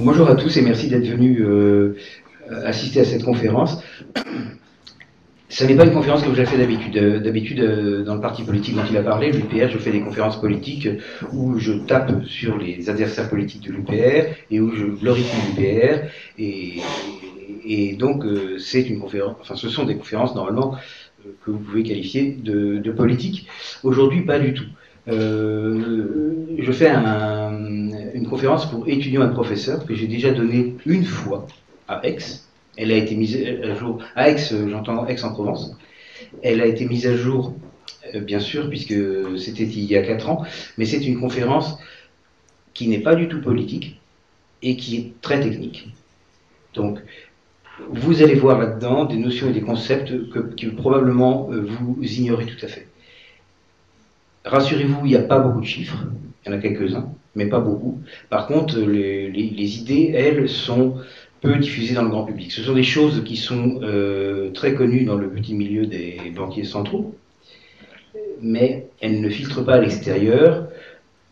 [0.00, 1.96] Bonjour à tous et merci d'être venus euh,
[2.64, 3.82] assister à cette conférence.
[5.48, 7.20] Ce n'est pas une conférence que j'ai fait d'habitude.
[7.20, 10.40] D'habitude, euh, dans le parti politique dont il a parlé, l'UPR, je fais des conférences
[10.40, 10.88] politiques
[11.32, 16.08] où je tape sur les adversaires politiques de l'UPR et où je glorifie l'UPR.
[16.38, 20.76] Et, donc, euh, c'est une conférence, enfin, ce sont des conférences normalement
[21.26, 23.48] euh, que vous pouvez qualifier de, de politique.
[23.82, 24.66] Aujourd'hui, pas du tout.
[25.08, 27.52] Euh, je fais un,
[28.14, 31.46] une conférence pour étudiants et professeurs que j'ai déjà donnée une fois
[31.88, 32.18] à Aix
[32.78, 34.36] elle a été mise à jour à Aix,
[34.68, 35.76] j'entends Aix-en-Provence.
[36.42, 37.54] Elle a été mise à jour,
[38.14, 38.94] euh, bien sûr, puisque
[39.38, 40.44] c'était il y a quatre ans,
[40.78, 41.76] mais c'est une conférence
[42.74, 44.00] qui n'est pas du tout politique
[44.62, 45.88] et qui est très technique.
[46.74, 47.00] Donc,
[47.90, 52.64] vous allez voir là-dedans des notions et des concepts que, probablement euh, vous ignorez tout
[52.64, 52.87] à fait.
[54.48, 56.04] Rassurez-vous, il n'y a pas beaucoup de chiffres,
[56.44, 58.00] il y en a quelques-uns, mais pas beaucoup.
[58.30, 60.96] Par contre, les idées, elles, sont
[61.40, 62.50] peu diffusées dans le grand public.
[62.50, 66.64] Ce sont des choses qui sont euh, très connues dans le petit milieu des banquiers
[66.64, 67.14] centraux,
[68.40, 70.68] mais elles ne filtrent pas à l'extérieur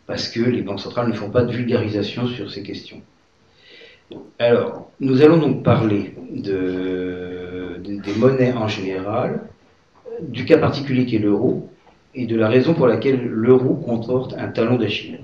[0.05, 3.01] parce que les banques centrales ne font pas de vulgarisation sur ces questions.
[4.39, 9.41] Alors, nous allons donc parler de, des monnaies en général,
[10.21, 11.69] du cas particulier qui est l'euro,
[12.17, 15.19] et de la raison pour laquelle l'euro comporte un talon d'Achille.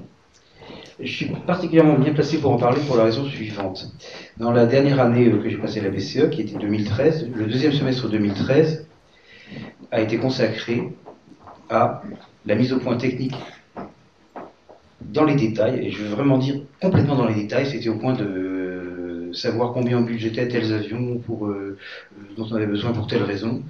[0.99, 3.91] Je suis particulièrement bien placé pour en parler pour la raison suivante.
[4.37, 7.47] Dans la dernière année euh, que j'ai passée à la BCE, qui était 2013, le
[7.47, 8.85] deuxième semestre 2013
[9.91, 10.93] a été consacré
[11.71, 12.03] à
[12.45, 13.35] la mise au point technique
[15.01, 18.13] dans les détails, et je veux vraiment dire complètement dans les détails, c'était au point
[18.13, 21.77] de savoir combien on budgétait tels avions pour, euh,
[22.37, 23.63] dont on avait besoin pour telle raison,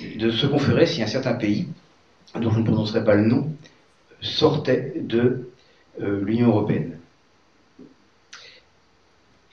[0.00, 1.68] de ce qu'on ferait si un certain pays,
[2.34, 3.52] dont je ne prononcerai pas le nom,
[4.20, 5.50] sortait de
[6.00, 6.98] euh, l'Union européenne.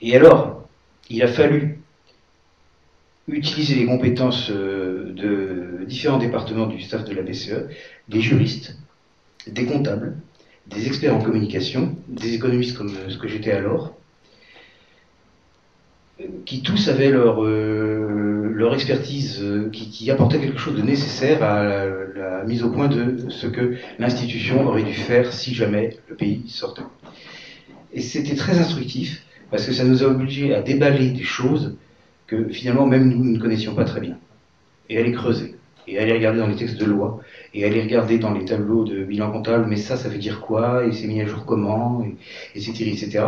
[0.00, 0.68] Et alors,
[1.08, 1.80] il a fallu
[3.28, 7.68] utiliser les compétences euh, de différents départements du staff de la BCE,
[8.08, 8.76] des juristes,
[9.46, 10.16] des comptables,
[10.66, 13.94] des experts en communication, des économistes comme ce que j'étais alors,
[16.44, 18.25] qui tous avaient leur, euh,
[18.56, 23.28] leur expertise, qui, qui, apportait quelque chose de nécessaire à la, mise au point de
[23.28, 26.82] ce que l'institution aurait dû faire si jamais le pays sortait.
[27.92, 31.76] Et c'était très instructif, parce que ça nous a obligés à déballer des choses
[32.26, 34.18] que finalement même nous ne connaissions pas très bien,
[34.88, 35.54] et à les creuser,
[35.86, 37.20] et aller regarder dans les textes de loi,
[37.52, 40.86] et aller regarder dans les tableaux de bilan comptable, mais ça, ça veut dire quoi,
[40.86, 43.24] et c'est mis à jour comment, et, etc.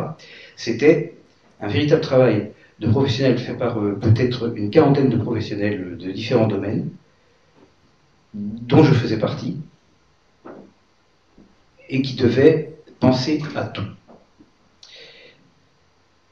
[0.57, 1.15] C'était
[1.61, 6.47] un véritable travail de professionnels fait par euh, peut-être une quarantaine de professionnels de différents
[6.47, 6.91] domaines,
[8.35, 9.57] dont je faisais partie,
[11.89, 13.83] et qui devaient penser à tout.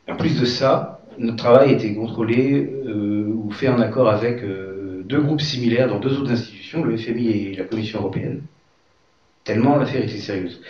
[0.08, 5.02] En plus de ça, notre travail était contrôlé euh, ou fait en accord avec euh,
[5.04, 8.42] deux groupes similaires dans deux autres institutions, le FMI et la Commission européenne,
[9.42, 10.60] tellement l'affaire était sérieuse.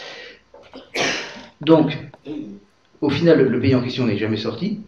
[1.61, 1.99] Donc,
[3.01, 4.81] au final, le pays en question n'est jamais sorti,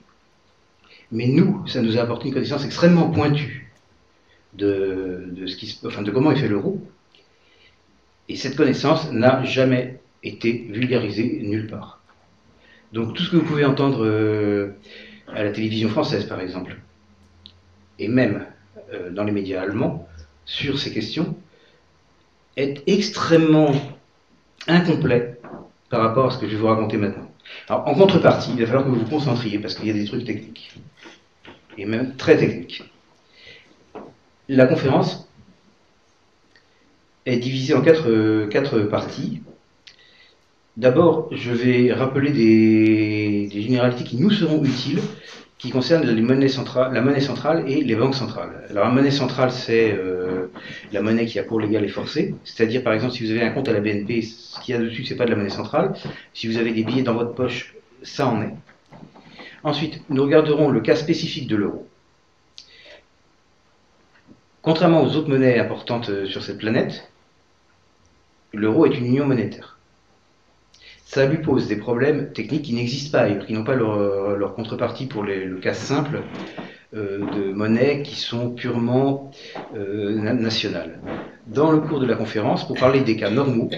[1.11, 3.73] mais nous, ça nous a apporté une connaissance extrêmement pointue
[4.55, 6.81] de, ce qui, enfin, de comment est fait l'euro.
[8.29, 12.01] Et cette connaissance n'a jamais été vulgarisée nulle part.
[12.93, 14.77] Donc tout ce que vous pouvez entendre euh,
[15.29, 16.79] à la télévision française, par exemple,
[17.99, 18.47] et même
[18.93, 20.09] euh, dans les médias allemands,
[20.45, 21.37] sur ces questions,
[22.57, 23.73] est extrêmement
[24.67, 25.39] incomplet
[25.91, 27.31] par rapport à ce que je vais vous raconter maintenant.
[27.69, 30.05] Alors, en contrepartie, il va falloir que vous vous concentriez parce qu'il y a des
[30.05, 30.75] trucs techniques,
[31.79, 32.83] et même très techniques.
[34.49, 35.29] La conférence
[37.25, 39.43] est divisée en quatre, euh, parties.
[40.77, 45.01] D'abord, je vais rappeler des, généralités qui nous seront utiles,
[45.59, 48.65] qui concernent la monnaie centrale et les banques centrales.
[48.71, 50.47] Alors, la monnaie centrale, c'est euh,
[50.93, 52.35] la monnaie qui a cours légal et forcé.
[52.45, 54.81] C'est-à-dire, par exemple, si vous avez un compte à la BNP, ce qu'il y a
[54.81, 55.95] dessus, c'est pas de la monnaie centrale.
[56.33, 58.55] Si vous avez des billets dans votre poche, ça en est.
[59.65, 61.87] Ensuite, nous regarderons le cas spécifique de l'euro.
[64.63, 67.11] Contrairement aux autres monnaies importantes euh, sur cette planète,
[68.53, 69.79] l'euro est une union monétaire
[71.09, 75.07] ça lui pose des problèmes techniques qui n'existent pas ailleurs, qui n'ont pas leur, contrepartie
[75.07, 76.21] pour le cas simple
[76.95, 79.31] euh, de monnaies qui sont purement
[79.75, 81.01] euh, nationales.
[81.47, 83.71] Dans le cours de la conférence, pour parler des cas normaux,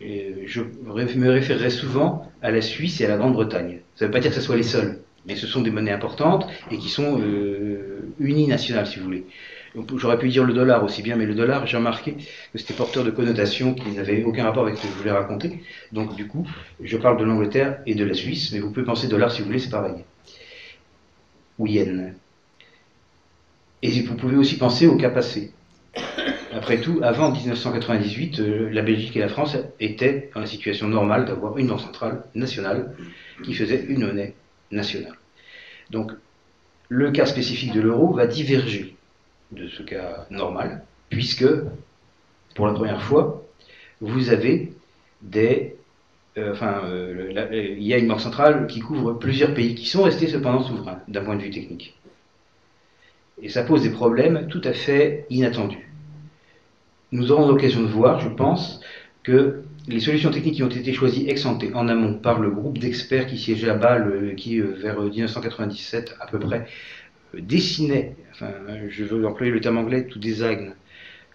[0.00, 3.80] je me référerai souvent à la Suisse et à la Grande-Bretagne.
[3.94, 5.92] Ça ne veut pas dire que ce soit les seuls, mais ce sont des monnaies
[5.92, 9.24] importantes et qui sont euh, uninationales, si vous voulez.
[9.96, 13.02] J'aurais pu dire le dollar aussi bien, mais le dollar, j'ai remarqué que c'était porteur
[13.02, 15.62] de connotations qui n'avaient aucun rapport avec ce que je voulais raconter.
[15.90, 16.46] Donc du coup,
[16.80, 19.46] je parle de l'Angleterre et de la Suisse, mais vous pouvez penser dollar si vous
[19.46, 20.04] voulez, c'est pareil.
[21.58, 22.14] Ou yen.
[23.82, 25.52] Et vous pouvez aussi penser au cas passé.
[26.52, 31.24] Après tout, avant 1998, euh, la Belgique et la France étaient dans la situation normale
[31.24, 32.94] d'avoir une banque centrale nationale
[33.42, 34.34] qui faisait une monnaie
[34.70, 35.16] nationale.
[35.90, 36.12] Donc,
[36.88, 38.96] le cas spécifique de l'euro va diverger
[39.52, 41.46] de ce cas normal, puisque,
[42.54, 43.46] pour la première fois,
[44.00, 44.72] vous avez
[45.22, 45.76] des...
[46.36, 50.02] Euh, enfin, euh, il y a une banque centrale qui couvre plusieurs pays qui sont
[50.02, 51.96] restés cependant souverains d'un point de vue technique.
[53.40, 55.88] Et ça pose des problèmes tout à fait inattendus.
[57.12, 58.80] Nous aurons l'occasion de voir, je pense,
[59.22, 62.78] que les solutions techniques qui ont été choisies ex ante en amont par le groupe
[62.78, 66.66] d'experts qui siégeait à Bâle, qui euh, vers 1997 à peu près
[67.34, 68.50] dessinait, enfin
[68.88, 70.74] je veux employer le terme anglais, tout design,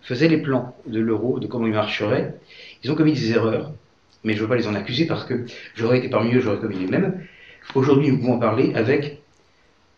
[0.01, 2.35] faisait les plans de l'euro, de comment il marcherait,
[2.83, 3.73] ils ont commis des erreurs,
[4.23, 6.59] mais je ne veux pas les en accuser parce que j'aurais été parmi eux, j'aurais
[6.59, 7.21] commis les mêmes.
[7.75, 9.21] Aujourd'hui, nous pouvons en parler avec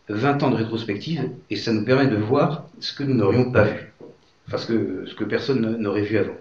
[0.09, 3.63] 20 ans de rétrospective et ça nous permet de voir ce que nous n'aurions pas
[3.63, 3.93] vu,
[4.49, 6.35] parce que ce que personne n'aurait vu avant.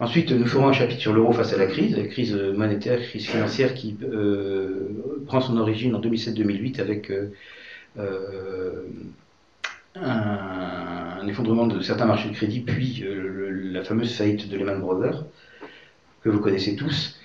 [0.00, 3.26] Ensuite, nous ferons un chapitre sur l'euro face à la crise, la crise monétaire, crise
[3.26, 4.90] financière qui euh,
[5.26, 7.32] prend son origine en 2007-2008 avec euh,
[7.98, 8.84] euh,
[9.96, 13.04] un, effondrement de certains marchés de crédit, puis
[13.72, 15.24] la fameuse faillite de Lehman Brothers,
[16.22, 17.18] que vous connaissez tous,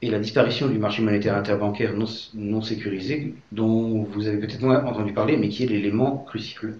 [0.00, 1.94] et la disparition du marché monétaire interbancaire
[2.34, 6.74] non, sécurisé, dont vous avez peut-être moins entendu parler, mais qui est l'élément crucial.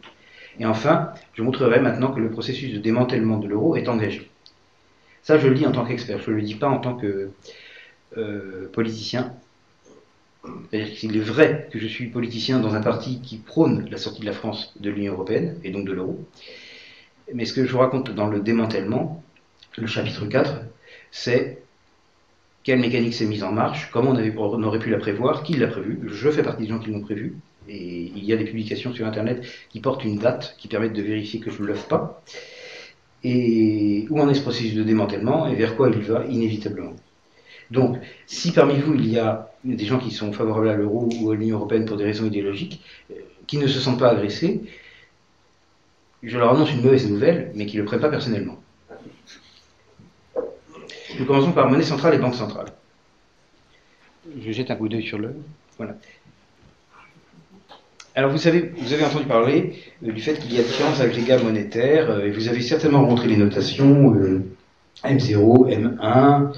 [0.60, 4.30] Et enfin, je montrerai maintenant que le processus de démantèlement de l'euro est engagé.
[5.22, 7.30] Ça, je le dis en tant qu'expert, je ne le dis pas en tant que
[8.16, 9.34] euh, politicien,
[10.44, 14.20] c'est-à-dire qu'il est vrai que je suis politicien dans un parti qui prône la sortie
[14.20, 16.18] de la France de l'Union européenne et donc de l'euro.
[17.34, 19.22] Mais ce que je vous raconte dans le démantèlement,
[19.76, 20.62] le chapitre 4,
[21.10, 21.62] c'est
[22.62, 26.00] quelle mécanique s'est mise en marche, comment on, aurait pu la prévoir, qui l'a prévu.
[26.06, 27.36] Je fais partie des gens qui l'ont prévu.
[27.68, 31.02] Et il y a des publications sur Internet qui portent une date, qui permettent de
[31.02, 32.22] vérifier que je ne le pas.
[33.22, 36.94] Et où en est ce processus de démantèlement et vers quoi il va inévitablement.
[37.70, 41.30] Donc, si parmi vous il y a des gens qui sont favorables à l'euro ou
[41.30, 43.14] à l'Union européenne pour des raisons idéologiques, euh,
[43.46, 44.62] qui ne se sentent pas agressés,
[46.22, 48.58] je leur annonce une mauvaise nouvelle, mais qui ne le prennent pas personnellement.
[51.18, 52.72] Nous commençons par monnaie centrale et banque centrale.
[54.40, 55.34] Je jette un coup d'œil sur le.
[55.76, 55.96] Voilà.
[58.20, 62.10] Alors vous savez, vous avez entendu parler du fait qu'il y a différents agrégats monétaires,
[62.10, 64.14] euh, et vous avez certainement rencontré les notations
[65.02, 66.52] M0, M1,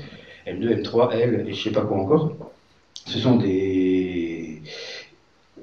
[0.48, 2.50] M2, M3, L, et je ne sais pas quoi encore.
[3.06, 4.60] Ce sont des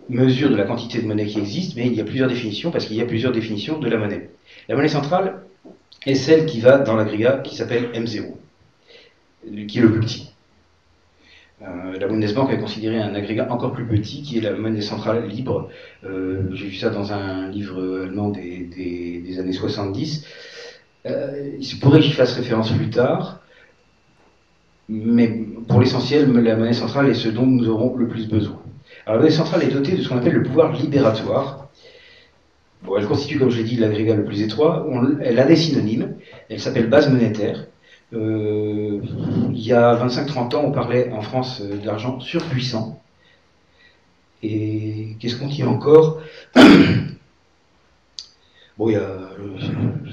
[0.08, 2.86] mesures de la quantité de monnaie qui existe, mais il y a plusieurs définitions, parce
[2.86, 4.30] qu'il y a plusieurs définitions de la monnaie.
[4.70, 5.42] La monnaie centrale
[6.06, 8.38] est celle qui va dans l'agrégat qui s'appelle M0,
[9.68, 10.29] qui est le plus petit.
[11.62, 15.28] Euh, la Bundesbank a considéré un agrégat encore plus petit, qui est la monnaie centrale
[15.28, 15.70] libre.
[16.06, 20.26] Euh, j'ai vu ça dans un livre allemand des, années 70.
[21.06, 23.40] Euh, il se pourrait que j'y fasse référence plus tard
[24.90, 25.28] mais
[25.68, 28.60] pour l'essentiel, la monnaie centrale est ce dont nous aurons le plus besoin.
[29.06, 31.70] La monnaie centrale est dotée de ce qu'on appelle le pouvoir libératoire.
[32.82, 34.88] Bon, elle constitue, comme je l'ai dit, l'agrégat le plus étroit.
[35.22, 36.16] elle a des synonymes.
[36.50, 37.68] Elle s'appelle base monétaire.
[38.14, 39.02] Euh,
[39.52, 43.02] il y a 25-30 ans, on parlait en France euh, d'argent surpuissant.
[44.42, 46.22] Et qu'est-ce qu'on dit encore
[48.78, 49.30] Bon, il y a,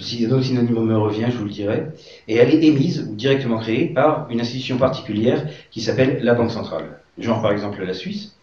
[0.01, 1.87] si un autre synonyme me revient, je vous le dirai.
[2.27, 6.51] Et elle est émise ou directement créée par une institution particulière qui s'appelle la Banque
[6.51, 6.99] centrale.
[7.17, 8.37] Genre par exemple la Suisse,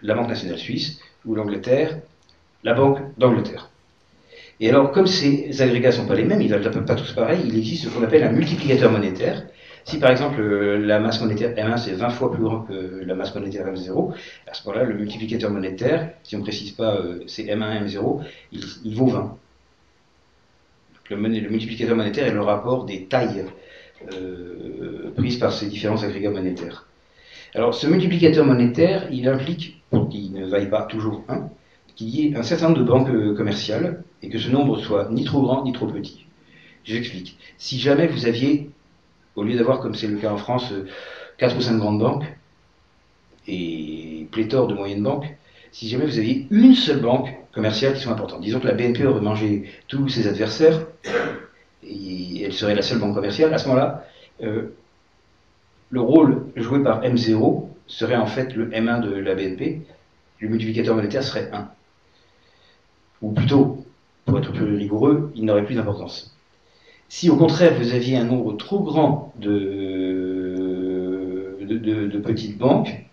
[0.00, 1.98] la Banque nationale suisse, ou l'Angleterre,
[2.62, 3.68] la Banque d'Angleterre.
[4.64, 7.12] Et alors, comme ces agrégats ne sont pas les mêmes, ils ne valent pas tous
[7.12, 9.44] pareil, il existe ce qu'on appelle un multiplicateur monétaire.
[9.84, 13.34] Si par exemple la masse monétaire M1 c'est 20 fois plus grand que la masse
[13.34, 14.14] monétaire M0,
[14.46, 18.22] à ce moment-là, le multiplicateur monétaire, si on ne précise pas euh, c'est M1 M0,
[18.52, 19.36] il vaut 20
[21.10, 23.44] le, multiplicateur monétaire est le rapport des tailles
[24.14, 26.86] euh, prises par ces différents agrégats monétaires.
[27.54, 31.50] Alors, ce multiplicateur monétaire, il implique, pour qu'il ne vaille pas toujours 1,
[31.96, 35.08] qu'il y ait un certain nombre de banques euh, commerciales et que ce nombre soit
[35.10, 36.26] ni trop grand ni trop petit.
[36.84, 37.38] J'explique.
[37.56, 38.70] Si jamais vous aviez,
[39.36, 40.72] au lieu d'avoir, comme c'est le cas en France,
[41.38, 42.24] 4 euh, ou 5 grandes banques
[43.46, 45.34] et pléthore de moyennes banques,
[45.72, 48.42] si jamais vous aviez une seule banque commerciales qui sont importantes.
[48.42, 50.86] Disons que la BNP aurait mangé tous ses adversaires,
[51.82, 53.52] et elle serait la seule banque commerciale.
[53.52, 54.06] À ce moment-là,
[54.42, 54.74] euh,
[55.90, 59.82] le rôle joué par M0 serait en fait le M1 de la BNP,
[60.40, 61.68] le multiplicateur monétaire serait 1.
[63.22, 63.84] Ou plutôt,
[64.24, 66.34] pour être plus rigoureux, il n'aurait plus d'importance.
[67.08, 69.54] Si au contraire vous aviez un nombre trop grand de,
[72.24, 73.04] petites banques,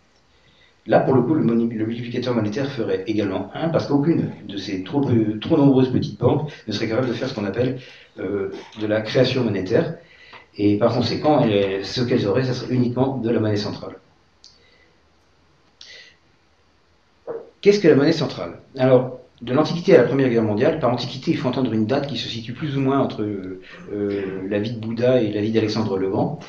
[0.87, 5.01] là pour le coup le, multiplicateur monétaire ferait également 1 parce qu'aucune de ces trop,
[5.41, 7.79] trop, nombreuses petites banques ne serait capable de faire ce qu'on appelle
[8.19, 9.97] euh, de la création monétaire.
[10.57, 11.45] Et par conséquent,
[11.83, 13.97] ce qu'elles auraient, ça serait uniquement de la monnaie centrale.
[17.61, 18.59] Qu'est-ce que la monnaie centrale?
[18.77, 22.07] Alors, de l'Antiquité à la Première Guerre mondiale, par Antiquité, il faut entendre une date
[22.07, 25.51] qui se situe plus ou moins entre euh, la vie de Bouddha et la vie
[25.51, 26.39] d'Alexandre le Grand.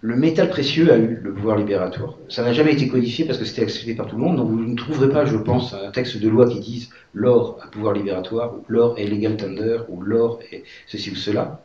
[0.00, 2.16] Le métal précieux a eu le pouvoir libératoire.
[2.28, 4.60] Ça n'a jamais été codifié parce que c'était accepté par tout le monde, donc vous
[4.60, 8.54] ne trouverez pas, je pense, un texte de loi qui dise l'or a pouvoir libératoire,
[8.54, 11.62] ou l'or est legal tender, ou l'or est ceci ou cela.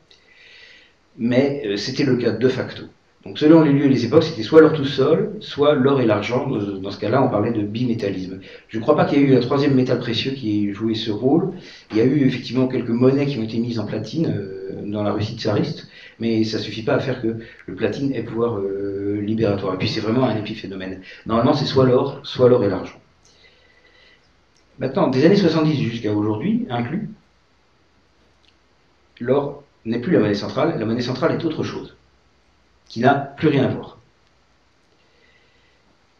[1.17, 2.83] Mais euh, c'était le cas de facto.
[3.25, 6.05] Donc selon les lieux et les époques, c'était soit l'or tout seul, soit l'or et
[6.05, 6.45] l'argent.
[6.49, 8.39] Dans ce cas-là, on parlait de bimétallisme.
[8.67, 10.93] Je ne crois pas qu'il y ait eu un troisième métal précieux qui ait joué
[10.93, 11.53] ce rôle.
[11.91, 15.03] Il y a eu effectivement quelques monnaies qui ont été mises en platine euh, dans
[15.03, 15.87] la Russie tsariste,
[16.19, 19.75] mais ça ne suffit pas à faire que le platine ait pouvoir euh, libératoire.
[19.75, 20.99] Et puis c'est vraiment un épiphénomène.
[21.25, 22.99] Normalement, c'est soit l'or, soit l'or et l'argent.
[24.79, 27.09] Maintenant, des années 70 jusqu'à aujourd'hui, inclus,
[29.21, 31.95] l'or n'est plus la monnaie centrale, la monnaie centrale est autre chose
[32.87, 33.99] qui n'a plus rien à voir.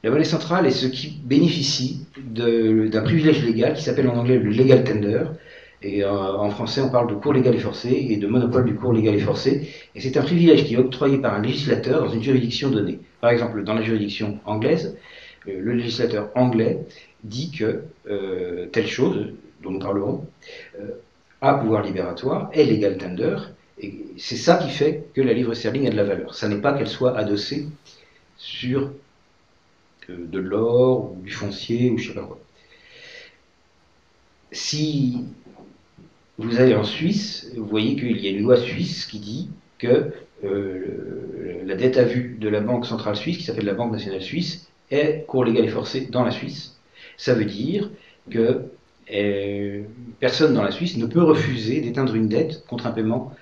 [0.04, 4.50] La monnaie centrale est ce qui bénéficie d'un privilège légal qui s'appelle en anglais le
[4.50, 5.24] legal tender.
[5.82, 8.76] Et euh, en français, on parle de cours légal et forcé et de monopole du
[8.76, 9.70] cours légal et forcé.
[9.96, 13.00] Et c'est un privilège qui est octroyé par un législateur dans une juridiction donnée.
[13.22, 14.98] Par exemple, dans la juridiction anglaise,
[15.48, 16.80] euh, le législateur anglais
[17.24, 19.30] dit que euh, telle chose,
[19.62, 20.26] dont nous parlerons,
[21.40, 23.38] a pouvoir libératoire, est legal tender,
[23.80, 26.36] et c'est ça qui fait que la livre sterling a de la valeur.
[26.36, 27.68] Ça n'est pas qu'elle soit adossée
[28.38, 28.92] sur
[30.10, 32.40] euh, de l'or ou du foncier ou je sais pas quoi.
[34.52, 35.26] Si
[36.38, 39.50] vous allez en Suisse, vous voyez qu'il y a une loi suisse qui dit
[39.80, 40.12] que
[40.44, 44.22] euh, la dette à vue de la Banque centrale suisse, qui s'appelle la Banque nationale
[44.22, 46.78] suisse, est cours légal et forcé dans la Suisse.
[47.18, 47.90] Ça veut dire
[48.30, 48.64] que
[49.14, 49.84] euh,
[50.20, 53.34] personne dans la Suisse ne peut refuser d'éteindre une dette contre un paiement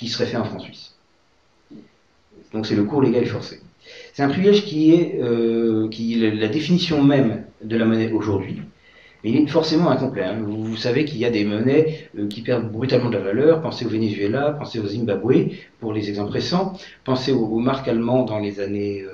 [0.00, 0.94] qui serait fait en France suisse.
[2.54, 3.60] Donc c'est le cours légal et forcé.
[4.14, 8.62] C'est un privilège qui est, euh, qui la définition même de la monnaie aujourd'hui,
[9.22, 10.24] mais il est forcément incomplet.
[10.24, 10.38] Hein.
[10.42, 13.60] Vous, savez qu'il y a des monnaies euh, qui perdent brutalement de la valeur.
[13.60, 16.72] Pensez au Venezuela, pensez au Zimbabwe, pour les exemples récents.
[17.04, 19.04] Pensez aux, marques allemandes dans les années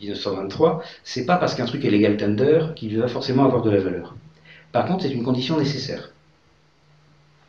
[0.00, 0.70] 1923.
[0.70, 3.80] Euh, c'est pas parce qu'un truc est légal tender qu'il va forcément avoir de la
[3.80, 4.14] valeur.
[4.70, 6.11] Par contre, c'est une condition nécessaire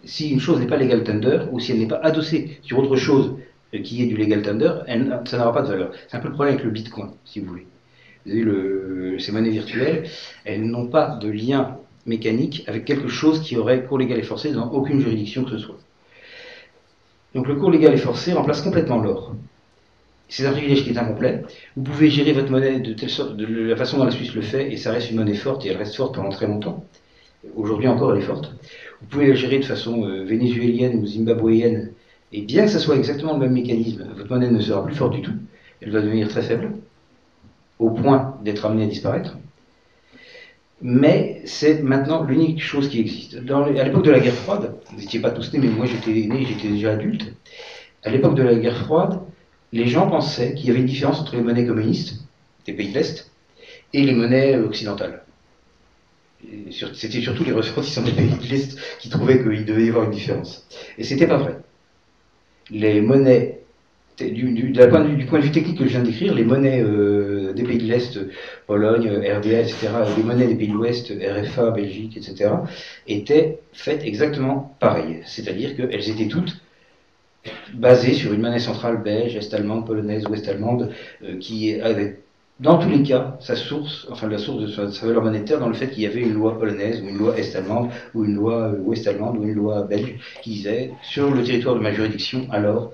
[0.03, 2.95] si une chose n'est pas legal tender, ou si elle n'est pas adossée sur autre
[2.95, 3.35] chose
[3.73, 4.71] euh, qui est du legal tender,
[5.25, 5.91] ça n'aura pas de valeur.
[6.07, 7.67] C'est un peu le problème avec le bitcoin, si vous voulez.
[8.25, 10.09] Vous avez le, ces monnaies virtuelles,
[10.45, 14.51] elles n'ont pas de lien mécanique avec quelque chose qui aurait cours légal et forcé
[14.51, 15.77] dans aucune juridiction que ce soit.
[17.33, 19.33] Donc le cours légal et forcé remplace complètement l'or.
[20.29, 21.43] C'est un privilège qui est incomplet.
[21.75, 24.91] Vous pouvez gérer votre monnaie de la façon dont la Suisse le fait, et ça
[24.91, 26.85] reste une monnaie forte, et elle reste forte pendant très longtemps.
[27.55, 28.53] Aujourd'hui encore, elle est forte.
[29.01, 31.91] Vous pouvez la gérer de façon euh, vénézuélienne ou zimbabwéenne,
[32.31, 35.13] et bien que ce soit exactement le même mécanisme, votre monnaie ne sera plus forte
[35.13, 35.33] du tout.
[35.81, 36.71] Elle va devenir très faible,
[37.79, 39.37] au point d'être amenée à disparaître.
[40.81, 43.35] Mais c'est maintenant l'unique chose qui existe.
[43.35, 46.45] à l'époque de la guerre froide, vous n'étiez pas tous nés, mais moi j'étais né,
[46.45, 47.33] j'étais déjà adulte.
[48.03, 49.19] À l'époque de la guerre froide,
[49.71, 52.25] les gens pensaient qu'il y avait une différence entre les monnaies communistes
[52.65, 53.31] des pays de l'Est
[53.93, 55.22] et les monnaies occidentales
[56.93, 60.11] c'était surtout les ressortissants des pays de l'Est qui trouvaient qu'il devait y avoir une
[60.11, 60.67] différence.
[60.97, 61.57] Et c'était pas vrai.
[62.69, 63.59] Les monnaies,
[64.19, 67.85] du, point de, vue technique que je viens d'écrire, les monnaies euh, des pays de
[67.85, 68.19] l'Est,
[68.67, 72.51] Pologne, RDA, etc., les monnaies des pays de l'Ouest, RFA, Belgique, etc.,
[73.07, 75.21] étaient faites exactement pareil.
[75.25, 76.57] C'est-à-dire qu'elles étaient toutes
[77.73, 80.91] basées sur une monnaie centrale belge, est-allemande, polonaise, ouest-allemande,
[81.23, 82.19] euh, qui avait
[82.63, 85.73] dans tous les cas, sa source, enfin la source de sa, valeur monétaire, dans le
[85.73, 88.77] fait qu'il y avait une loi polonaise, ou une loi est-allemande, ou une loi euh,
[88.79, 92.93] ouest-allemande, ou une loi belge, qui disait, sur le territoire de ma juridiction, alors,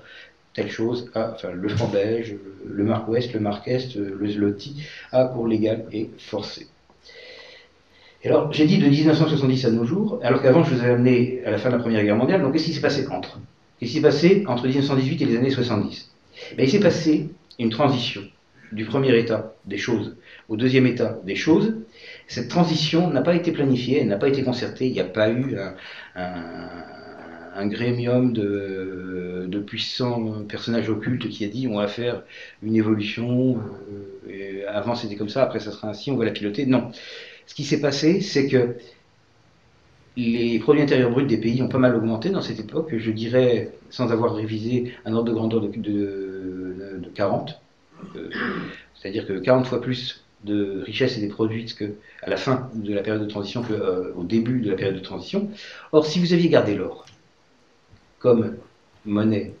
[0.54, 2.34] telle chose, enfin, le franc belge,
[2.68, 6.66] le mark ouest, le mark est, le zloty, a cours légal et forcé.
[8.24, 11.42] Et alors, j'ai dit de 1970 à nos jours, alors qu'avant je vous ai amené
[11.46, 13.38] à la fin de la Première Guerre mondiale, donc qu'est-ce qui s'est passé entre?
[13.78, 16.10] Qu'est-ce qui s'est passé entre 1918 et les années 70
[16.56, 17.28] ben, Il s'est passé
[17.60, 18.22] une transition
[18.72, 20.16] du premier état des choses
[20.48, 21.74] au deuxième état des choses,
[22.26, 25.30] cette transition n'a pas été planifiée, elle n'a pas été concertée, il n'y a pas
[25.30, 25.56] eu
[26.16, 32.22] un, grémium de, puissants personnages occultes qui a dit on va faire
[32.62, 33.60] une évolution,
[34.28, 36.66] euh, avant c'était comme ça, après ça sera ainsi, on va la piloter.
[36.66, 36.90] Non.
[37.46, 38.76] Ce qui s'est passé, c'est que
[40.16, 43.72] les produits intérieurs bruts des pays ont pas mal augmenté dans cette époque, je dirais,
[43.90, 47.60] sans avoir révisé un ordre de grandeur de, de, 40.
[48.16, 48.30] Euh,
[48.94, 53.22] c'est-à-dire que 40 fois plus de richesses étaient produites qu'à la fin de la période
[53.22, 55.50] de transition qu'au euh, début de la période de transition.
[55.92, 57.06] Or, si vous aviez gardé l'or
[58.18, 58.56] comme
[59.04, 59.54] monnaie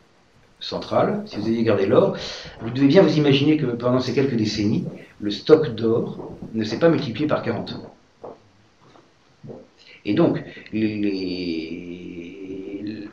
[0.58, 2.16] centrale, si vous aviez gardé l'or,
[2.60, 4.84] vous devez bien vous imaginer que pendant ces quelques décennies,
[5.20, 7.80] le stock d'or ne s'est pas multiplié par 40.
[10.04, 10.42] Et donc,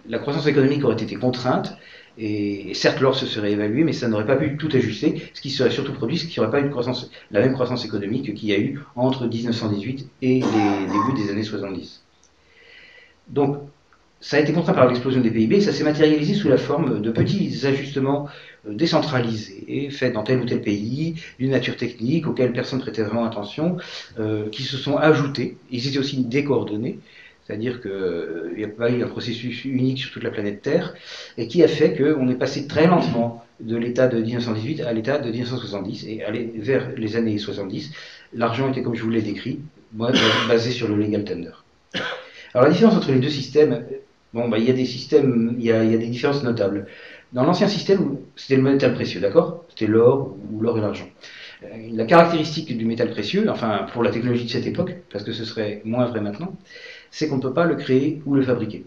[0.08, 1.78] la croissance économique aurait été contrainte,
[2.18, 5.50] et certes l'or se serait évalué, mais ça n'aurait pas pu tout ajuster, ce qui
[5.50, 8.54] serait surtout produit, ce qui n'aurait pas eu croissance, la même croissance économique qu'il y
[8.54, 12.04] a eu entre 1918 et les débuts des années 70.
[13.30, 13.58] Donc,
[14.20, 17.12] ça a été contraint par l'explosion des PIB, ça s'est matérialisé sous la forme de
[17.12, 18.28] petits ajustements
[18.68, 23.04] euh, décentralisés, faits dans tel ou tel pays, d'une nature technique, auxquels personne ne prêtait
[23.04, 23.78] vraiment attention,
[24.20, 25.58] euh, qui se sont ajoutés.
[25.70, 27.00] Ils étaient aussi décoordonnés,
[27.48, 30.94] c'est-à-dire qu'il euh, n'y a pas eu un processus unique sur toute la planète Terre,
[31.38, 35.18] et qui a fait qu'on est passé très lentement de l'état de 1918 à l'état
[35.18, 37.92] de 1970, et aller vers les années 70,
[38.34, 39.62] l'argent était, comme je vous l'ai décrit,
[39.94, 41.52] basé sur le legal tender.
[42.54, 43.86] Alors la différence entre les deux systèmes,
[44.34, 46.88] Bon, bah, il y a des systèmes, il y a, des différences notables.
[47.34, 49.64] Dans l'ancien système, c'était le métal précieux, d'accord?
[49.70, 51.08] C'était l'or ou l'or et l'argent.
[51.94, 55.44] La caractéristique du métal précieux, enfin pour la technologie de cette époque, parce que ce
[55.44, 56.56] serait moins vrai maintenant,
[57.10, 58.86] c'est qu'on ne peut pas le créer ou le fabriquer.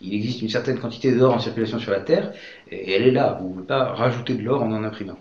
[0.00, 2.32] Il existe une certaine quantité d'or en circulation sur la Terre,
[2.70, 3.38] et elle est là.
[3.40, 5.18] Vous ne pouvez pas rajouter de l'or en en imprimant.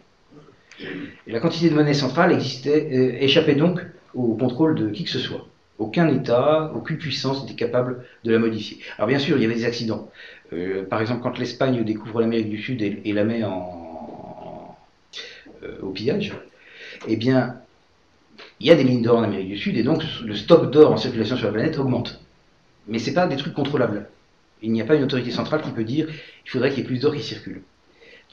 [1.27, 3.81] La quantité de monnaie centrale euh, échappait donc
[4.13, 5.47] au contrôle de qui que ce soit.
[5.77, 8.79] Aucun État, aucune puissance n'était capable de la modifier.
[8.97, 10.09] Alors bien sûr, il y avait des accidents.
[10.53, 13.90] Euh, par exemple, quand l'Espagne découvre l'Amérique du Sud et, la met en,
[15.81, 16.33] au pillage,
[17.07, 17.61] eh bien,
[18.59, 20.91] il y a des mines d'or en Amérique du Sud et donc le stock d'or
[20.91, 22.21] en circulation sur la planète augmente.
[22.87, 24.09] Mais ce n'est pas des trucs contrôlables.
[24.61, 26.07] Il n'y a pas une autorité centrale qui peut dire
[26.45, 27.63] il faudrait qu'il y ait plus d'or qui circule.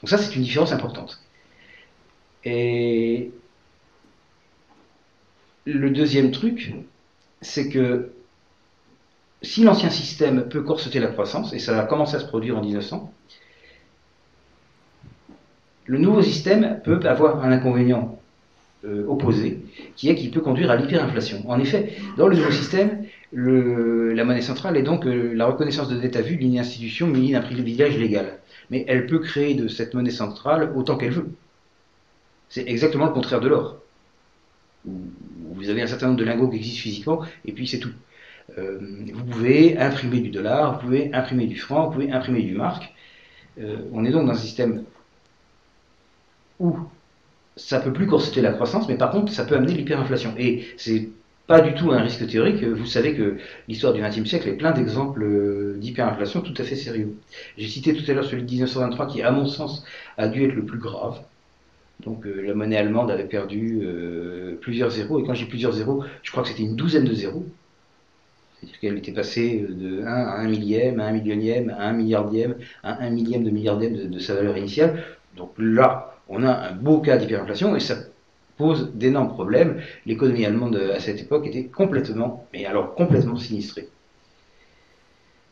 [0.01, 1.21] Donc ça, c'est une différence importante.
[2.45, 3.31] Et
[5.65, 6.73] le deuxième truc,
[7.41, 8.11] c'est que
[9.41, 12.61] si l'ancien système peut corseter la croissance, et ça a commencé à se produire en
[12.61, 13.13] 1900,
[15.89, 18.19] le nouveau système peut avoir un inconvénient
[18.85, 19.59] euh, opposé,
[19.95, 21.49] qui est qu'il peut conduire à l'hyperinflation.
[21.49, 25.99] En effet, dans le nouveau système, la monnaie centrale est donc euh, la reconnaissance de
[25.99, 28.37] dette à vue d'une institution munie d'un privilège légal.
[28.69, 31.29] Mais elle peut créer de cette monnaie centrale autant qu'elle veut.
[32.49, 33.77] C'est exactement le contraire de l'or
[34.85, 37.91] vous avez un certain nombre de lingots qui existent physiquement, et puis c'est tout.
[38.57, 38.79] Euh,
[39.13, 42.93] vous pouvez imprimer du dollar, vous pouvez imprimer du franc, vous pouvez imprimer du marque.
[43.91, 44.85] On est donc dans un système
[46.59, 46.77] où
[47.55, 50.33] ça peut plus corseter la croissance, mais par contre, ça peut amener l'hyperinflation.
[50.37, 51.09] Et c'est
[51.47, 52.63] pas du tout un risque théorique.
[52.63, 55.25] Vous savez que l'histoire du XXe siècle est plein d'exemples
[55.77, 57.15] d'hyperinflation tout à fait sérieux.
[57.57, 59.83] J'ai cité tout à l'heure celui de 1923 qui, à mon sens,
[60.17, 61.19] a dû être le plus grave.
[62.05, 66.03] Donc euh, la monnaie allemande avait perdu euh, plusieurs zéros, et quand j'ai plusieurs zéros,
[66.23, 67.45] je crois que c'était une douzaine de zéros.
[68.59, 72.55] C'est-à-dire qu'elle était passée de 1 à 1 millième, à 1 millionième, à 1 milliardième,
[72.83, 75.03] à 1 millième de milliardième de sa valeur initiale.
[75.35, 77.95] Donc là, on a un beau cas d'hyperinflation, et ça
[78.57, 79.81] pose d'énormes problèmes.
[80.05, 83.89] L'économie allemande à cette époque était complètement, mais alors complètement sinistrée.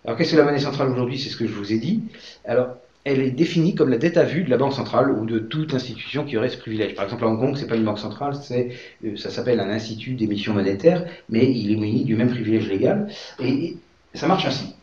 [0.05, 1.19] Alors qu'est-ce que la monnaie centrale aujourd'hui?
[1.19, 2.03] C'est ce que je vous ai dit.
[2.45, 5.39] Alors elle est définie comme la dette à vue de la banque centrale ou de
[5.39, 6.93] toute institution qui aurait ce privilège.
[6.93, 10.15] Par exemple, à Hong Kong, c'est pas une banque centrale, euh, ça s'appelle un institut
[10.15, 13.07] d'émission monétaire, mais il est muni du même privilège légal.
[13.39, 13.77] Et,
[14.13, 14.75] ça marche ainsi.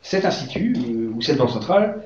[0.00, 2.04] Cet institut euh, ou cette banque centrale,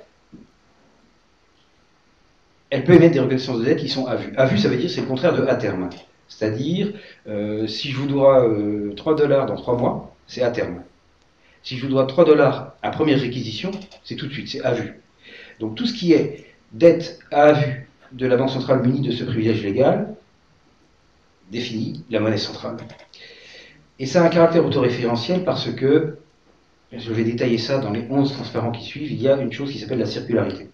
[2.70, 4.32] elle peut émettre des reconnaissances de dette qui sont à vue.
[4.36, 5.88] À vue, ça veut dire c'est le contraire de à terme.
[6.28, 6.92] C'est-à-dire,
[7.28, 8.44] euh, si je vous dois
[8.96, 10.82] 3 dollars dans 3 mois, c'est à terme.
[11.62, 13.70] Si je vous dois 3 dollars à première réquisition,
[14.04, 15.00] c'est tout de suite, c'est à vue.
[15.60, 19.24] Donc tout ce qui est dette à vue de la Banque centrale munie de ce
[19.24, 20.14] privilège légal
[21.50, 22.76] définit la monnaie centrale.
[23.98, 26.18] Et ça a un caractère autoréférentiel parce que,
[26.92, 29.72] je vais détailler ça dans les 11 transparents qui suivent, il y a une chose
[29.72, 30.68] qui s'appelle la circularité.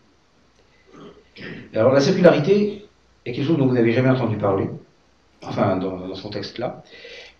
[1.75, 2.87] Alors la circularité
[3.25, 4.69] est quelque chose dont vous n'avez jamais entendu parler,
[5.43, 6.83] enfin dans, ce contexte-là,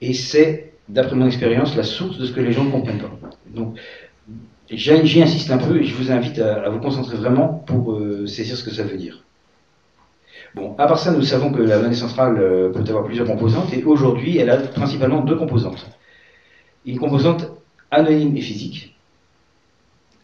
[0.01, 3.11] et c'est, d'après mon expérience, la source de ce que les gens ne comprennent pas.
[3.47, 3.77] Donc
[4.71, 8.57] J'y insiste un peu et je vous invite à, vous concentrer vraiment pour euh, saisir
[8.57, 9.23] ce que ça veut dire.
[10.55, 13.73] Bon, à part ça, nous savons que la monnaie centrale euh, peut avoir plusieurs composantes
[13.75, 15.87] et aujourd'hui, elle a principalement deux composantes.
[16.87, 17.51] Une composante
[17.91, 18.97] anonyme et physique.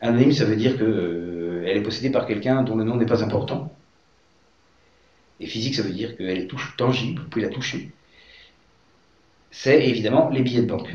[0.01, 0.89] Anonyme, ça veut dire qu'elle
[1.69, 3.73] euh, est possédée par quelqu'un dont le nom n'est pas important.
[5.41, 7.93] Et physique, ça veut dire qu'elle est tangible, vous pouvez la toucher.
[9.51, 10.95] C'est évidemment les billets de banque.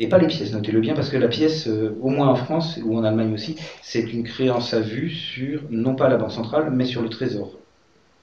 [0.00, 2.78] Et pas les pièces, notez-le bien, parce que la pièce, euh, au moins en France
[2.84, 6.70] ou en Allemagne aussi, c'est une créance à vue sur, non pas la Banque centrale,
[6.72, 7.52] mais sur le Trésor.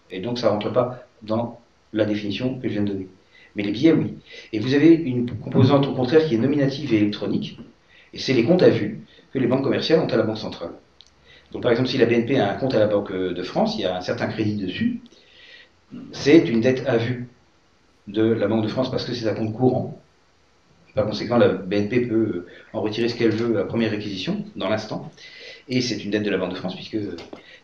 [0.10, 1.60] Et donc ça ne rentre pas dans
[1.92, 3.08] la définition que je viens de donner.
[3.56, 4.16] Mais les billets, oui.
[4.54, 7.58] Et vous avez une composante au contraire qui est nominative et électronique,
[8.14, 9.02] et c'est les comptes à vue
[9.36, 10.72] que les banques commerciales ont à la Banque centrale.
[11.52, 13.82] Donc par exemple, si la BNP a un compte à la Banque de France, il
[13.82, 15.02] y a un certain crédit dessus,
[16.14, 17.28] c'est une dette à vue
[18.08, 20.02] de la Banque de France parce que c'est un compte courant.
[20.96, 25.12] Par conséquent, la BNP peut en retirer ce qu'elle veut à première réquisition, dans l'instant.
[25.68, 26.98] Et c'est une dette de la Banque de France, puisque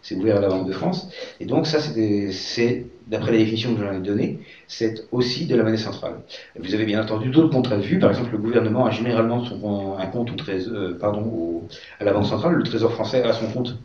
[0.01, 1.09] c'est ouvert à la Banque de France.
[1.39, 5.63] Et donc ça, c'est, d'après la définition que j'en ai donnée, c'est aussi de la
[5.63, 6.15] monnaie centrale.
[6.59, 7.99] Vous avez bien entendu d'autres contrats de vue.
[7.99, 11.63] Par exemple, le gouvernement a généralement son, un compte au trésor, euh, pardon,
[11.99, 12.55] à la Banque centrale.
[12.55, 13.77] Le Trésor français a son compte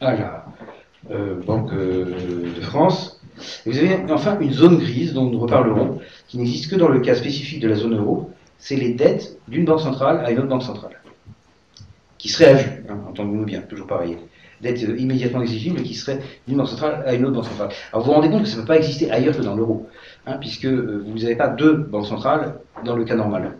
[0.00, 0.46] à la
[1.10, 3.20] euh, Banque euh, de France.
[3.66, 7.14] Vous avez enfin une zone grise dont nous reparlerons, qui n'existe que dans le cas
[7.14, 8.30] spécifique de la zone euro.
[8.58, 11.00] C'est les dettes d'une banque centrale à une autre banque centrale,
[12.22, 14.16] qui serait à vue, hein, entendons-nous bien, toujours pareil
[14.60, 17.70] d'être immédiatement exigible qui serait d'une banque centrale à une autre banque centrale.
[17.92, 19.88] Alors vous vous rendez compte que ça ne peut pas exister ailleurs que dans l'euro,
[20.24, 23.56] hein, puisque euh, vous n'avez pas deux banques centrales dans le cas normal.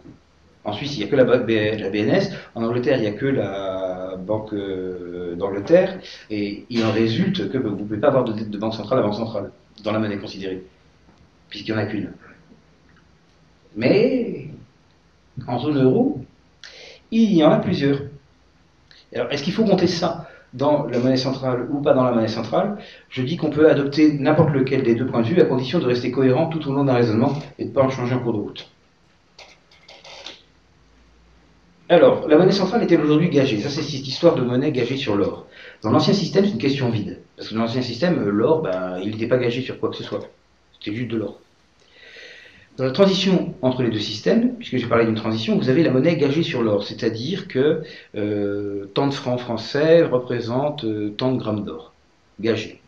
[0.64, 3.27] En Suisse, il n'y a que la, la, BNS, en Angleterre, il n'y a que
[3.27, 5.98] la Banque euh, d'Angleterre,
[6.31, 9.03] et il en résulte que vous ne pouvez pas avoir de, de banque centrale à
[9.03, 9.51] banque centrale,
[9.83, 10.62] dans la monnaie considérée,
[11.48, 12.12] puisqu'il n'y en a qu'une.
[13.75, 14.51] Mais,
[15.48, 16.25] en zone euro,
[17.11, 17.98] il y en a plusieurs.
[19.14, 22.29] Alors, est-ce qu'il faut compter ça dans la monnaie centrale ou pas dans la monnaie
[22.29, 25.79] centrale, je dis qu'on peut adopter n'importe lequel des deux points de vue à condition
[25.79, 28.20] de rester cohérent tout au long d'un raisonnement et de ne pas en changer en
[28.20, 28.68] cours de route.
[31.88, 33.61] Alors, la monnaie centrale est-elle aujourd'hui gagée?
[33.61, 35.46] Ça, c'est cette histoire de monnaie gagée sur l'or.
[35.83, 37.20] Dans l'ancien système, c'est une question vide.
[37.37, 40.05] Parce que dans l'ancien système, l'or, ben, il n'était pas gagé sur quoi que ce
[40.05, 40.20] soit.
[40.72, 41.38] C'était juste de l'or.
[42.79, 45.91] Dans la transition entre les deux systèmes, puisque j'ai parlé d'une transition, vous avez la
[45.91, 47.83] monnaie gagée sur l'or, c'est-à-dire que
[48.15, 51.93] euh, tant de francs français représentent euh, tant de grammes d'or,
[52.41, 52.81] gagés.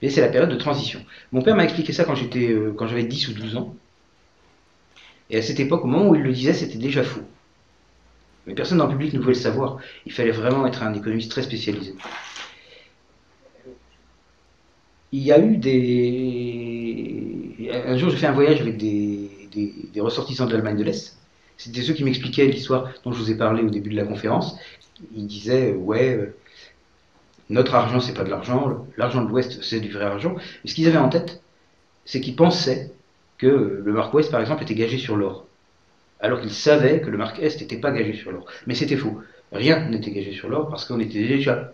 [0.00, 1.00] Et c'est la période de transition.
[1.32, 3.74] Mon père m'a expliqué ça quand euh, quand j'avais 10 ou 12 ans.
[5.30, 7.22] Et à cette époque, au moment où il le disait, c'était déjà faux.
[8.46, 9.78] Mais personne dans le public ne pouvait le savoir.
[10.04, 11.94] Il fallait vraiment être un économiste très spécialisé.
[15.10, 16.75] Il y a eu des
[17.86, 19.30] un jour, j'ai fait un voyage avec des,
[19.98, 21.16] ressortissants de l'Allemagne de l'Est.
[21.56, 24.58] C'était ceux qui m'expliquaient l'histoire dont je vous ai parlé au début de la conférence.
[25.14, 26.36] Ils disaient, ouais, euh,
[27.48, 30.34] notre argent, c'est pas de l'argent, l'argent de l'Ouest, c'est du vrai argent.
[30.36, 31.40] Mais ce qu'ils avaient en tête,
[32.04, 32.92] c'est qu'ils pensaient
[33.38, 35.46] que le marque Ouest, par exemple, était gagé sur l'or.
[36.20, 38.46] Alors qu'ils savaient que le marque Est n'était pas gagé sur l'or.
[38.66, 39.20] Mais c'était faux.
[39.52, 41.72] Rien n'était gagé sur l'or parce qu'on était déjà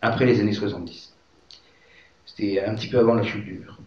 [0.00, 1.14] après les années 70.
[2.26, 3.78] C'était un petit peu avant la chute du mur.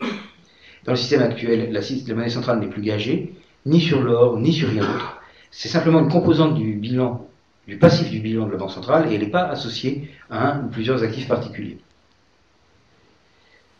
[0.85, 3.33] Dans le système actuel, la, monnaie centrale n'est plus gagée,
[3.65, 5.19] ni sur l'or, ni sur rien d'autre.
[5.51, 7.27] C'est simplement une composante du bilan,
[7.67, 10.65] du passif du bilan de la Banque centrale, et elle n'est pas associée à un
[10.65, 11.79] ou plusieurs actifs particuliers.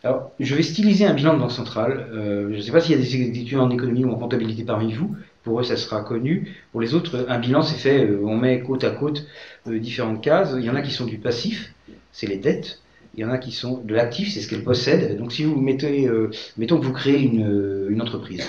[0.06, 2.08] Alors, je vais styliser un bilan de banque centrale.
[2.14, 4.64] Euh, je ne sais pas s'il y a des étudiants en économie ou en comptabilité
[4.64, 5.16] parmi vous.
[5.42, 6.56] Pour eux, ça sera connu.
[6.72, 9.26] Pour les autres, un bilan, c'est fait, euh, on met côte à côte
[9.68, 10.54] euh, différentes cases.
[10.60, 11.74] Il y en a qui sont du passif,
[12.12, 12.84] c'est les dettes.
[13.16, 15.18] Il y en a qui sont de l'actif, c'est ce qu'elle possède.
[15.18, 18.46] Donc si vous mettez, euh, mettons que vous créez une, euh, entreprise.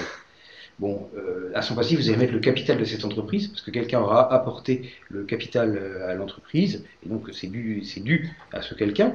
[0.81, 3.71] Bon, euh, à son passif, vous allez mettre le capital de cette entreprise, parce que
[3.71, 9.15] quelqu'un aura apporté le capital à l'entreprise, et donc c'est dû, dû à ce quelqu'un.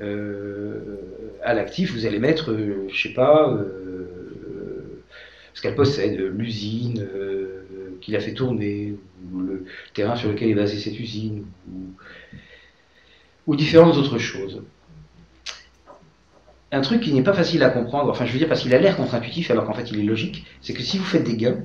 [0.00, 2.54] à l'actif, vous allez mettre,
[2.88, 3.58] je sais pas,
[5.54, 7.04] ce qu'elle possède, l'usine
[8.00, 8.94] qu'il a fait tourner,
[9.32, 11.46] ou le terrain sur lequel est basée cette usine,
[13.46, 14.62] ou différentes autres choses.
[16.72, 18.78] Un truc qui n'est pas facile à comprendre, enfin je veux dire parce qu'il a
[18.78, 21.58] l'air contre-intuitif alors qu'en fait il est logique, c'est que si vous faites des gains,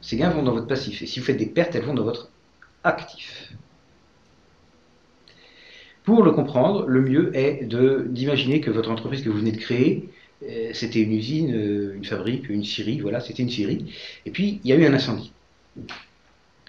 [0.00, 2.04] ces gains vont dans votre passif, et si vous faites des pertes, elles vont dans
[2.04, 2.30] votre
[2.84, 3.52] actif.
[6.02, 10.08] Pour le comprendre, le mieux est d'imaginer que votre entreprise que vous venez de créer,
[10.42, 14.60] euh, c'était une usine, euh, une fabrique, une scierie, voilà, c'était une scierie, et puis
[14.64, 15.32] il y a eu un incendie.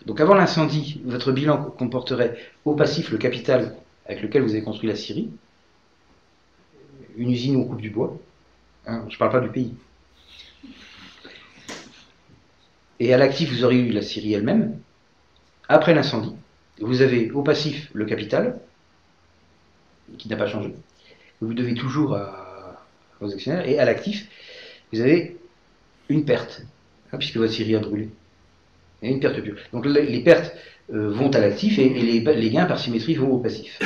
[0.05, 4.89] Donc avant l'incendie, votre bilan comporterait au passif le capital avec lequel vous avez construit
[4.89, 5.29] la Syrie,
[7.17, 8.17] une usine où on coupe du bois.
[8.85, 9.73] Hein, je ne parle pas du pays.
[12.99, 14.79] Et à l'actif, vous aurez eu la Syrie elle-même.
[15.67, 16.35] Après l'incendie,
[16.79, 18.59] vous avez au passif le capital,
[20.17, 20.73] qui n'a pas changé.
[21.39, 22.85] Vous devez toujours à,
[23.19, 23.67] vos actionnaires.
[23.67, 24.27] Et à l'actif,
[24.91, 25.37] vous avez
[26.09, 26.63] une perte,
[27.11, 28.09] hein, puisque votre Syrie a brûlé.
[29.01, 29.55] Et une perte pure.
[29.73, 30.55] Donc les pertes
[30.93, 33.79] euh, vont à l'actif et, les, gains par symétrie vont au passif.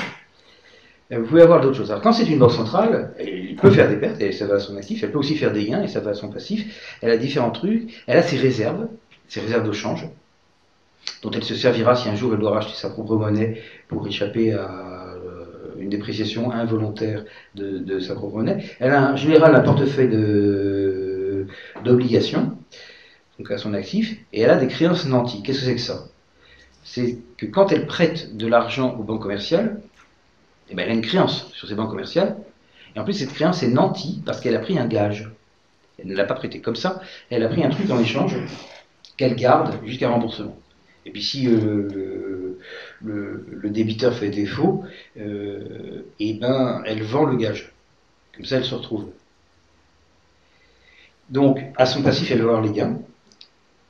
[1.11, 1.91] Euh, vous pouvez avoir d'autres choses.
[1.91, 4.59] Alors quand c'est une banque centrale, elle peut faire des pertes et ça va à
[4.59, 6.97] son actif, elle peut aussi faire des gains et ça va à son passif.
[7.01, 8.87] Elle a différents trucs, elle a ses réserves,
[9.27, 10.07] ses réserves de change,
[11.21, 14.53] dont elle se servira si un jour elle doit racheter sa propre monnaie pour échapper
[14.53, 15.45] à euh,
[15.79, 17.23] une dépréciation involontaire
[17.53, 18.65] de, sa propre monnaie.
[18.79, 20.09] Elle a en général un portefeuille
[21.83, 22.57] d'obligations,
[23.39, 25.43] donc à son actif, et elle a des créances nanties.
[25.43, 26.05] Qu'est-ce que c'est que ça?
[26.83, 29.81] C'est que quand elle prête de l'argent aux banques commerciales,
[30.69, 32.37] eh ben, elle a une créance sur ces banques commerciales,
[32.95, 35.29] et en plus cette créance est nantie parce qu'elle a pris un gage.
[35.99, 38.35] Elle ne l'a pas prêté comme ça, elle a pris un truc en échange
[39.17, 40.57] qu'elle garde jusqu'à remboursement.
[41.05, 42.57] Et puis si euh,
[43.01, 44.83] le, débiteur fait défaut,
[45.17, 47.71] euh, eh ben, elle vend le gage.
[48.35, 49.09] Comme ça, elle se retrouve.
[51.29, 52.99] Donc, à son passif, elle va avoir les gains.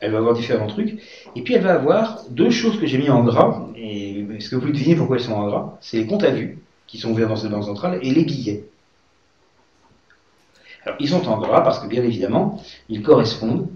[0.05, 1.01] Elle va avoir différents trucs.
[1.35, 3.67] Et puis, elle va avoir deux choses que j'ai mis en gras.
[3.75, 6.29] Et est-ce que vous pouvez deviner pourquoi elles sont en gras C'est les comptes à
[6.29, 8.65] vue, qui sont ouverts dans cette banque centrale, et les billets.
[10.85, 13.67] Alors, ils sont en gras parce que, bien évidemment, ils correspondent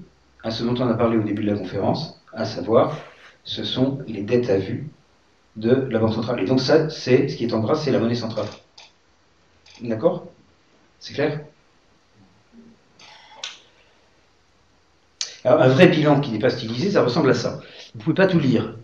[0.43, 2.95] à ce dont on a parlé au début de la conférence, à savoir
[3.43, 4.87] ce sont les dettes à vue
[5.55, 6.39] de la Banque centrale.
[6.41, 8.45] Et donc ça, c'est ce qui est en gras, c'est la monnaie centrale.
[9.81, 10.27] D'accord?
[10.99, 11.41] C'est clair?
[15.45, 17.61] Un vrai bilan qui n'est pas stylisé, ça ressemble à ça.
[17.93, 18.75] Vous ne pouvez pas tout lire.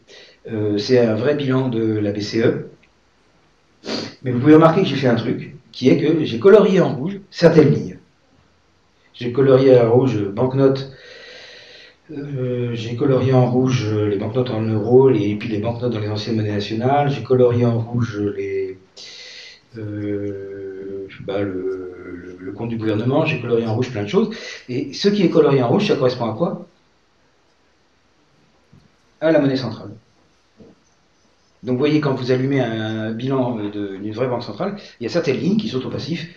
[0.52, 2.66] Euh, c'est un vrai bilan de la BCE.
[4.24, 6.96] Mais vous pouvez remarquer que j'ai fait un truc, qui est que j'ai colorié en
[6.96, 8.00] rouge certaines lignes.
[9.14, 10.92] J'ai colorié en rouge banknotes
[12.12, 16.10] euh, j'ai colorié en rouge les banknotes en euros et puis les banknotes dans les
[16.10, 17.10] anciennes monnaies nationales.
[17.10, 18.78] J'ai colorié en rouge les,
[19.78, 21.95] euh, bah, le,
[22.56, 23.26] compte du gouvernement.
[23.26, 24.36] J'ai colorié en rouge plein de choses.
[24.70, 26.66] Et ce qui est colorié en rouge, ça correspond à quoi?
[29.22, 29.92] À la monnaie centrale.
[31.64, 35.10] Donc vous voyez, quand vous allumez un bilan d'une vraie banque centrale, il y a
[35.10, 36.28] certaines lignes qui sont au passif,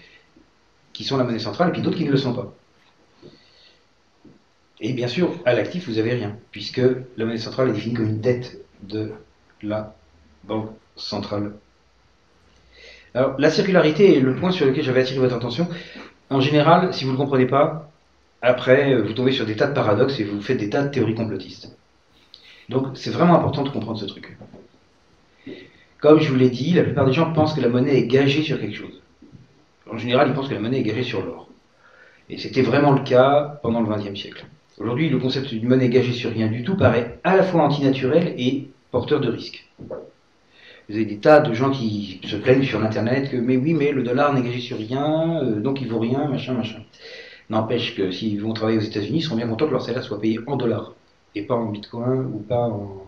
[0.95, 2.55] qui sont la monnaie centrale, et puis d'autres qui ne le sont pas.
[4.81, 6.81] Et bien sûr, à l'actif, vous n'avez rien, puisque
[7.17, 9.13] la monnaie centrale est définie comme une dette de
[9.63, 9.95] la
[10.45, 11.53] banque centrale.
[13.13, 15.69] Alors, la circularité est le point sur lequel j'avais attiré votre attention.
[16.31, 17.91] En général, si vous ne comprenez pas,
[18.43, 21.15] après, vous tombez sur des tas de paradoxes et vous faites des tas de théories
[21.15, 21.77] complotistes.
[22.69, 24.37] Donc, c'est vraiment important de comprendre ce truc.
[26.01, 28.43] Comme je vous l'ai dit, la plupart des gens pensent que la monnaie est gagée
[28.43, 29.03] sur quelque chose.
[29.91, 31.49] En général, ils pensent que la monnaie est gagée sur l'or.
[32.29, 34.47] Et c'était vraiment le cas pendant le XXe siècle.
[34.79, 38.35] Aujourd'hui, le concept d'une monnaie gagée sur rien du tout paraît à la fois antinaturel
[38.37, 39.67] et porteur de risques.
[40.89, 43.93] Vous avez des tas de gens qui se plaignent sur Internet que, mais oui, mais
[43.93, 46.83] le dollar gagé sur rien, euh, donc il vaut rien, machin, machin.
[47.51, 50.19] N'empêche que s'ils vont travailler aux États-Unis, ils seront bien contents que leur salaire soit
[50.19, 50.95] payé en dollars,
[51.35, 53.07] et pas en bitcoin, ou pas en,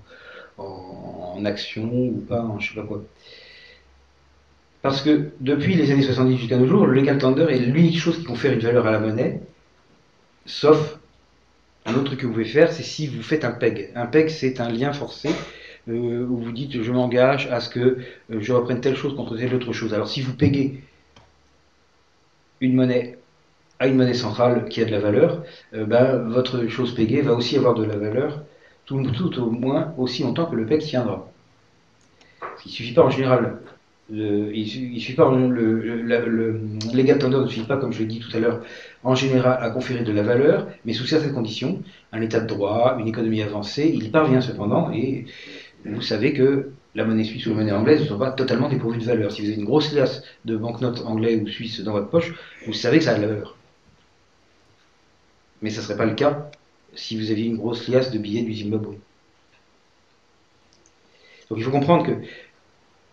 [0.59, 3.03] en, actions, ou pas en je sais pas quoi.
[4.83, 8.19] Parce que depuis les années 70 jusqu'à nos jours, le legal tender est l'unique chose
[8.19, 9.41] qui confère une valeur à la monnaie,
[10.45, 10.99] sauf
[11.87, 13.91] un autre truc que vous pouvez faire, c'est si vous faites un PEG.
[13.95, 15.31] Un PEG, c'est un lien forcé
[15.91, 19.37] euh, où vous dites je m'engage à ce que euh, je reprenne telle chose contre
[19.37, 19.95] telle autre chose.
[19.95, 20.83] Alors si vous payez
[22.61, 23.19] une monnaie
[23.79, 25.43] à une monnaie centrale qui a de la valeur,
[25.75, 28.43] euh, ben, votre chose pégée va aussi avoir de la valeur,
[28.85, 28.99] tout,
[29.39, 31.31] au moins aussi longtemps que le PEG tiendra.
[32.65, 33.59] Il ne suffit pas en général
[34.13, 38.41] il, il suffit pas, le, tender ne suffit pas, comme je l'ai dit tout à
[38.41, 38.61] l'heure,
[39.05, 42.97] en général à conférer de la valeur, mais sous certaines conditions, un état de droit,
[42.99, 45.27] une économie avancée, il parvient cependant, et
[45.85, 48.99] vous savez que la monnaie suisse ou la monnaie anglaise ne sont pas totalement dépourvues
[48.99, 49.33] de valeur.
[49.33, 52.35] Si vous avez une grosse liasse de banknotes anglais ou suisses dans votre poche,
[52.67, 53.57] vous savez que ça a de la valeur.
[55.63, 56.51] Mais ça ne serait pas le cas
[56.95, 58.97] si vous aviez une grosse liasse de billets du Zimbabwe.
[61.49, 62.13] Donc il faut comprendre que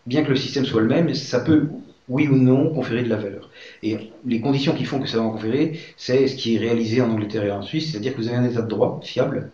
[0.05, 1.67] bien que le système soit le même, ça peut,
[2.07, 3.49] oui ou non, conférer de la valeur.
[3.83, 7.01] Et les conditions qui font que ça va en conférer, c'est ce qui est réalisé
[7.01, 9.51] en Angleterre et en Suisse, c'est-à-dire que vous avez un état de droit fiable,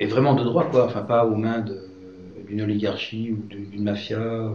[0.00, 1.64] et vraiment de droit, quoi, enfin pas aux mains
[2.48, 4.50] d'une oligarchie ou d'une mafia.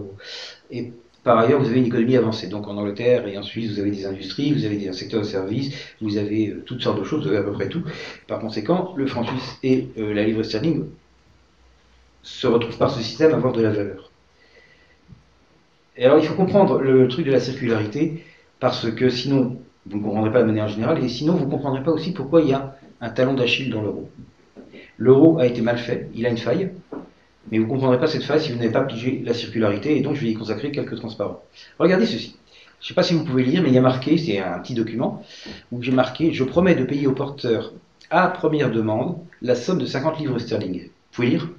[0.71, 0.91] Et
[1.23, 2.47] par ailleurs, vous avez une économie avancée.
[2.47, 5.25] Donc en Angleterre et en Suisse, vous avez des industries, vous avez des secteurs de
[5.25, 7.83] services, vous avez euh, toutes sortes de choses, vous avez à peu près tout.
[8.27, 10.85] Par conséquent, le franc suisse et euh, la livre sterling
[12.21, 14.11] se retrouve par ce système à avoir de la valeur.
[15.97, 18.23] Et alors il faut comprendre le truc de la circularité,
[18.59, 21.83] parce que sinon vous ne comprendrez pas de manière générale, et sinon vous ne comprendrez
[21.83, 24.09] pas aussi pourquoi il y a un talon d'Achille dans l'euro.
[24.97, 26.71] L'euro a été mal fait, il a une faille,
[27.51, 30.01] mais vous ne comprendrez pas cette faille si vous n'avez pas pigé la circularité, et
[30.01, 31.43] donc je vais y consacrer quelques transparents.
[31.79, 32.37] Regardez ceci.
[32.79, 34.59] Je ne sais pas si vous pouvez lire, mais il y a marqué, c'est un
[34.59, 35.23] petit document,
[35.71, 37.73] où j'ai marqué Je promets de payer au porteur
[38.09, 40.83] à première demande la somme de 50 livres sterling.
[40.83, 41.49] Vous pouvez lire?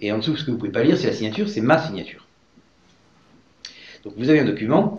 [0.00, 1.78] Et en dessous, ce que vous ne pouvez pas lire, c'est la signature, c'est ma
[1.78, 2.26] signature.
[4.04, 4.98] Donc vous avez un document,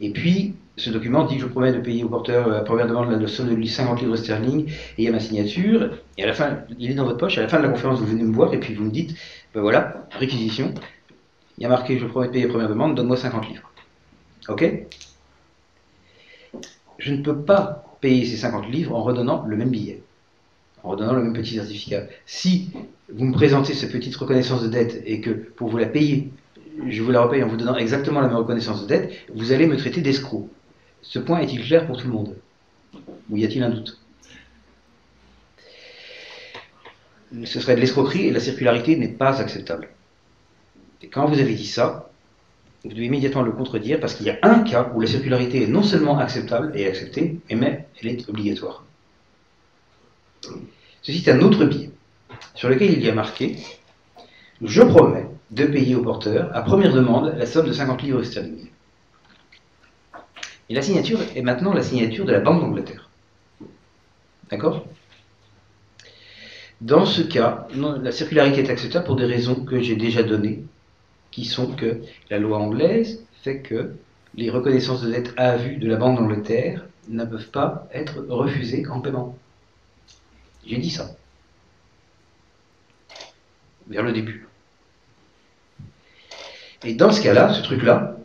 [0.00, 3.28] et puis ce document dit je promets de payer au porteur la première demande la
[3.28, 5.90] somme de 50 livres sterling et il y a ma signature.
[6.16, 7.36] Et à la fin, il est dans votre poche.
[7.38, 9.14] À la fin de la conférence, vous venez me voir et puis vous me dites
[9.54, 10.72] ben voilà, réquisition.
[11.58, 13.70] Il y a marqué je promets de payer première demande, donne-moi 50 livres.
[14.48, 14.86] Ok?
[16.98, 20.02] Je ne peux pas payer ces 50 livres en redonnant le même billet,
[20.82, 22.04] en redonnant le même petit certificat.
[22.26, 22.70] Si
[23.12, 26.32] vous me présentez cette petite reconnaissance de dette et que pour vous la payer,
[26.88, 29.66] je vous la repaye en vous donnant exactement la même reconnaissance de dette, vous allez
[29.66, 30.48] me traiter d'escroc.
[31.02, 32.36] Ce point est-il clair pour tout le monde?
[33.30, 33.98] Ou y a-t-il un doute?
[37.44, 39.88] Ce serait de l'escroquerie et la circularité n'est pas acceptable.
[41.02, 42.10] Et quand vous avez dit ça,
[42.84, 45.66] vous devez immédiatement le contredire parce qu'il y a un cas où la circularité est
[45.68, 48.84] non seulement acceptable et acceptée, mais elle est obligatoire.
[51.02, 51.90] Ceci est un autre billet
[52.54, 53.56] sur lequel il y a marqué
[54.60, 58.71] Je promets de payer au porteur, à première demande, la somme de 50 livres sterling.
[60.68, 63.10] Et la signature est maintenant la signature de la Banque d'Angleterre.
[64.50, 64.86] D'accord?
[66.80, 70.64] Dans ce cas, la circularité est acceptable pour des raisons que j'ai déjà données,
[71.30, 73.94] qui sont que la loi anglaise fait que
[74.34, 78.86] les reconnaissances de dette à vue de la Banque d'Angleterre ne peuvent pas être refusées
[78.88, 79.38] en paiement.
[80.66, 81.16] J'ai dit ça.
[83.88, 84.46] Vers le début.
[86.84, 88.16] Et dans ce cas-là, ce truc-là,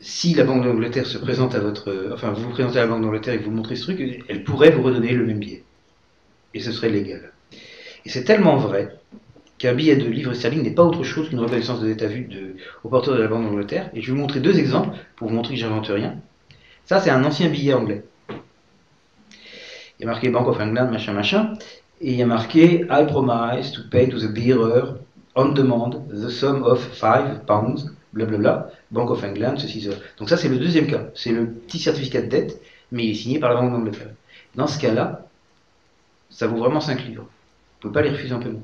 [0.00, 2.10] si la Banque d'Angleterre se présente à votre.
[2.12, 4.70] Enfin, vous vous présentez à la Banque d'Angleterre et vous montrez ce truc, elle pourrait
[4.70, 5.64] vous redonner le même billet.
[6.54, 7.32] Et ce serait légal.
[8.04, 8.96] Et c'est tellement vrai
[9.58, 12.56] qu'un billet de livre sterling n'est pas autre chose qu'une reconnaissance de à vue de,
[12.84, 13.90] au porteur de la Banque d'Angleterre.
[13.94, 16.16] Et je vais vous montrer deux exemples pour vous montrer que j'invente rien.
[16.84, 18.04] Ça, c'est un ancien billet anglais.
[19.98, 21.54] Il y a marqué Bank of England, machin, machin.
[22.00, 24.98] Et il y a marqué I promise to pay to the bearer
[25.34, 29.96] on demand the sum of 5 pounds, blablabla, Bank of England, ceci, cela.
[30.18, 31.08] Donc ça, c'est le deuxième cas.
[31.14, 34.10] C'est le petit certificat de dette, mais il est signé par la Banque d'Angleterre.
[34.54, 35.28] Dans ce cas-là,
[36.30, 37.22] ça vaut vraiment 5 livres.
[37.22, 38.62] Vous ne pouvez pas les refuser en paiement.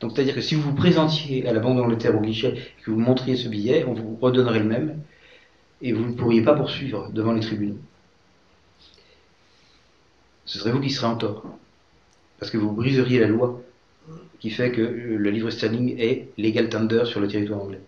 [0.00, 2.90] Donc c'est-à-dire que si vous vous présentiez à la Banque d'Angleterre au guichet et que
[2.90, 5.00] vous montriez ce billet, on vous redonnerait le même
[5.82, 7.78] et vous ne pourriez pas poursuivre devant les tribunaux.
[10.44, 11.44] Ce serait vous qui serez en tort.
[12.38, 13.60] Parce que vous briseriez la loi
[14.38, 17.80] qui fait que le livre sterling est legal tender sur le territoire anglais.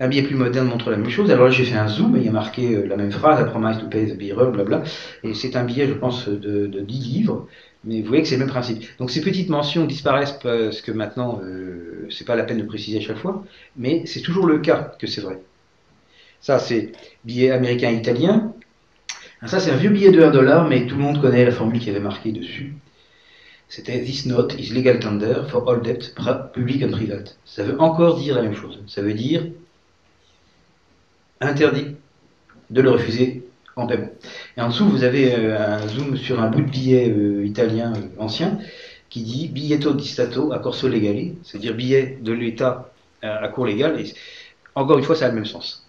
[0.00, 1.30] Un billet plus moderne montre la même chose.
[1.30, 3.40] Alors là, j'ai fait un zoom et il y a marqué euh, la même phrase,
[3.40, 4.82] I promise to pay the bearer, blabla.
[5.22, 7.46] Et c'est un billet, je pense, de, de 10 livres.
[7.84, 8.84] Mais vous voyez que c'est le même principe.
[8.98, 12.98] Donc ces petites mentions disparaissent parce que maintenant, euh, c'est pas la peine de préciser
[12.98, 13.44] à chaque fois.
[13.76, 15.40] Mais c'est toujours le cas que c'est vrai.
[16.40, 16.92] Ça, c'est
[17.24, 18.52] billet américain-italien.
[19.46, 21.78] Ça, c'est un vieux billet de 1 dollar, mais tout le monde connaît la formule
[21.78, 22.74] qui avait marqué dessus.
[23.68, 26.14] C'était This note is legal tender for all debt,
[26.54, 27.38] public and private.
[27.44, 28.82] Ça veut encore dire la même chose.
[28.86, 29.44] Ça veut dire
[31.40, 31.96] interdit
[32.70, 33.44] de le refuser
[33.76, 34.10] en paiement.
[34.56, 37.92] Et en dessous, vous avez euh, un zoom sur un bout de billet euh, italien
[37.96, 38.58] euh, ancien
[39.10, 42.90] qui dit biglietto di Stato a corso legale, c'est-à-dire billet de l'État
[43.22, 44.00] à, cours légal.
[44.00, 44.12] Et
[44.74, 45.86] encore une fois, ça a le même sens.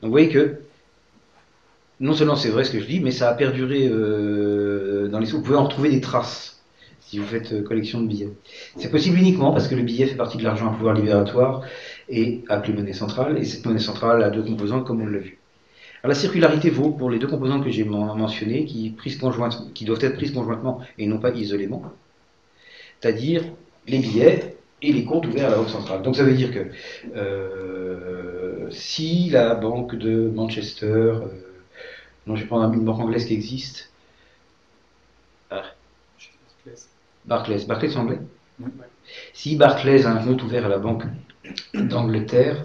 [0.00, 0.60] Donc vous voyez que
[1.98, 5.38] non seulement c'est vrai ce que je dis, mais ça a perduré dans les sous.
[5.38, 6.62] Vous pouvez en retrouver des traces
[7.00, 8.32] si vous faites collection de billets.
[8.76, 11.62] C'est possible uniquement parce que le billet fait partie de l'argent à pouvoir libératoire
[12.12, 13.38] et appelé monnaie centrale.
[13.38, 15.38] Et cette monnaie centrale a deux composantes, comme on l'a vu.
[16.02, 18.94] Alors, la circularité vaut pour les deux composantes que j'ai mentionnées, qui,
[19.74, 21.82] qui doivent être prises conjointement et non pas isolément,
[23.00, 23.42] c'est-à-dire
[23.86, 26.02] les billets et les comptes ouverts à la Banque centrale.
[26.02, 26.66] Donc ça veut dire que
[27.16, 31.20] euh, si la banque de Manchester, euh,
[32.26, 33.92] non je vais prendre une banque anglaise qui existe,
[35.50, 35.62] ah,
[37.24, 38.18] Barclays, Barclays anglais?
[39.32, 41.04] Si Barclays a un compte ouvert à la banque
[41.74, 42.64] d'Angleterre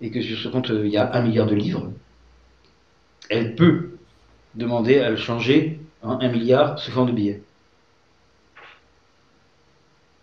[0.00, 1.92] et que sur ce compte euh, il y a un milliard de livres,
[3.30, 3.90] elle peut
[4.54, 7.42] demander à le changer en un milliard sous forme de billets.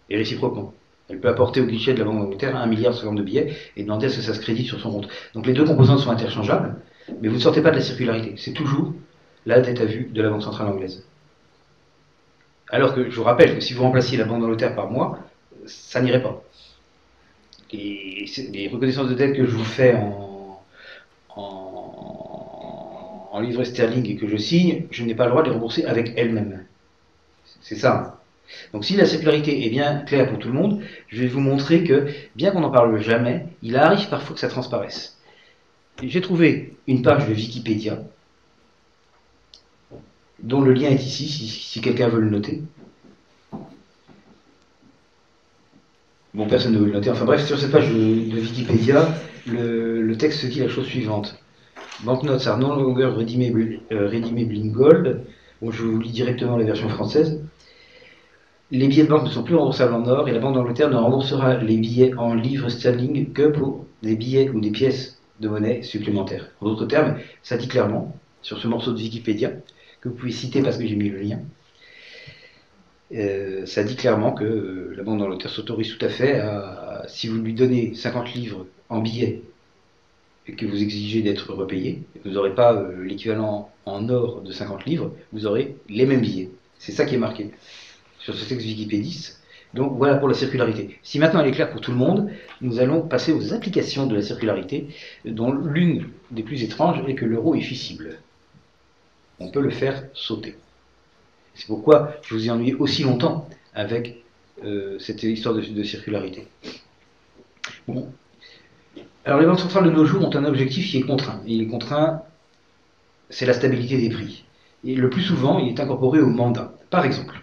[0.10, 0.74] Et réciproquement.
[1.08, 3.56] Elle peut apporter au guichet de la Banque d'Angleterre un milliard sous forme de billets
[3.76, 5.08] et demander à ce que ça se crédite sur son compte.
[5.34, 6.76] Donc les deux composantes sont interchangeables,
[7.22, 8.36] mais vous ne sortez pas de la circularité.
[8.38, 8.94] C'est toujours
[9.46, 11.06] la dette à vue de la Banque centrale anglaise.
[12.70, 15.20] Alors que je vous rappelle que si vous remplaciez la Banque d'Angleterre par mois,
[15.66, 16.44] ça n'irait pas
[17.74, 20.62] les, reconnaissances de dette que je vous fais en,
[21.36, 25.86] en, livret sterling et que je signe, je n'ai pas le droit de les rembourser
[25.86, 26.66] avec elles-mêmes.
[27.62, 28.20] C'est ça.
[28.74, 31.84] Donc si la circularité est bien claire pour tout le monde, je vais vous montrer
[31.84, 35.20] que, bien qu'on n'en parle jamais, il arrive parfois que ça transparaisse.
[36.04, 38.00] J'ai trouvé une page de Wikipédia,
[40.42, 42.62] dont le lien est ici, si quelqu'un veut le noter.
[46.36, 47.10] Bon, personne ne veut le noter.
[47.10, 49.08] Enfin bref, sur cette page de, Wikipédia,
[49.48, 51.36] le, texte dit la chose suivante.
[52.04, 55.26] Banknotes are no longer redeemable, euh, in gold.
[55.62, 57.42] Bon, je vous lis directement la version française.
[58.72, 60.96] Les billets de banque ne sont plus remboursables en or et la Banque d'Angleterre ne
[60.96, 65.82] remboursera les billets en livres sterling que pour des billets ou des pièces de monnaie
[65.82, 66.52] supplémentaires.
[66.62, 69.54] En d'autres termes, ça dit clairement, sur ce morceau de Wikipédia,
[70.02, 71.40] que vous pouvez citer parce que j'ai mis le lien,
[73.14, 77.28] euh, ça dit clairement que euh, la Banque d'Angleterre s'autorise tout à fait à, si
[77.28, 79.42] vous lui donnez 50 livres en billets
[80.48, 84.86] et que vous exigez d'être repayé, vous n'aurez pas euh, l'équivalent en or de 50
[84.86, 86.52] livres, vous aurez les mêmes billets.
[86.78, 87.52] C'est ça qui est marqué
[88.20, 89.32] sur ce texte Wikipédie.
[89.74, 91.00] Donc voilà pour la circularité.
[91.04, 92.32] Si maintenant elle est claire pour tout le monde,
[92.62, 94.88] nous allons passer aux applications de la circularité,
[95.26, 98.20] dont l'une des plus étranges est que l'euro est fissible.
[99.40, 100.56] On peut le faire sauter.
[101.60, 104.24] C'est pourquoi je vous ai ennuyé aussi longtemps avec
[104.64, 106.48] euh, cette histoire de, circularité.
[107.86, 108.08] Bon.
[109.26, 111.42] Alors les banques centrales de nos jours ont un objectif qui est contraint.
[111.46, 112.24] Il est contraint,
[113.30, 114.46] c'est la stabilité des prix.
[114.86, 116.74] Et le plus souvent, il est incorporé au mandat.
[116.90, 117.42] Par exemple,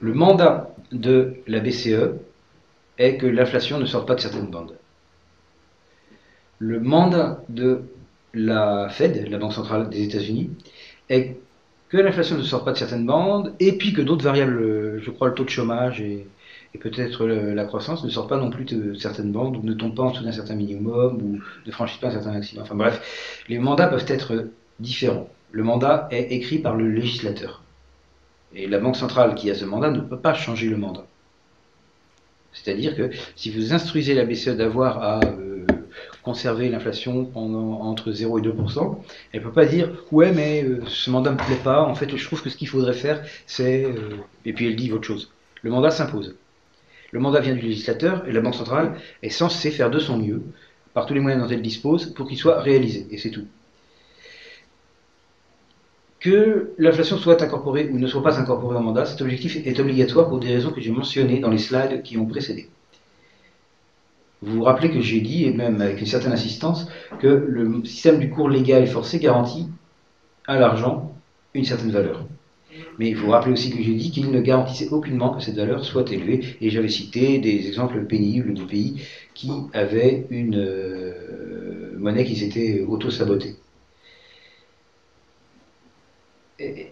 [0.00, 2.14] le mandat de la BCE
[2.96, 4.78] est que l'inflation ne sorte pas de certaines bandes.
[6.58, 7.82] Le mandat de
[8.32, 10.50] la Fed, la Banque centrale des États-Unis,
[11.10, 11.36] est
[11.92, 15.28] que l'inflation ne sorte pas de certaines bandes, et puis que d'autres variables, je crois
[15.28, 16.26] le taux de chômage et,
[16.80, 20.04] peut-être la croissance, ne sortent pas non plus de certaines bandes, ou ne tombent pas
[20.04, 22.62] en dessous d'un certain minimum, ou ne franchissent pas un certain maximum.
[22.62, 24.48] Enfin bref, les mandats peuvent être
[24.80, 25.28] différents.
[25.50, 27.62] Le mandat est écrit par le législateur.
[28.54, 31.06] Et la Banque centrale qui a ce mandat ne peut pas changer le mandat.
[32.54, 35.51] C'est-à-dire que si vous instruisez la BCE d'avoir à euh,
[36.22, 38.96] conserver l'inflation entre 0 et 2%,
[39.32, 41.94] elle ne peut pas dire ouais mais euh, ce mandat ne me plaît pas, en
[41.94, 43.84] fait je trouve que ce qu'il faudrait faire c'est...
[43.84, 45.32] Euh, et puis elle dit autre chose.
[45.62, 46.36] Le mandat s'impose.
[47.10, 50.42] Le mandat vient du législateur et la Banque centrale est censée faire de son mieux,
[50.94, 53.06] par tous les moyens dont elle dispose, pour qu'il soit réalisé.
[53.10, 53.46] Et c'est tout
[56.22, 60.28] que l'inflation soit incorporée ou ne soit pas incorporée au mandat, cet objectif est obligatoire
[60.28, 62.68] pour des raisons que j'ai mentionnées dans les slides qui ont précédé.
[64.42, 66.88] Vous vous rappelez que j'ai dit, et même avec une certaine insistance,
[67.20, 69.68] que le système du cours légal et forcé garantit
[70.46, 71.14] à l'argent
[71.54, 72.26] une certaine valeur.
[72.98, 75.84] Mais il faut rappeler aussi que j'ai dit qu'il ne garantissait aucunement que cette valeur
[75.84, 79.02] soit élevée, et j'avais cité des exemples pénibles de pays
[79.34, 83.56] qui avaient une euh, monnaie qui s'était auto-sabotée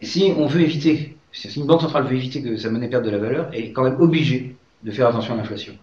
[0.03, 3.11] si on veut éviter, si une banque centrale veut éviter que sa monnaie perde de
[3.11, 5.75] la valeur, elle est quand même obligée de faire attention à l'inflation.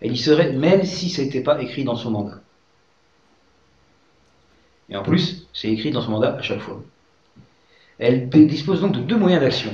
[0.00, 2.40] Elle y serait même si ça n'était pas écrit dans son mandat.
[4.90, 6.82] Et en plus, c'est écrit dans son mandat à chaque fois.
[7.98, 9.70] Elle dispose donc de deux moyens d'action.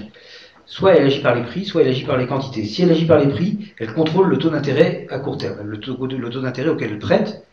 [0.66, 2.64] Soit elle agit par les prix, soit elle agit par les quantités.
[2.64, 5.80] Si elle agit par les prix, elle contrôle le taux d'intérêt à court terme, le
[5.80, 7.44] taux, le taux d'intérêt auquel elle prête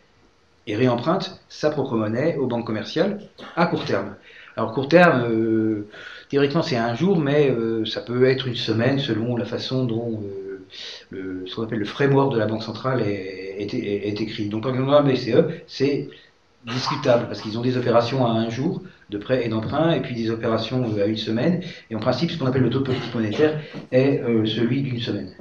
[0.68, 3.22] et réemprunte sa propre monnaie aux banques commerciales
[3.56, 4.16] à court terme.
[4.56, 5.88] Alors court terme, euh,
[6.30, 10.22] théoriquement c'est un jour, mais euh, ça peut être une semaine selon la façon dont
[10.24, 10.47] euh,
[11.10, 14.50] le, ce qu'on appelle le framework de la Banque centrale est, écrit.
[14.50, 16.10] Donc par exemple la BCE, c'est
[16.66, 20.16] discutable parce qu'ils ont des opérations à un jour de prêt et d'emprunt et puis
[20.16, 21.62] des opérations à une semaine.
[21.90, 23.60] Et en principe, ce qu'on appelle le taux de politique monétaire
[23.92, 25.34] est celui d'une semaine.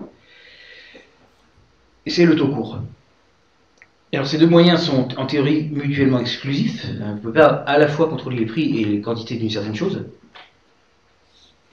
[2.06, 2.80] Et c'est le taux court.
[4.12, 6.86] Alors ces deux moyens sont en théorie mutuellement exclusifs.
[7.02, 9.74] On ne peut pas à la fois contrôler les prix et les quantités d'une certaine
[9.74, 10.06] chose.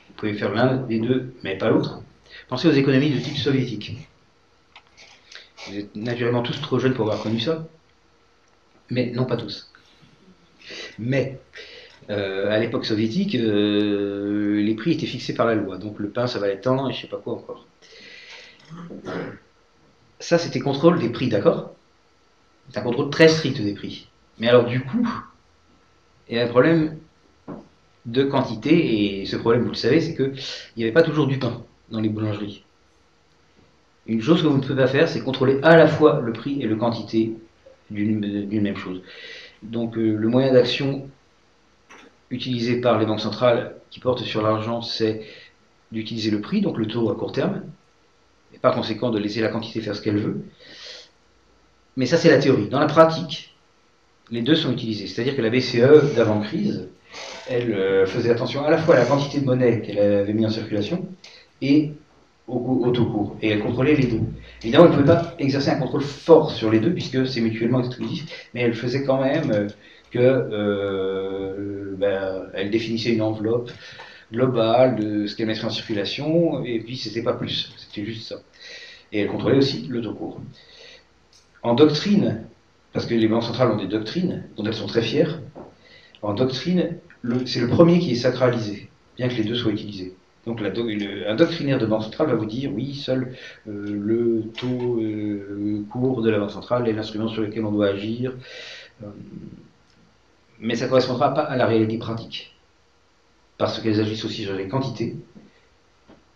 [0.09, 2.01] Vous pouvez faire l'un des deux, mais pas l'autre.
[2.53, 3.97] Pensez aux économies de type soviétique.
[5.65, 7.67] Vous êtes naturellement tous trop jeunes pour avoir connu ça,
[8.91, 9.73] mais non pas tous.
[10.99, 11.39] Mais
[12.11, 15.79] euh, à l'époque soviétique, euh, les prix étaient fixés par la loi.
[15.79, 17.65] Donc le pain, ça valait tant, et je sais pas quoi encore.
[20.19, 21.73] Ça, c'était contrôle des prix, d'accord?
[22.69, 24.09] C'est un contrôle très strict des prix.
[24.37, 25.09] Mais alors du coup,
[26.29, 26.99] il y a un problème
[28.05, 30.35] de quantité, et ce problème, vous le savez, c'est qu'il
[30.77, 32.63] n'y avait pas toujours du pain dans les boulangeries.
[34.05, 36.61] Une chose que vous ne pouvez pas faire, c'est contrôler à la fois le prix
[36.61, 37.33] et la quantité
[37.89, 39.01] d'une même chose.
[39.61, 41.09] Donc euh, le moyen d'action
[42.29, 45.21] utilisé par les banques centrales qui portent sur l'argent, c'est
[45.91, 47.61] d'utiliser le prix, donc le taux à court terme,
[48.53, 50.43] et par conséquent de laisser la quantité faire ce qu'elle veut.
[51.95, 52.69] Mais ça, c'est la théorie.
[52.69, 53.55] Dans la pratique,
[54.31, 55.07] les deux sont utilisés.
[55.07, 56.89] C'est-à-dire que la BCE, d'avant-crise,
[57.47, 60.45] elle euh, faisait attention à la fois à la quantité de monnaie qu'elle avait mis
[60.45, 61.07] en circulation
[61.63, 61.93] et
[62.47, 63.37] au, taux court.
[63.41, 64.19] Et elle contrôlait les deux.
[64.61, 67.79] Évidemment, elle ne pouvait pas exercer un contrôle fort sur les deux, puisque c'est mutuellement
[67.79, 69.67] exclusif, mais elle faisait quand même euh,
[70.11, 73.71] que euh, ben, elle définissait une enveloppe
[74.31, 78.35] globale de ce qu'elle mettrait en circulation, et puis c'était pas plus, c'était juste ça.
[79.13, 80.41] Et elle contrôlait aussi le taux court.
[81.61, 82.43] En doctrine,
[82.91, 85.39] parce que les banques centrales ont des doctrines dont elles sont très fières.
[86.21, 86.97] En doctrine,
[87.45, 90.13] c'est le premier qui est sacralisé, bien que les deux soient utilisés.
[90.45, 93.35] Donc un doctrinaire de banque centrale va vous dire oui, seul
[93.67, 97.87] euh, le taux euh, court de la banque centrale est l'instrument sur lequel on doit
[97.87, 98.33] agir,
[99.03, 99.07] euh,
[100.59, 102.57] mais ça ne correspondra pas à la réalité pratique,
[103.57, 105.15] parce qu'elles agissent aussi sur les quantités.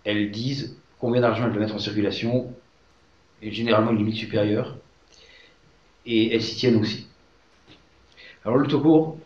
[0.05, 2.53] Elles disent combien d'argent elles doivent mettre en circulation,
[3.41, 4.77] et généralement une limite supérieure,
[6.05, 7.07] et elles s'y tiennent aussi.
[8.45, 9.17] Alors le taux court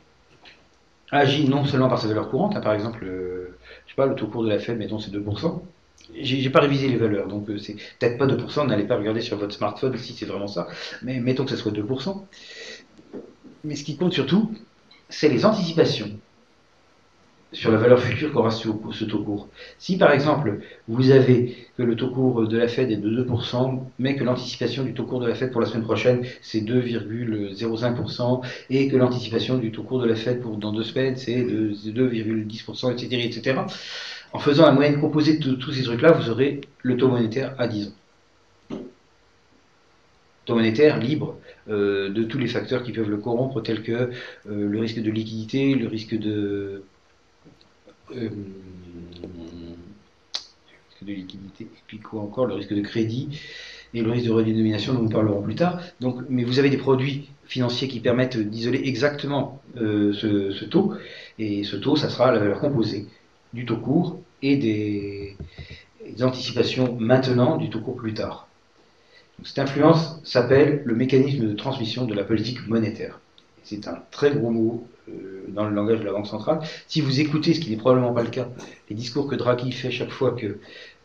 [1.11, 3.05] agit non seulement par sa valeur courante, hein, par exemple
[3.91, 5.61] je sais pas, le taux court de la Fed, mettons, c'est 2%.
[6.15, 9.37] J'ai pas révisé les valeurs, donc euh, c'est peut-être pas 2%, n'allez pas regarder sur
[9.37, 10.69] votre smartphone si c'est vraiment ça,
[11.01, 12.25] mais mettons que ce soit 2%.
[13.65, 14.53] Mais ce qui compte surtout,
[15.09, 16.17] c'est les anticipations
[17.53, 19.47] sur la valeur future qu'aura ce, taux court.
[19.77, 23.79] Si par exemple vous avez que le taux court de la Fed est de 2%,
[23.99, 28.41] mais que l'anticipation du taux court de la Fed pour la semaine prochaine c'est 2,05%,
[28.69, 31.73] et que l'anticipation du taux court de la Fed pour dans deux semaines c'est de
[31.73, 33.59] 2,10%, etc., etc.,
[34.33, 37.67] en faisant la moyenne composée de tous ces trucs-là, vous aurez le taux monétaire à
[37.67, 38.77] 10 ans.
[40.45, 41.37] Taux monétaire libre
[41.69, 44.09] euh, de tous les facteurs qui peuvent le corrompre, tels que euh,
[44.45, 46.83] le risque de liquidité, le risque de
[48.15, 48.29] euh,
[51.01, 53.39] de liquidité, et puis quoi encore, le risque de crédit
[53.93, 55.79] et le risque de redénomination dont nous parlerons plus tard.
[55.99, 60.93] Donc, mais vous avez des produits financiers qui permettent d'isoler exactement euh, ce, taux,
[61.39, 63.07] et ce taux, ça sera la valeur composée
[63.53, 65.35] du taux court et des,
[66.21, 68.47] anticipations maintenant du taux court plus tard.
[69.43, 73.19] cette influence s'appelle le mécanisme de transmission de la politique monétaire.
[73.63, 74.87] C'est un très gros mot
[75.49, 76.59] dans le langage de la Banque centrale.
[76.87, 78.47] Si vous écoutez, ce qui n'est probablement pas le cas,
[78.89, 80.57] les discours que Draghi fait chaque fois qu'il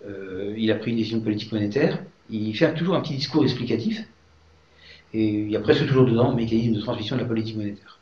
[0.06, 4.02] euh, a pris une décision de politique monétaire, il fait toujours un petit discours explicatif,
[5.14, 8.00] et il y a presque toujours dedans le mécanisme de transmission de la politique monétaire.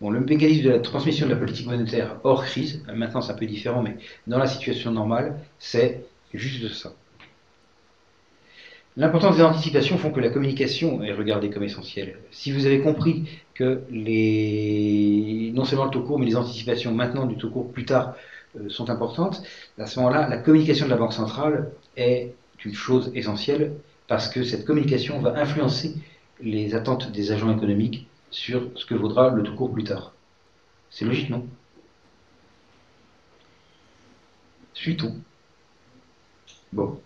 [0.00, 3.36] Bon, le mécanisme de la transmission de la politique monétaire hors crise, maintenant c'est un
[3.36, 6.92] peu différent, mais dans la situation normale, c'est juste ça.
[8.98, 12.16] L'importance des anticipations font que la communication est regardée comme essentielle.
[12.30, 13.24] Si vous avez compris
[13.56, 17.84] que les, non seulement le taux court, mais les anticipations maintenant du taux court plus
[17.84, 18.14] tard
[18.56, 19.42] euh, sont importantes,
[19.78, 22.34] à ce moment-là, la communication de la Banque centrale est
[22.64, 23.72] une chose essentielle
[24.08, 25.94] parce que cette communication va influencer
[26.40, 30.12] les attentes des agents économiques sur ce que vaudra le taux court plus tard.
[30.90, 31.46] C'est logique, non?
[34.74, 35.14] Suis tout.
[36.72, 37.00] Bon.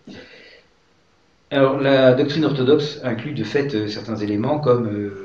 [1.51, 5.20] Alors, la doctrine orthodoxe inclut de fait euh, certains éléments comme euh,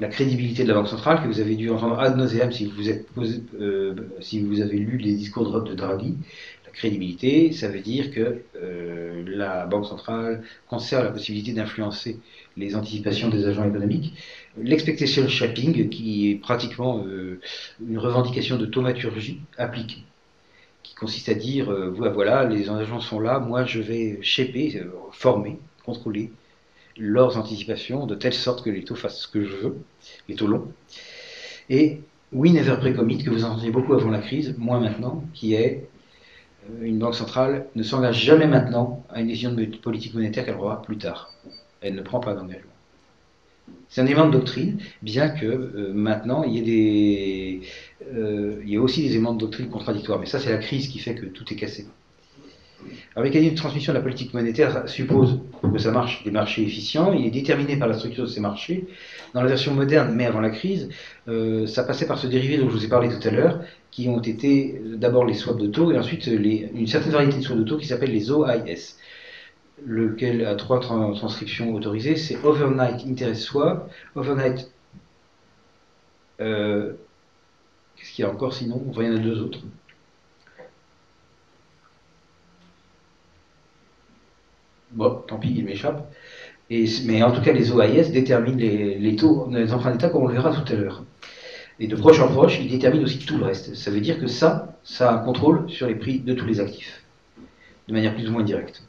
[0.00, 2.88] la crédibilité de la Banque centrale, que vous avez dû entendre ad nauseam si vous,
[3.60, 6.14] euh, si vous avez lu les discours de Draghi.
[6.64, 8.42] La crédibilité, ça veut dire que
[9.26, 12.18] la Banque centrale conserve la possibilité d'influencer
[12.58, 14.12] les anticipations des agents économiques.
[14.58, 17.02] L'expectation shopping, qui est pratiquement
[17.80, 20.04] une revendication de thaumaturgie appliquée
[20.86, 24.90] qui consiste à dire, euh, voilà, les agents sont là, moi je vais shaper, euh,
[25.10, 26.30] former, contrôler
[26.98, 29.76] leurs anticipations de telle sorte que les taux fassent ce que je veux,
[30.28, 30.68] les taux longs.
[31.68, 32.00] Et
[32.32, 35.88] oui, never pre-commit, que vous entendez beaucoup avant la crise, moins maintenant, qui est
[36.70, 40.56] euh, une banque centrale ne s'engage jamais maintenant à une décision de politique monétaire qu'elle
[40.56, 41.32] aura plus tard.
[41.80, 42.70] Elle ne prend pas d'engagement.
[43.88, 47.60] C'est un élément de doctrine, bien que euh, maintenant il y, ait
[48.12, 50.18] euh, il y aussi des éléments de doctrine contradictoires.
[50.18, 51.86] Mais ça, c'est la crise qui fait que tout est cassé.
[53.16, 55.40] Un mécanisme de transmission de la politique monétaire suppose
[55.72, 57.12] que ça marche des marchés efficients.
[57.12, 58.86] Il est déterminé par la structure de ces marchés.
[59.34, 60.88] Dans la version moderne, mais avant la crise,
[61.28, 63.60] euh, ça passait par ce dérivé dont je vous ai parlé tout à l'heure,
[63.90, 67.60] qui ont été d'abord les swaps de taux et ensuite une certaine variété de swaps
[67.60, 68.96] de taux qui s'appelle les OIS
[69.84, 74.70] lequel a trois transcriptions autorisées, c'est Overnight Interest Swap, Overnight...
[76.40, 76.92] Euh,
[77.96, 78.84] qu'est-ce qu'il y a encore sinon?
[78.96, 79.60] Il y en a deux autres.
[84.96, 86.10] Bon, tant pis, il m'échappe.
[86.70, 90.32] mais en tout cas, les OIS déterminent les, taux des emprunts d'État, comme on le
[90.32, 91.04] verra tout à l'heure.
[91.78, 93.74] Et de proche en proche, ils déterminent aussi tout le reste.
[93.74, 96.60] Ça veut dire que ça, ça a un contrôle sur les prix de tous les
[96.60, 97.04] actifs,
[97.88, 98.84] de manière plus ou moins directe.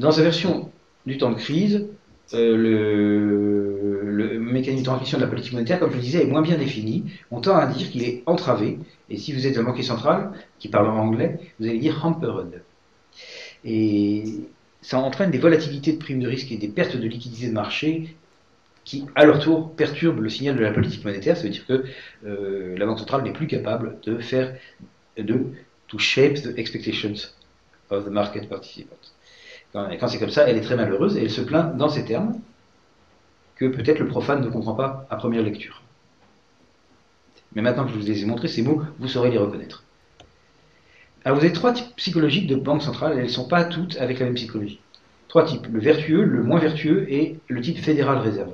[0.00, 0.72] Dans sa version
[1.06, 1.86] du temps de crise,
[2.34, 6.42] euh, le, mécanisme de transmission de la politique monétaire, comme je le disais, est moins
[6.42, 7.04] bien défini.
[7.30, 8.78] On tend à dire qu'il est entravé.
[9.08, 12.62] Et si vous êtes un banquier central qui parle en anglais, vous allez dire hampered.
[13.64, 14.24] Et
[14.86, 18.14] ça entraîne des volatilités de primes de risque et des pertes de liquidité de marché
[18.84, 21.36] qui, à leur tour, perturbent le signal de la politique monétaire.
[21.36, 21.84] Ça veut dire que
[22.24, 24.54] euh, la Banque centrale n'est plus capable de faire,
[25.18, 25.46] de
[25.88, 27.14] to shape the expectations
[27.90, 28.94] of the market participants.
[29.90, 32.04] Et quand c'est comme ça, elle est très malheureuse et elle se plaint dans ces
[32.04, 32.38] termes.
[33.56, 35.82] que peut-être le profane ne comprend pas à première lecture.
[37.54, 39.85] Mais maintenant que je vous les ai montrés, ces mots, vous saurez les reconnaître.
[41.26, 44.20] Alors vous avez trois types psychologiques de banque centrale, elles ne sont pas toutes avec
[44.20, 44.78] la même psychologie.
[45.26, 48.52] Trois types, le vertueux, le moins vertueux et le type fédéral réserve,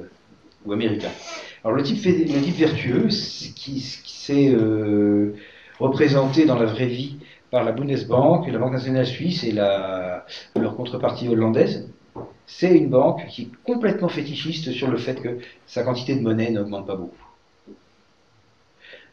[0.64, 1.10] ou américain.
[1.64, 3.08] Alors le type, vertueux,
[3.54, 5.34] qui, s'est euh,
[5.78, 7.18] représenté dans la vraie vie
[7.50, 11.90] par la Bundesbank, la Banque nationale suisse et leur contrepartie hollandaise,
[12.46, 16.50] c'est une banque qui est complètement fétichiste sur le fait que sa quantité de monnaie
[16.50, 17.12] n'augmente pas beaucoup.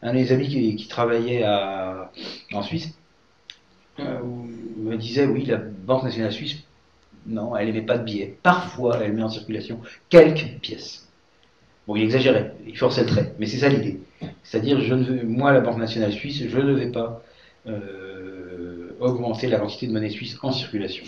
[0.01, 1.45] Un des amis qui, travaillait
[2.53, 2.97] en Suisse
[3.99, 4.19] euh,
[4.77, 6.57] me disait oui, la Banque nationale suisse,
[7.25, 8.37] non, elle n'émet pas de billets.
[8.43, 9.79] Parfois, elle met en circulation
[10.09, 11.07] quelques pièces.
[11.87, 13.99] Bon, il exagérait, il forçait le trait, mais c'est ça l'idée.
[14.43, 17.23] C'est-à-dire, je ne moi, la Banque nationale suisse, je ne vais pas
[17.67, 21.03] euh, augmenter la quantité de monnaie suisse en circulation.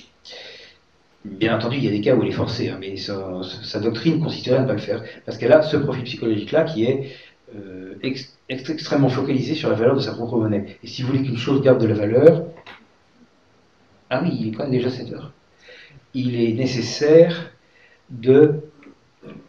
[1.24, 4.20] Bien entendu, il y a des cas où elle est forcée, hein, mais sa, doctrine
[4.20, 7.12] consisterait à ne pas le faire, parce qu'elle a ce profil psychologique-là qui est
[7.56, 7.94] euh,
[8.50, 10.78] extrêmement focalisé sur la valeur de sa propre monnaie.
[10.84, 12.46] Et si vous voulez qu'une chose garde de la valeur,
[14.12, 15.32] ah oui, il est déjà 7 heures.
[16.14, 17.50] Il est nécessaire
[18.10, 18.60] de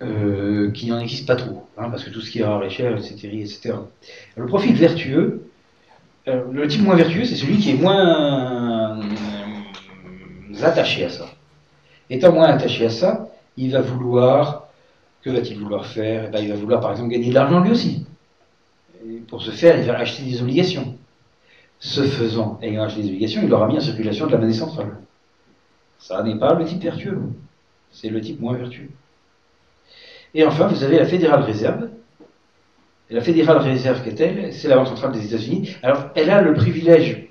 [0.00, 2.70] euh, qu'il n'en existe pas trop, hein, parce que tout ce qui est rare et
[2.70, 3.28] cher, etc.
[3.40, 3.74] etc.
[4.36, 5.50] Le profil vertueux,
[6.28, 9.00] euh, le type moins vertueux, c'est celui qui est moins
[10.62, 11.26] attaché à ça.
[12.08, 14.68] Étant moins attaché à ça, il va vouloir,
[15.22, 16.26] que va-t-il vouloir faire?
[16.28, 18.06] Eh ben, Il va vouloir par exemple gagner de l'argent lui aussi.
[19.26, 20.96] pour ce faire, il va acheter des obligations.
[21.84, 24.98] Ce faisant, ayant acheté des obligations, il aura mis en circulation de la monnaie centrale.
[25.98, 27.18] Ça n'est pas le type vertueux,
[27.90, 28.88] c'est le type moins vertueux.
[30.32, 31.88] Et enfin, vous avez la Fédérale Réserve.
[33.10, 35.74] La Fédérale Réserve qu'est-elle C'est la Banque centrale des États-Unis.
[35.82, 37.28] Alors, elle a le privilège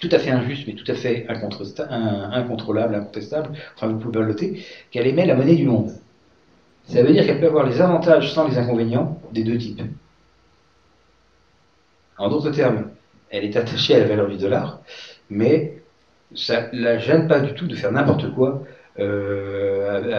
[0.00, 5.06] tout à fait injuste, mais tout à fait incontrôlable, incontestable, enfin vous pouvez noter, qu'elle
[5.06, 5.92] émet la monnaie du monde.
[6.86, 9.82] Ça veut dire qu'elle peut avoir les avantages sans les inconvénients des deux types.
[12.16, 12.90] En d'autres termes,
[13.30, 14.80] elle est attachée à la valeur du dollar,
[15.28, 15.80] mais
[16.34, 18.62] ça ne la gêne pas du tout de faire n'importe quoi
[18.98, 20.12] euh,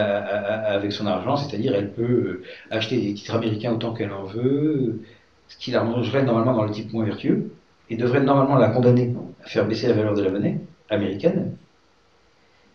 [0.66, 5.00] avec son argent, c'est-à-dire elle peut acheter des titres américains autant qu'elle en veut,
[5.48, 7.52] ce qui la rangerait normalement dans le type moins vertueux,
[7.90, 11.56] et devrait normalement la condamner à faire baisser la valeur de la monnaie américaine.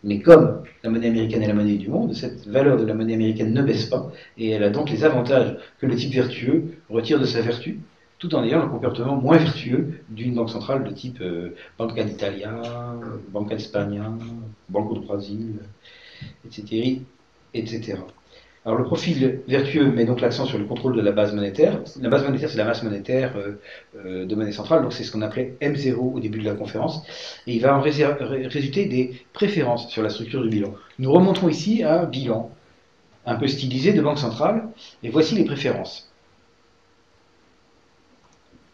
[0.04, 3.16] Mais comme la monnaie américaine est la monnaie du monde, cette valeur de la monnaie
[3.16, 7.20] américaine ne baisse pas, et elle a donc les avantages que le type vertueux retire
[7.20, 7.80] de sa vertu,
[8.20, 12.62] tout en ayant le comportement moins vertueux d'une banque centrale de type euh, Banca d'Italia,
[13.32, 14.02] Banca d'Espagne,
[14.70, 15.60] Banco de Brésil,
[16.46, 17.02] etc.,
[17.54, 17.98] etc.
[18.66, 21.80] Alors le profil vertueux met donc l'accent sur le contrôle de la base monétaire.
[22.02, 23.62] La base monétaire, c'est la masse monétaire euh,
[23.96, 27.02] euh, de monnaie centrale, donc c'est ce qu'on appelait M0 au début de la conférence.
[27.48, 30.74] Et il va en résulter des préférences sur la structure du bilan.
[31.00, 32.52] Nous remontrons ici un bilan
[33.26, 34.68] un peu stylisé de banque centrale,
[35.04, 36.07] et voici les préférences.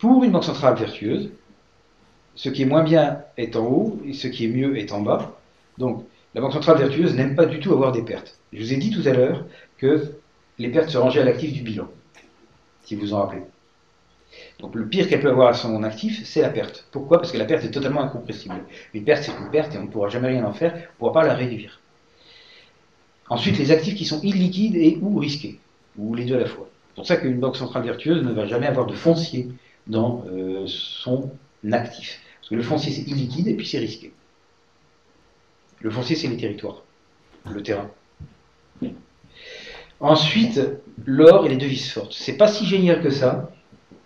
[0.04, 1.30] Pour une banque centrale vertueuse,
[2.36, 5.00] ce qui est moins bien est en haut, et ce qui est mieux est en
[5.00, 5.40] bas.
[5.78, 6.04] Donc,
[6.36, 8.38] la banque centrale vertueuse n'aime pas du tout avoir des pertes.
[8.52, 9.46] Je vous ai dit tout à l'heure
[9.78, 10.12] que
[10.60, 11.88] les pertes se rangeaient à l'actif du bilan,
[12.84, 13.44] si vous en rappelez.
[14.60, 16.86] Donc le pire qu'elle peut avoir à son actif, c'est la perte.
[16.92, 17.20] Pourquoi?
[17.20, 18.56] Parce que la perte est totalement incompressible.
[18.94, 20.98] Une perte, c'est une perte et on ne pourra jamais rien en faire, on ne
[21.00, 21.80] pourra pas la réduire.
[23.30, 25.62] Ensuite, les actifs qui sont illiquides et ou risqués,
[25.98, 26.68] ou les deux à la fois.
[26.90, 29.48] C'est pour ça qu'une banque centrale vertueuse ne va jamais avoir de foncier
[29.88, 31.32] dans euh, son
[31.72, 32.22] actif.
[32.40, 34.14] Parce que le foncier, c'est illiquide et puis c'est risqué.
[35.82, 36.84] Le foncier, c'est les territoires,
[37.52, 37.90] le terrain.
[40.00, 40.60] Ensuite,
[41.06, 42.14] l'or et les devises fortes.
[42.14, 43.52] C'est pas si génial que ça,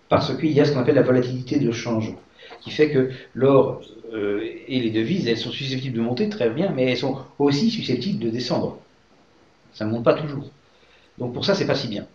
[0.09, 2.13] parce qu'il y a ce qu'on appelle la volatilité de change,
[2.61, 3.81] qui fait que l'or
[4.13, 7.69] euh, et les devises, elles sont susceptibles de monter très bien, mais elles sont aussi
[7.71, 8.79] susceptibles de descendre.
[9.73, 10.49] Ça ne monte pas toujours.
[11.17, 12.05] Donc pour ça, c'est pas si bien.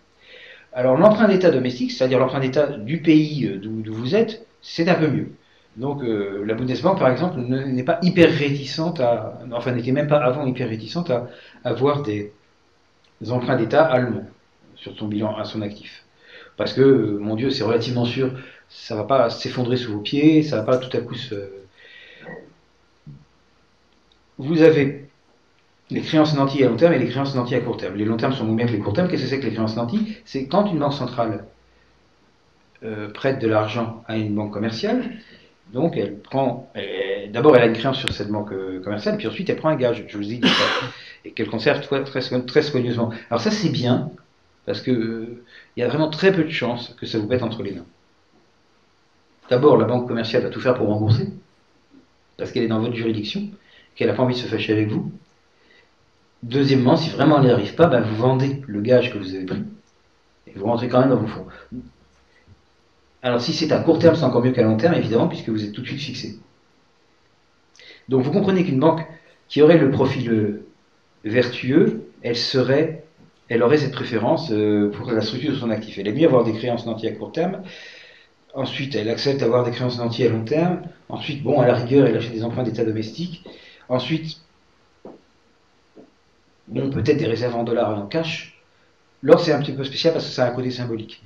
[0.75, 4.95] Alors l'emprunt d'État domestique, c'est-à-dire l'emprunt d'État du pays euh, d'où vous êtes, c'est un
[4.95, 5.33] peu mieux.
[5.77, 10.19] Donc euh, la Bundesbank, par exemple, n'est pas hyper réticente à, enfin n'était même pas
[10.19, 11.29] avant hyper réticente à
[11.65, 12.33] avoir des,
[13.31, 14.27] emprunts d'État allemands
[14.77, 16.05] sur son bilan, à son actif.
[16.57, 18.33] Parce que, euh, mon Dieu, c'est relativement sûr,
[18.69, 21.15] ça ne va pas s'effondrer sous vos pieds, ça ne va pas tout à coup
[21.15, 21.35] se...
[24.39, 25.09] Vous avez
[25.93, 27.97] les créances nantis à long terme et les créances nantis à court terme.
[27.97, 29.09] Les long termes sont moins bien que les court terme.
[29.09, 30.17] Qu'est-ce que c'est que les créances nantis?
[30.25, 31.45] C'est quand une banque centrale
[32.85, 35.13] euh, prête de l'argent à une banque commerciale,
[35.73, 36.69] donc elle prend,
[37.33, 39.77] d'abord elle a une créance sur cette banque euh, commerciale, puis ensuite elle prend un
[39.77, 40.05] gage.
[40.09, 40.67] Je vous ça
[41.25, 43.13] et qu'elle conserve très, soigneusement.
[43.31, 44.11] Alors ça c'est bien,
[44.67, 45.45] parce que euh,
[45.77, 47.87] y a vraiment très peu de chances que ça vous pète entre les mains.
[49.49, 51.29] D'abord, la banque commerciale va tout faire pour rembourser,
[52.37, 53.43] parce qu'elle est dans votre juridiction,
[53.95, 55.13] qu'elle n'a pas envie de se fâcher avec vous.
[56.43, 59.45] Deuxièmement, si vraiment elle n'y arrive pas, ben, vous vendez le gage que vous avez
[59.45, 59.63] pris
[60.47, 61.47] et vous rentrez quand même dans vos fonds.
[63.23, 65.65] Alors si c'est à court terme, c'est encore mieux qu'à long terme, évidemment, puisque vous
[65.65, 66.39] êtes tout de suite fixé.
[68.09, 69.07] Donc vous comprenez qu'une banque
[69.49, 70.63] qui aurait le profil
[71.25, 73.05] vertueux, elle serait,
[73.49, 75.99] elle aurait cette préférence euh, pour la structure de son actif.
[75.99, 77.63] Elle aime mieux avoir des créances nantis à court terme.
[78.55, 80.83] Ensuite, elle accepte d'avoir des créances nantis à long terme.
[81.09, 83.45] Ensuite, bon, à la rigueur, elle achète des emprunts d'état domestique.
[83.89, 84.42] Ensuite,
[86.73, 88.61] bon, peut-être des réserves en dollars et en cash.
[89.23, 91.23] L'or, c'est un petit peu spécial parce que ça a un côté symbolique.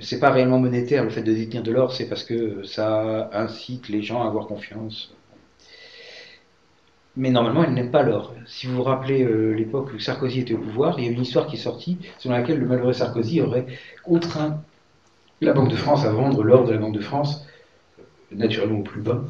[0.00, 3.88] C'est pas réellement monétaire le fait de détenir de l'or, c'est parce que ça incite
[3.88, 5.12] les gens à avoir confiance.
[7.16, 8.32] Mais normalement, elle n'aime pas l'or.
[8.46, 11.20] Si vous vous rappelez euh, l'époque où Sarkozy était au pouvoir, il y a une
[11.20, 13.66] histoire qui est sortie selon laquelle le malheureux Sarkozy aurait
[14.04, 14.62] contraint
[15.40, 17.44] la Banque de France à vendre l'or de la Banque de France,
[18.30, 19.24] naturellement au plus bas,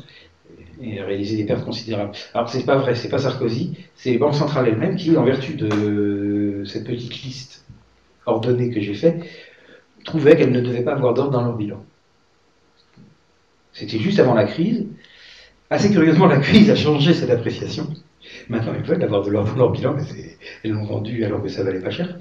[0.83, 2.13] et réaliser des pertes considérables.
[2.35, 5.55] Alors c'est pas vrai, c'est pas Sarkozy, c'est les banques centrales elles-mêmes qui, en vertu
[5.55, 7.65] de cette petite liste
[8.27, 9.23] ordonnée que j'ai faite,
[10.05, 11.85] trouvaient qu'elles ne devaient pas avoir d'or dans leur bilan.
[13.73, 14.87] C'était juste avant la crise.
[15.71, 17.87] Assez curieusement, la crise a changé cette appréciation.
[18.49, 20.03] Maintenant, elles veulent avoir de l'or dans leur bilan, mais
[20.65, 22.17] elles l'ont vendu alors que ça valait pas cher.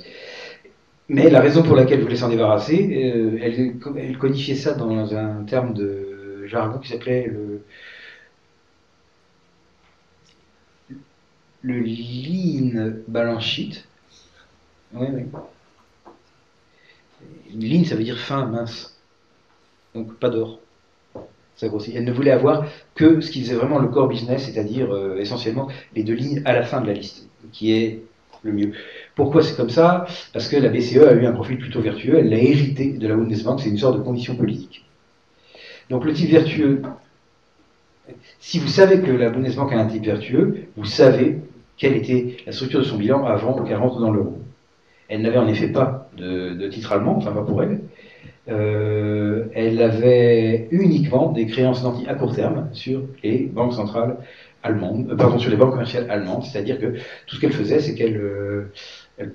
[1.10, 5.44] Mais la raison pour laquelle elles voulaient s'en débarrasser, euh, elles, codifiaient ça dans un
[5.44, 7.62] terme de jargon qui s'appelait le,
[11.62, 13.84] le lean balance sheet.
[14.94, 15.24] Oui, oui.
[17.52, 18.98] Ligne, ça veut dire fin, mince.
[19.96, 20.60] Donc pas d'or.
[21.56, 21.96] Ça grossit.
[21.96, 25.70] Elle ne voulait avoir que ce qui faisait vraiment le core business, c'est-à-dire euh, essentiellement
[25.96, 28.04] les deux lignes à la fin de la liste, qui est
[28.44, 28.74] le mieux.
[29.16, 30.06] Pourquoi c'est comme ça?
[30.34, 33.16] Parce que la BCE a eu un profil plutôt vertueux, elle l'a hérité de la
[33.16, 34.86] Bundesbank, c'est une sorte de condition politique.
[35.90, 36.84] Donc le type vertueux,
[38.40, 41.40] si vous savez que la Bundesbank a un type vertueux, vous savez
[41.78, 44.38] quelle était la structure de son bilan avant qu'elle rentre dans l'euro.
[45.10, 47.82] Elle n'avait en effet pas de, titre allemand, enfin pas pour elle.
[48.50, 54.18] Euh, elle avait uniquement des créances nantis à court terme sur les banques centrales
[54.64, 56.94] allemandes, euh, pardon, sur les banques commerciales allemandes, c'est-à-dire que
[57.26, 58.72] tout ce qu'elle faisait, c'est qu'elle euh,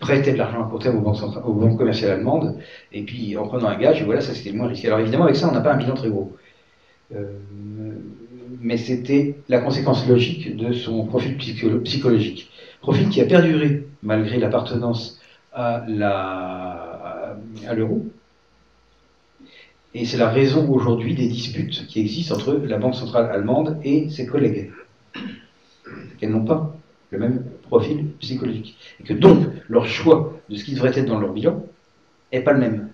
[0.00, 2.58] prêtait de l'argent à court terme aux banques, aux banques, commerciales allemandes,
[2.92, 4.88] et puis en prenant un gage, voilà, ça c'était le moins risqué.
[4.88, 6.34] Alors évidemment, avec ça, on n'a pas un bilan très gros.
[8.60, 12.50] Mais c'était la conséquence logique de son profil psychologique.
[12.80, 15.20] Profil qui a perduré malgré l'appartenance
[15.52, 15.84] à
[17.74, 18.06] l'euro.
[19.94, 24.08] Et c'est la raison aujourd'hui des disputes qui existent entre la Banque centrale allemande et
[24.08, 24.70] ses collègues.
[26.18, 26.74] Qu'elles n'ont pas
[27.10, 28.76] le même profil psychologique.
[29.00, 31.62] Et que donc, leur choix de ce qui devrait être dans leur bilan
[32.32, 32.91] n'est pas le même.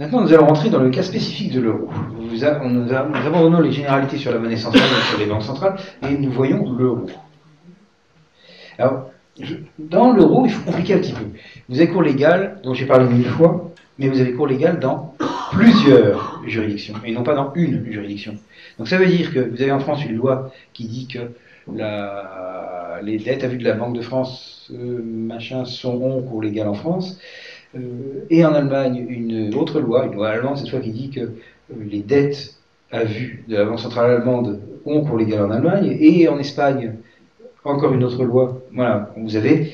[0.00, 1.90] Maintenant, nous allons rentrer dans le cas spécifique de l'euro.
[2.18, 6.30] Nous, abandonnons les généralités sur la monnaie centrale et sur les banques centrales, et nous
[6.30, 7.04] voyons l'euro.
[8.78, 9.10] Alors,
[9.78, 11.26] dans l'euro, il faut compliquer un petit peu.
[11.68, 15.14] Vous avez cours légal, dont j'ai parlé mille fois, mais vous avez cours légal dans
[15.52, 18.36] plusieurs juridictions, et non pas dans une juridiction.
[18.78, 21.18] Donc ça veut dire que vous avez en France une loi qui dit que
[23.02, 26.74] les dettes à vue de la Banque de France, euh, machin, seront cours légal en
[26.74, 27.18] France,
[27.74, 31.30] et en Allemagne une autre loi, une loi allemande cette fois, qui dit que euh,
[31.84, 32.56] les dettes
[32.90, 36.96] à vue de la Banque centrale allemande ont cours légal en Allemagne, et en Espagne,
[37.64, 38.60] encore une autre loi.
[38.72, 39.72] Voilà, vous avez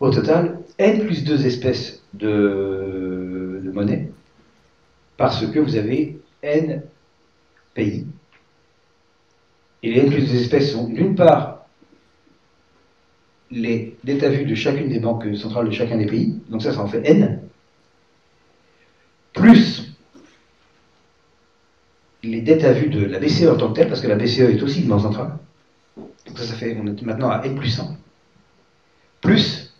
[0.00, 4.10] au total N plus deux espèces de, monnaie,
[5.16, 6.82] parce que vous avez N
[7.74, 8.06] pays.
[9.82, 11.53] Et les N plus deux espèces sont d'une part
[13.54, 16.72] les dettes à vue de chacune des banques centrales de chacun des pays, donc ça,
[16.72, 17.40] ça en fait N,
[19.32, 19.96] plus
[22.22, 24.40] les dettes à vue de la BCE en tant que telle, parce que la BCE
[24.40, 25.38] est aussi une banque centrale,
[25.96, 27.96] donc ça, ça fait, on est maintenant à N plus 100.
[29.20, 29.74] Plus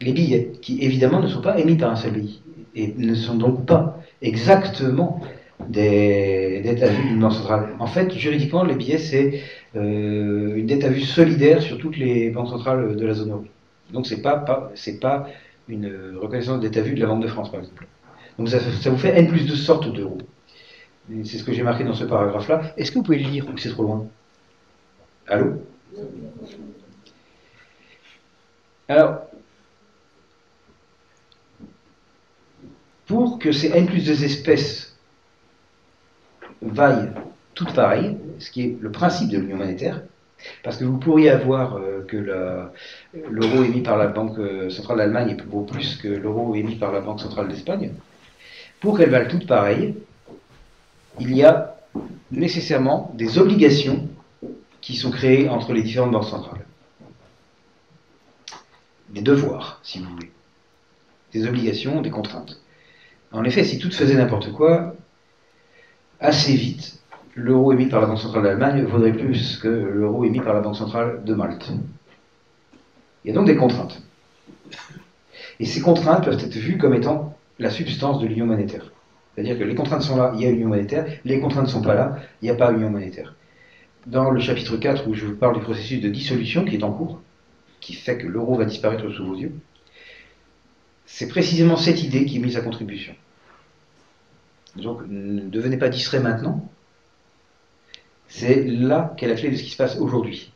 [0.00, 2.42] les billets, qui évidemment ne sont pas émis par un seul pays,
[2.74, 5.20] et ne sont donc pas exactement
[5.68, 7.76] des dettes à vue d'une banque centrale.
[7.78, 9.42] En fait, juridiquement, les billets, c'est
[9.74, 13.44] une dette à vue solidaire sur toutes les banques centrales de la zone euro.
[13.92, 15.28] Donc c'est pas, pas c'est pas
[15.68, 17.86] une reconnaissance de dette à vue de la Banque de France, par exemple.
[18.38, 20.18] Donc ça, vous fait N plus de sortes d'euros.
[21.24, 22.72] C'est ce que j'ai marqué dans ce paragraphe-là.
[22.76, 24.06] Est-ce que vous pouvez le lire ou c'est trop loin?
[25.26, 25.62] Allô?
[28.88, 29.26] Alors,
[33.06, 34.96] pour que ces N plus 2 espèces
[36.62, 37.10] vaillent
[37.54, 40.02] toutes pareilles, ce qui est le principe de l'union monétaire,
[40.62, 45.36] parce que vous pourriez avoir euh, que l'euro émis par la Banque euh, centrale d'Allemagne
[45.48, 47.92] vaut plus que l'euro émis par la Banque centrale d'Espagne.
[48.80, 49.94] Pour qu'elles valent toutes pareilles,
[51.20, 51.76] il y a
[52.30, 54.08] nécessairement des obligations
[54.80, 56.64] qui sont créés entre les différentes banques centrales.
[59.10, 60.32] Des devoirs, si vous voulez.
[61.32, 62.60] Des obligations, des contraintes.
[63.30, 64.96] En effet, si tout faisait n'importe quoi,
[66.18, 67.01] assez vite,
[67.34, 70.76] l'euro émis par la Banque centrale d'Allemagne vaudrait plus que l'euro émis par la Banque
[70.76, 71.72] centrale de Malte.
[73.24, 74.02] Il y a donc des contraintes.
[75.60, 78.90] Et ces contraintes peuvent être vues comme étant la substance de l'union monétaire.
[79.34, 81.82] C'est-à-dire que les contraintes sont là, il y a union monétaire, les contraintes ne sont
[81.82, 83.34] pas là, il n'y a pas union monétaire.
[84.06, 86.92] Dans le chapitre 4, où je vous parle du processus de dissolution qui est en
[86.92, 87.20] cours,
[87.80, 89.52] qui fait que l'euro va disparaître sous vos yeux,
[91.06, 93.14] c'est précisément cette idée qui est mise à contribution.
[94.76, 96.68] Donc ne devenez pas distrait maintenant,
[98.34, 100.52] c'est là qu'est la clé de ce qui se passe aujourd'hui.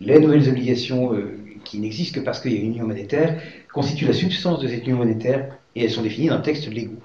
[0.00, 3.40] Les nouvelles obligations euh, qui n'existent que parce qu'il y a une union monétaire
[3.72, 6.98] constituent la substance de cette union monétaire et elles sont définies dans le texte légaux.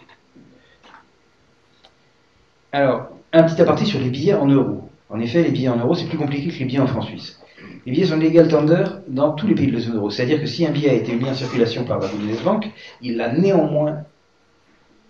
[2.71, 4.89] Alors, un petit aparté sur les billets en euros.
[5.09, 7.39] En effet, les billets en euros, c'est plus compliqué que les billets en francs suisses.
[7.85, 10.09] Les billets sont legal tender dans tous les pays de la zone euro.
[10.09, 12.71] C'est-à-dire que si un billet a été mis en circulation par la Bundesbank,
[13.03, 13.99] il a néanmoins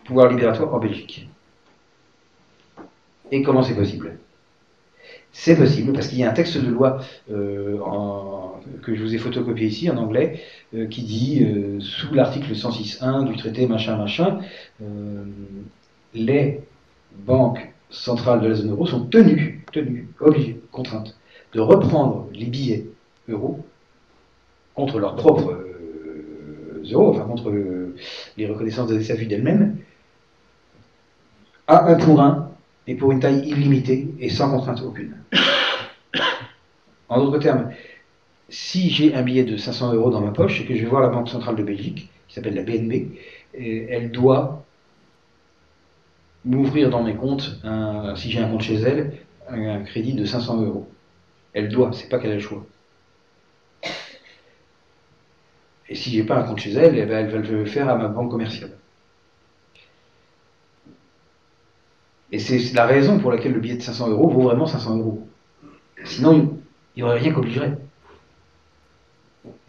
[0.04, 1.30] pouvoir libératoire en Belgique.
[3.32, 4.20] Et comment c'est possible?
[5.38, 7.78] C'est possible parce qu'il y a un texte de loi euh,
[8.82, 10.42] que je vous ai photocopié ici en anglais
[10.74, 14.40] euh, qui dit, euh, sous l'article 106.1 du traité machin machin,
[16.14, 16.62] les
[17.26, 21.18] banques centrales de la zone euro sont tenues, tenues, obligées, contraintes,
[21.54, 22.88] de reprendre les billets
[23.28, 23.60] euros
[24.74, 25.66] contre leurs propres
[26.90, 27.52] euros, enfin contre
[28.38, 29.80] les reconnaissances des SAFU d'elles-mêmes,
[31.68, 32.45] à un pour un
[32.88, 35.16] et pour une taille illimitée et sans contrainte aucune.
[37.10, 37.72] En d'autres termes,
[38.50, 41.02] si j'ai un billet de 500 euros dans ma poche et que je vais voir
[41.02, 43.18] la Banque centrale de Belgique, qui s'appelle la BNB,
[43.54, 44.66] elle doit
[46.44, 47.60] m'ouvrir dans mes comptes,
[48.16, 49.18] si j'ai un compte chez elle,
[49.50, 50.90] un, crédit de 500 euros.
[51.54, 52.66] Elle doit, c'est pas qu'elle a le choix.
[55.88, 57.96] Et si j'ai pas un compte chez elle, eh ben, elle va le faire à
[57.96, 58.72] ma banque commerciale.
[62.32, 65.28] Et c'est la raison pour laquelle le billet de 500 euros vaut vraiment 500 euros.
[66.04, 66.58] Sinon,
[66.96, 67.78] il n'y aurait rien qu'obligerait.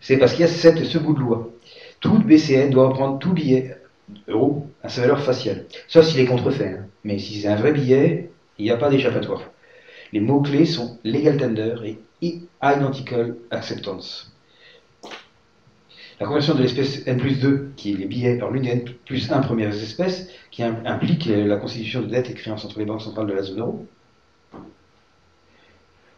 [0.00, 1.50] C'est parce qu'il y a cette, ce bout de loi.
[2.00, 3.76] Tout BCN doit prendre tout billet
[4.28, 5.66] euro à sa valeur faciale.
[5.88, 6.76] Sauf s'il est contrefait.
[6.78, 6.86] Hein.
[7.04, 9.42] Mais si c'est un vrai billet, il n'y a pas d'échappatoire.
[10.12, 11.74] Les mots-clés sont legal tender
[12.22, 14.35] et identical acceptance.
[16.18, 18.84] La conversion de l'espèce N plus 2, qui est les billets par l'une des N
[19.04, 23.02] plus 1 premières espèces, qui implique la constitution de dettes et créances entre les banques
[23.02, 23.86] centrales de la zone euro,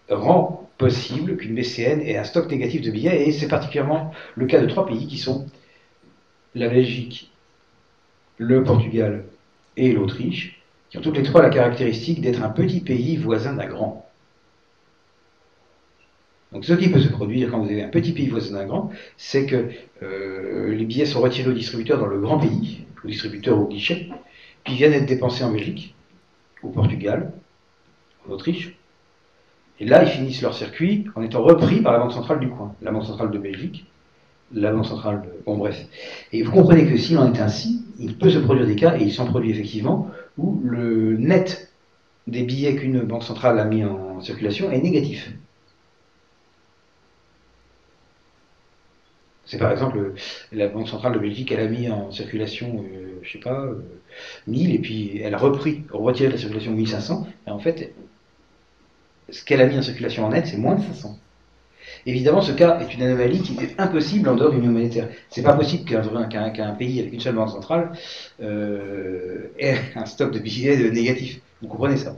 [0.08, 4.60] rend possible qu'une BCN ait un stock négatif de billets, et c'est particulièrement le cas
[4.60, 5.46] de trois pays qui sont
[6.54, 7.32] la Belgique,
[8.36, 9.24] le Portugal
[9.76, 13.66] et l'Autriche, qui ont toutes les trois la caractéristique d'être un petit pays voisin d'un
[13.66, 14.07] grand.
[16.52, 18.90] Donc ce qui peut se produire quand vous avez un petit pays voisin d'un grand,
[19.16, 19.68] c'est que
[20.02, 24.08] euh, les billets sont retirés au distributeur dans le grand pays, au distributeur au guichet,
[24.64, 25.94] puis viennent être dépensés en Belgique,
[26.62, 27.32] au Portugal,
[28.26, 28.78] en Autriche,
[29.78, 32.74] et là ils finissent leur circuit en étant repris par la banque centrale du coin,
[32.80, 33.86] la banque centrale de Belgique,
[34.52, 35.28] la banque centrale de...
[35.44, 35.86] Bon bref.
[36.32, 39.02] Et vous comprenez que s'il en est ainsi, il peut se produire des cas, et
[39.02, 41.70] il s'en produit effectivement, où le net
[42.26, 45.32] des billets qu'une banque centrale a mis en circulation est négatif.
[49.48, 50.12] C'est par exemple
[50.52, 53.64] la Banque centrale de Belgique, elle a mis en circulation, euh, je sais pas,
[54.46, 57.94] 1000, euh, et puis elle a repris, retiré de la circulation 1500, et en fait,
[59.30, 61.18] ce qu'elle a mis en circulation en net, c'est moins de 500.
[62.04, 65.08] Évidemment, ce cas est une anomalie qui est impossible en dehors de l'union monétaire.
[65.30, 67.92] C'est pas possible qu'un pays avec une seule banque centrale
[68.42, 71.40] euh, ait un stock de billets négatif.
[71.62, 72.14] Vous comprenez ça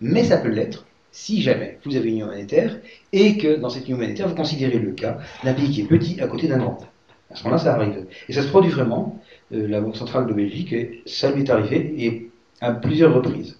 [0.00, 0.84] Mais ça peut l'être
[1.16, 2.78] si jamais vous avez une union monétaire
[3.10, 6.20] et que dans cette union monétaire, vous considérez le cas d'un pays qui est petit
[6.20, 6.78] à côté d'un grand.
[7.30, 8.06] À ce moment-là, ça arrive.
[8.28, 9.18] Et ça se produit vraiment.
[9.52, 10.74] Euh, la Banque centrale de Belgique,
[11.06, 13.58] ça lui est arrivé et à plusieurs reprises.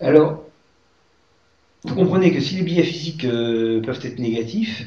[0.00, 0.44] Alors,
[1.84, 4.86] vous comprenez que si les billets physiques euh, peuvent être négatifs,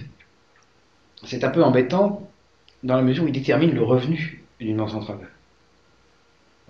[1.24, 2.30] c'est un peu embêtant
[2.84, 5.28] dans la mesure où ils déterminent le revenu d'une banque centrale.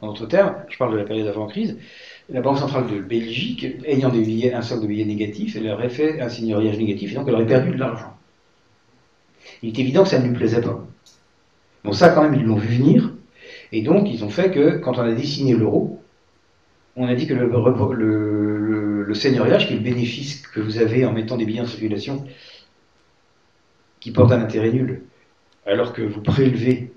[0.02, 1.78] En d'autres termes, je parle de la période avant crise,
[2.32, 6.30] la Banque centrale de Belgique, ayant un stock de billets négatifs, elle aurait fait un
[6.30, 8.18] signoriage négatif et donc elle aurait perdu de l'argent.
[9.62, 10.88] Il est évident que ça ne lui plaisait pas.
[11.84, 13.12] Bon, ça, quand même, ils l'ont vu venir.
[13.72, 16.02] Et donc, ils ont fait que, quand on a dessiné l'euro,
[16.96, 21.06] on a dit que le, le, le, seigneuriage, qui est le bénéfice que vous avez
[21.06, 22.24] en mettant des billets en circulation,
[24.00, 25.04] qui porte un intérêt nul,
[25.66, 26.92] alors que vous prélevez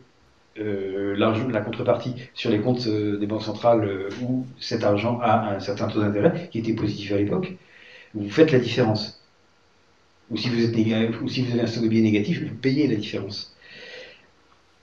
[0.56, 5.56] euh, la contrepartie sur les comptes euh, des banques centrales euh, où cet argent a
[5.56, 7.54] un certain taux d'intérêt qui était positif à l'époque,
[8.14, 9.20] vous faites la différence.
[10.30, 10.76] Ou si vous, êtes
[11.22, 13.56] ou si vous avez un stock de billets négatif, vous payez la différence.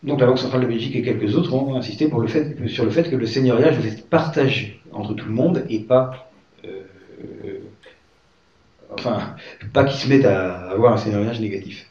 [0.03, 2.09] Donc la Banque centrale de Belgique et quelques autres ont insisté
[2.67, 6.31] sur le fait que le seigneuriage devait être partagé entre tout le monde et pas,
[8.91, 9.35] enfin,
[9.73, 11.87] pas qu'ils se mettent à avoir un seigneuriage négatif.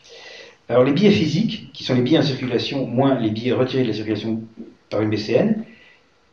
[0.71, 3.89] Alors les billets physiques, qui sont les billets en circulation moins les billets retirés de
[3.89, 4.45] la circulation
[4.89, 5.65] par une BCN,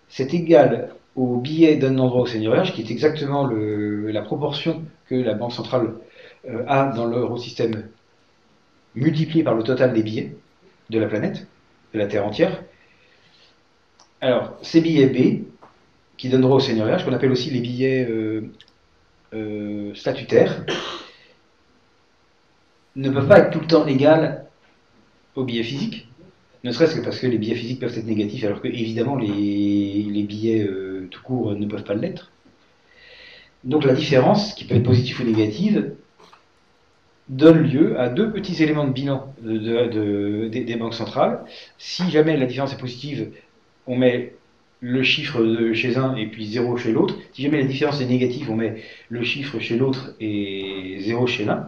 [0.09, 5.33] c'est égal au billet d'un endroit au seigneuriage, qui est exactement la proportion que la
[5.33, 5.95] Banque centrale
[6.47, 7.88] euh, a dans l'eurosystème
[8.93, 10.35] multiplié par le total des billets
[10.91, 11.47] de la planète,
[11.95, 12.63] de la Terre entière.
[14.21, 15.45] Alors, ces billets B,
[16.15, 18.51] qui donnent droit au seigneuriage, qu'on appelle aussi les billets euh,
[19.33, 20.63] euh, statutaires,
[22.98, 24.45] ne peuvent pas être tout le temps égales
[25.36, 26.08] aux billets physiques,
[26.64, 30.26] ne serait-ce que parce que les billets physiques peuvent être négatifs, alors que évidemment les,
[30.28, 32.32] billets euh, tout court ne peuvent pas l'être.
[33.64, 35.93] Donc la différence, qui peut être positive ou négative,
[37.30, 41.41] donne lieu à deux petits éléments de bilan des banques centrales.
[41.78, 43.32] Si jamais la différence est positive,
[43.86, 44.34] on met
[44.80, 47.16] le chiffre chez un et puis zéro chez l'autre.
[47.34, 51.45] Si jamais la différence est négative, on met le chiffre chez l'autre et zéro chez
[51.45, 51.68] l'un.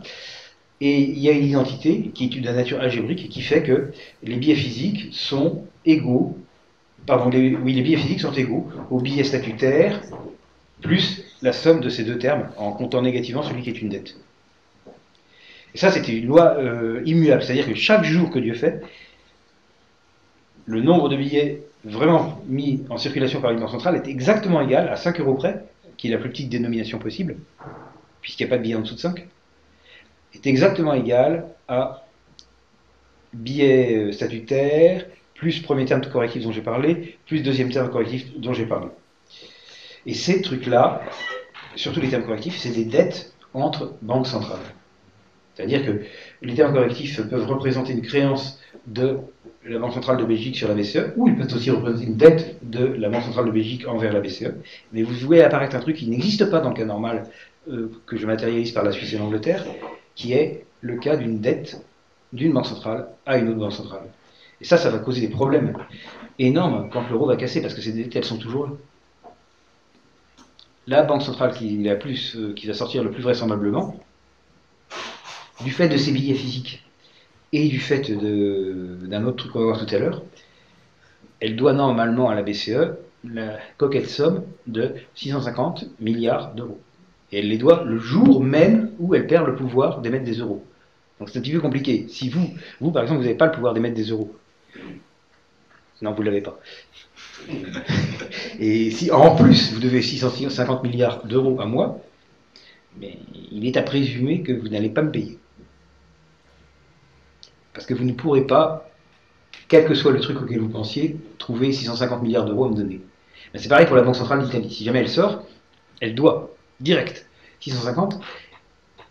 [0.82, 3.92] Et il y a une identité qui est de nature algébrique et qui fait que
[4.24, 6.38] les billets physiques sont égaux,
[7.06, 10.02] pardon, les, oui, les billets physiques sont égaux aux billets statutaires
[10.82, 14.16] plus la somme de ces deux termes en comptant négativement celui qui est une dette.
[15.76, 18.82] Et ça, c'était une loi euh, immuable, c'est-à-dire que chaque jour que Dieu fait,
[20.66, 24.88] le nombre de billets vraiment mis en circulation par une banque centrale est exactement égal
[24.90, 25.64] à 5 euros près,
[25.98, 27.38] qui est la plus petite dénomination possible,
[28.22, 29.28] puisqu'il n'y a pas de billet en dessous de 5
[30.34, 32.06] est exactement égal à
[33.34, 35.06] billet euh, statutaire,
[35.36, 38.88] plus premier terme correctif dont j'ai parlé, plus deuxième terme correctif dont j'ai parlé.
[40.06, 41.02] Et ces trucs-là,
[41.76, 44.60] surtout les termes correctifs, c'est des dettes entre banques centrales.
[45.56, 46.02] C'est-à-dire que
[46.42, 49.18] les termes correctifs peuvent représenter une créance de
[49.66, 52.58] la Banque centrale de Belgique sur la BCE, ou ils peuvent aussi représenter une dette
[52.64, 54.54] de la Banque centrale de Belgique envers la BCE.
[54.94, 57.26] Mais vous voyez apparaître un truc qui n'existe pas dans le cas normal,
[57.70, 59.66] euh, que je matérialise par la Suisse et l'Angleterre,
[60.20, 61.82] qui est le cas d'une dette
[62.34, 64.04] d'une banque centrale à une autre banque centrale.
[64.60, 65.74] Et ça, ça va causer des problèmes
[66.38, 68.74] énormes quand l'euro va casser, parce que ces dettes, elles sont toujours là.
[70.88, 73.98] La banque centrale qui, plus, euh, qui va sortir le plus vraisemblablement,
[75.64, 76.84] du fait de ses billets physiques
[77.54, 80.24] et du fait d'un autre truc qu'on va voir tout à l'heure,
[81.40, 86.80] elle doit normalement à la BCE la coquette somme de 650 milliards d'euros.
[87.32, 90.64] Et elle les doit le jour même où elle perd le pouvoir d'émettre des euros.
[91.20, 92.08] Donc c'est un petit peu compliqué.
[92.10, 92.50] Si vous,
[92.80, 94.36] vous par exemple, vous n'avez pas le pouvoir d'émettre des euros.
[96.02, 96.60] Non, vous ne l'avez pas.
[98.60, 102.02] Et si en plus vous devez 650 milliards d'euros à moi,
[102.98, 103.18] mais
[103.52, 105.38] il est à présumer que vous n'allez pas me payer.
[107.74, 108.90] Parce que vous ne pourrez pas,
[109.68, 113.02] quel que soit le truc auquel vous pensiez, trouver 650 milliards d'euros à me donner.
[113.56, 114.72] C'est pareil pour la Banque Centrale d'Italie.
[114.72, 115.44] Si jamais elle sort,
[116.02, 117.28] elle doit direct,
[117.60, 118.20] 650,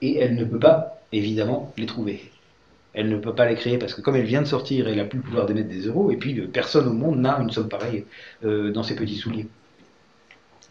[0.02, 2.30] et elle ne peut pas, évidemment, les trouver.
[2.94, 5.04] Elle ne peut pas les créer parce que comme elle vient de sortir, elle n'a
[5.04, 7.68] plus le pouvoir d'émettre des euros, et puis euh, personne au monde n'a une somme
[7.68, 8.04] pareille
[8.44, 9.46] euh, dans ses petits souliers.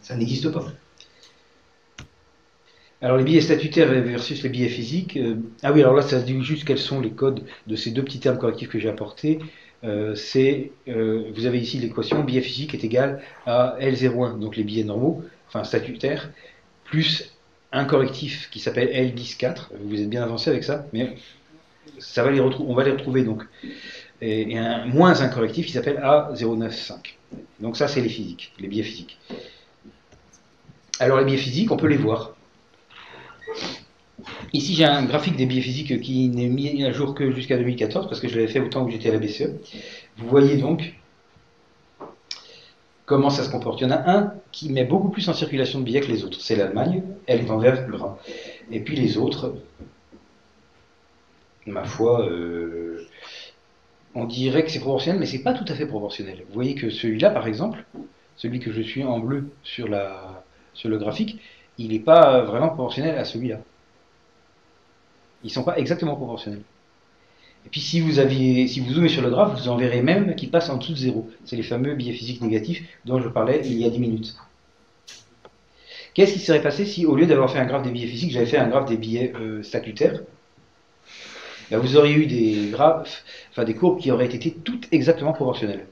[0.02, 0.66] Ça n'existe pas.
[3.00, 5.16] Alors les billets statutaires versus les billets physiques.
[5.16, 8.02] Euh, ah oui, alors là, ça dit juste quels sont les codes de ces deux
[8.02, 9.38] petits termes correctifs que j'ai apportés.
[10.16, 15.22] c'est, vous avez ici l'équation billet physique est égal à L01, donc les billets normaux,
[15.46, 16.30] enfin statutaires,
[16.90, 17.32] plus
[17.72, 19.68] un correctif qui s'appelle L104.
[19.84, 21.16] Vous êtes bien avancé avec ça, mais
[21.98, 23.42] ça va les on va les retrouver donc.
[24.20, 26.96] Et, un, moins un correctif qui s'appelle A095.
[27.60, 29.18] Donc ça, c'est les physiques, les biais physiques.
[30.98, 32.34] Alors les biais physiques, on peut les voir.
[34.52, 38.08] Ici, j'ai un graphique des biais physiques qui n'est mis à jour que jusqu'à 2014,
[38.08, 39.50] parce que je l'avais fait au temps où j'étais à la BCE.
[40.16, 40.94] Vous voyez donc
[43.08, 45.78] Comment ça se comporte Il y en a un qui met beaucoup plus en circulation
[45.78, 46.42] de billets que les autres.
[46.42, 47.02] C'est l'Allemagne.
[47.26, 48.18] Elle est en vert gras.
[48.70, 49.54] Et puis les autres,
[51.64, 53.08] ma foi, euh,
[54.14, 56.44] on dirait que c'est proportionnel, mais c'est pas tout à fait proportionnel.
[56.48, 57.82] Vous voyez que celui-là, par exemple,
[58.36, 60.44] celui que je suis en bleu sur, la,
[60.74, 61.40] sur le graphique,
[61.78, 63.60] il n'est pas vraiment proportionnel à celui-là.
[65.44, 66.62] Ils sont pas exactement proportionnels.
[67.68, 70.34] Et puis si vous, aviez, si vous zoomez sur le graphe, vous en verrez même
[70.34, 71.28] qui passe en dessous de zéro.
[71.44, 74.36] C'est les fameux billets physiques négatifs dont je parlais il y a 10 minutes.
[76.14, 78.46] Qu'est-ce qui serait passé si, au lieu d'avoir fait un graphe des billets physiques, j'avais
[78.46, 80.22] fait un graphe des billets euh, statutaires?
[81.70, 85.86] Ben, Vous auriez eu des graphes, enfin des courbes qui auraient été toutes exactement proportionnelles.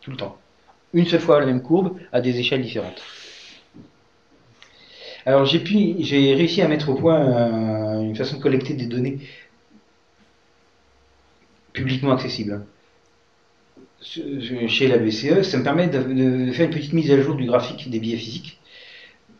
[0.00, 0.38] Tout le temps.
[0.94, 3.02] Une seule fois la même courbe à des échelles différentes.
[5.26, 9.18] Alors j'ai réussi à mettre au point une façon de collecter des données
[11.72, 12.64] publiquement accessibles
[14.02, 15.42] chez la BCE.
[15.42, 18.58] Ça me permet de, faire une petite mise à jour du graphique des billets physiques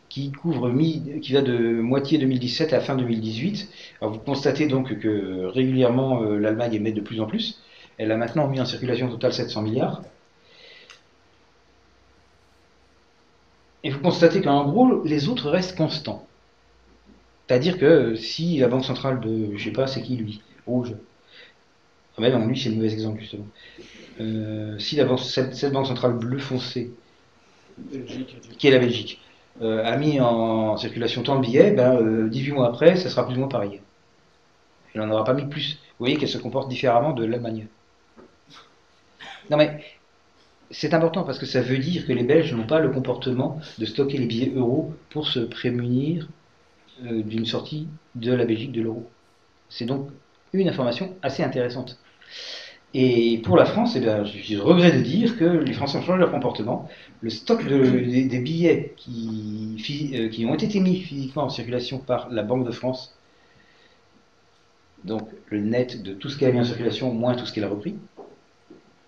[0.09, 0.69] qui couvre
[1.21, 3.69] qui va de moitié 2017 à fin 2018.
[4.01, 7.61] Alors vous constatez donc que régulièrement euh, l'Allemagne émet de plus en plus.
[7.97, 10.01] Elle a maintenant mis en circulation total 700 milliards.
[13.83, 16.27] Et vous constatez qu'en gros, les autres restent constants.
[17.47, 20.93] C'est-à-dire que si la Banque centrale de, je sais pas, c'est qui lui Rouge.
[22.23, 23.47] Ah ben non, lui c'est le mauvais exemple justement.
[24.19, 26.91] Euh, si la banque, cette, banque centrale bleu foncé,
[28.59, 29.19] qui est la Belgique,
[29.63, 33.25] euh, a mis en circulation tant de billets, ben, 18 euh, mois après, ça sera
[33.25, 33.81] plus ou moins pareil.
[34.93, 35.79] Elle n'en aura pas mis plus.
[35.97, 37.65] Vous voyez qu'elle se comporte différemment de l'Allemagne.
[39.49, 39.83] Non mais
[40.69, 43.85] c'est important parce que ça veut dire que les Belges n'ont pas le comportement de
[43.85, 46.29] stocker les billets euros pour se prémunir
[47.01, 49.09] d'une sortie de la Belgique de l'euro.
[49.69, 50.07] C'est donc
[50.53, 51.97] une information assez intéressante.
[52.93, 56.19] Et pour la France, eh bien, je regrette de dire que les Français ont changé
[56.19, 56.89] leur comportement.
[57.21, 62.43] Le stock des, billets qui, euh, qui ont été mis physiquement en circulation par la
[62.43, 63.15] Banque de France,
[65.05, 67.63] donc le net de tout ce qu'elle a mis en circulation moins tout ce qu'elle
[67.63, 67.95] a repris,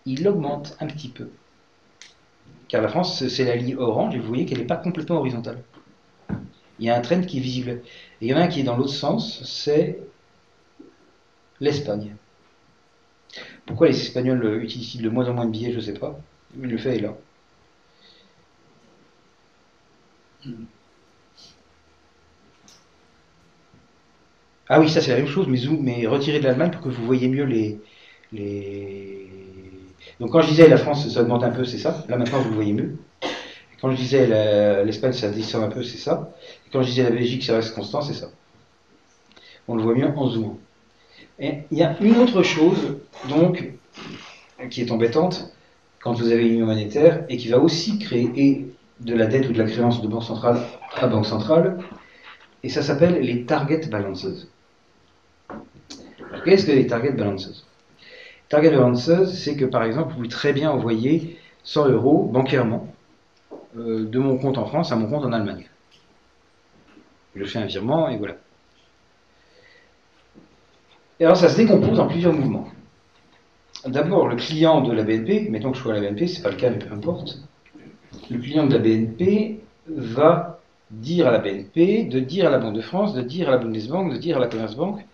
[0.05, 1.29] il augmente un petit peu.
[2.69, 5.61] Car la France, c'est la ligne orange, et vous voyez qu'elle n'est pas complètement horizontale.
[6.79, 7.69] Il y a un trend qui est visible.
[7.69, 7.81] Et
[8.21, 9.99] il y en a un qui est dans l'autre sens, c'est
[11.59, 12.15] l'Espagne.
[13.65, 16.19] Pourquoi les Espagnols utilisent de moins en moins de billets, je ne sais pas.
[16.55, 17.15] Mais le fait est là.
[24.69, 27.05] Ah oui, ça c'est la même chose, mais, mais retirez de l'Allemagne pour que vous
[27.05, 27.79] voyez mieux les,
[28.31, 29.29] les,
[30.19, 32.05] donc quand je disais la France, ça augmente un peu, c'est ça.
[32.09, 32.97] Là maintenant, vous le voyez mieux.
[33.81, 36.33] quand je disais l'Espagne, ça descend un peu, c'est ça.
[36.67, 38.31] Et quand je disais la Belgique, ça reste constant, c'est ça.
[39.67, 40.57] On le voit mieux en zoomant.
[41.39, 42.97] Il y a une autre chose,
[43.29, 43.71] donc,
[44.69, 45.53] qui est embêtante
[45.99, 48.67] quand vous avez une union monétaire et qui va aussi créer
[48.99, 50.59] de la dette ou de la créance de banque centrale
[50.95, 51.79] à banque centrale,
[52.63, 54.47] et ça s'appelle les target balances.
[56.45, 57.65] Qu'est-ce que les target balances?
[58.49, 62.93] Target balances, c'est que par exemple, vous pouvez très bien envoyer 100 euros bancairement
[63.77, 65.65] euh, de mon compte en France à mon compte en Allemagne.
[67.35, 68.35] Je fais un virement et voilà.
[71.19, 72.67] Et alors ça se décompose en plusieurs mouvements.
[73.85, 76.49] D'abord, le client de la BNP, mettons que je sois à la BNP, c'est pas
[76.49, 77.39] le cas, mais peu importe.
[78.29, 80.59] Le client de la BNP va
[80.89, 83.57] dire à la BNP, de dire à la Banque de France, de dire à la
[83.57, 85.05] Bundesbank, de dire à la Commerzbank,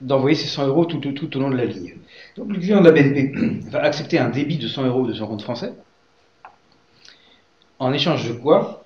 [0.00, 1.96] d'envoyer ces 100 euros tout, tout, au long de la ligne.
[2.36, 5.26] Donc le client de la BNP va accepter un débit de 100 euros de son
[5.26, 5.72] compte français,
[7.78, 8.81] en échange de quoi?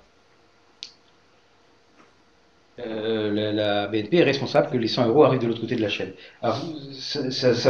[2.79, 5.89] Euh, la, BNP est responsable que les 100 euros arrivent de l'autre côté de la
[5.89, 6.13] chaîne.
[6.41, 6.61] Alors,
[6.93, 7.21] ça,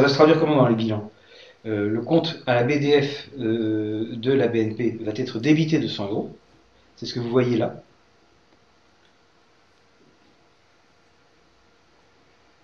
[0.02, 1.12] va se traduire comment dans les bilans?
[1.66, 6.10] Euh, Le compte à la BDF euh, de la BNP va être débité de 100
[6.10, 6.38] euros.
[6.96, 7.82] C'est ce que vous voyez là.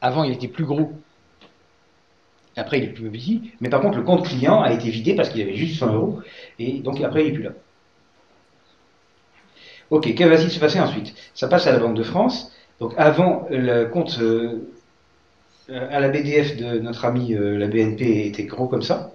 [0.02, 0.92] Avant, il était plus gros.
[2.56, 3.52] Après, il est plus petit.
[3.62, 6.20] Mais par contre, le compte client a été vidé parce qu'il avait juste 100 euros.
[6.60, 7.52] Et donc, après, il n'est plus là.
[9.94, 11.14] Ok, que va-t-il se passer ensuite?
[11.36, 12.52] Ça passe à la Banque de France.
[12.80, 14.68] Donc, avant, le compte euh,
[15.70, 19.12] à la BDF de notre ami euh, la BNP était gros comme ça.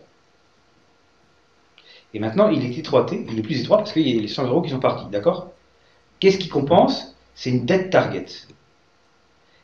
[2.15, 3.27] Et maintenant, il est étroité.
[3.29, 5.07] Il est plus étroit parce qu'il y a les 100 euros qui sont partis.
[5.11, 5.51] D'accord?
[6.21, 7.17] Qu'est-ce qui compense?
[7.35, 8.27] C'est une dette target.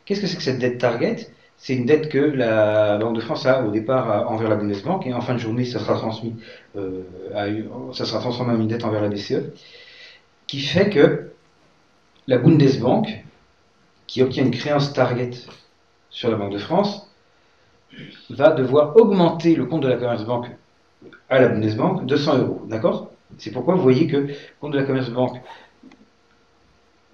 [0.06, 1.28] Qu'est-ce que c'est que cette dette target?
[1.58, 5.14] C'est une dette que la Banque de France a au départ envers la Bundesbank et
[5.14, 6.34] en fin de journée, ça sera transmis,
[6.76, 7.04] euh,
[7.92, 9.52] ça sera transformé en une dette envers la BCE,
[10.46, 11.30] qui fait que
[12.26, 13.24] la Bundesbank,
[14.06, 15.30] qui obtient une créance target
[16.10, 17.10] sur la Banque de France,
[18.30, 20.46] va devoir augmenter le compte de la Commerzbank
[21.28, 22.62] à la Bundesbank de 100 euros.
[22.68, 23.10] D'accord?
[23.38, 25.40] C'est pourquoi vous voyez que le compte de la Commerzbank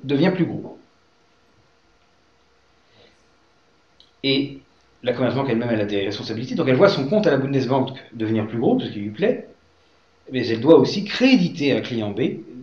[0.05, 0.79] devient plus gros.
[4.23, 4.59] Et
[5.03, 6.55] la Commerzbank elle-même, elle a des responsabilités.
[6.55, 9.49] Donc elle voit son compte à la Bundesbank devenir plus gros, parce qu'il lui plaît.
[10.33, 12.21] Mais elle doit aussi créditer un client B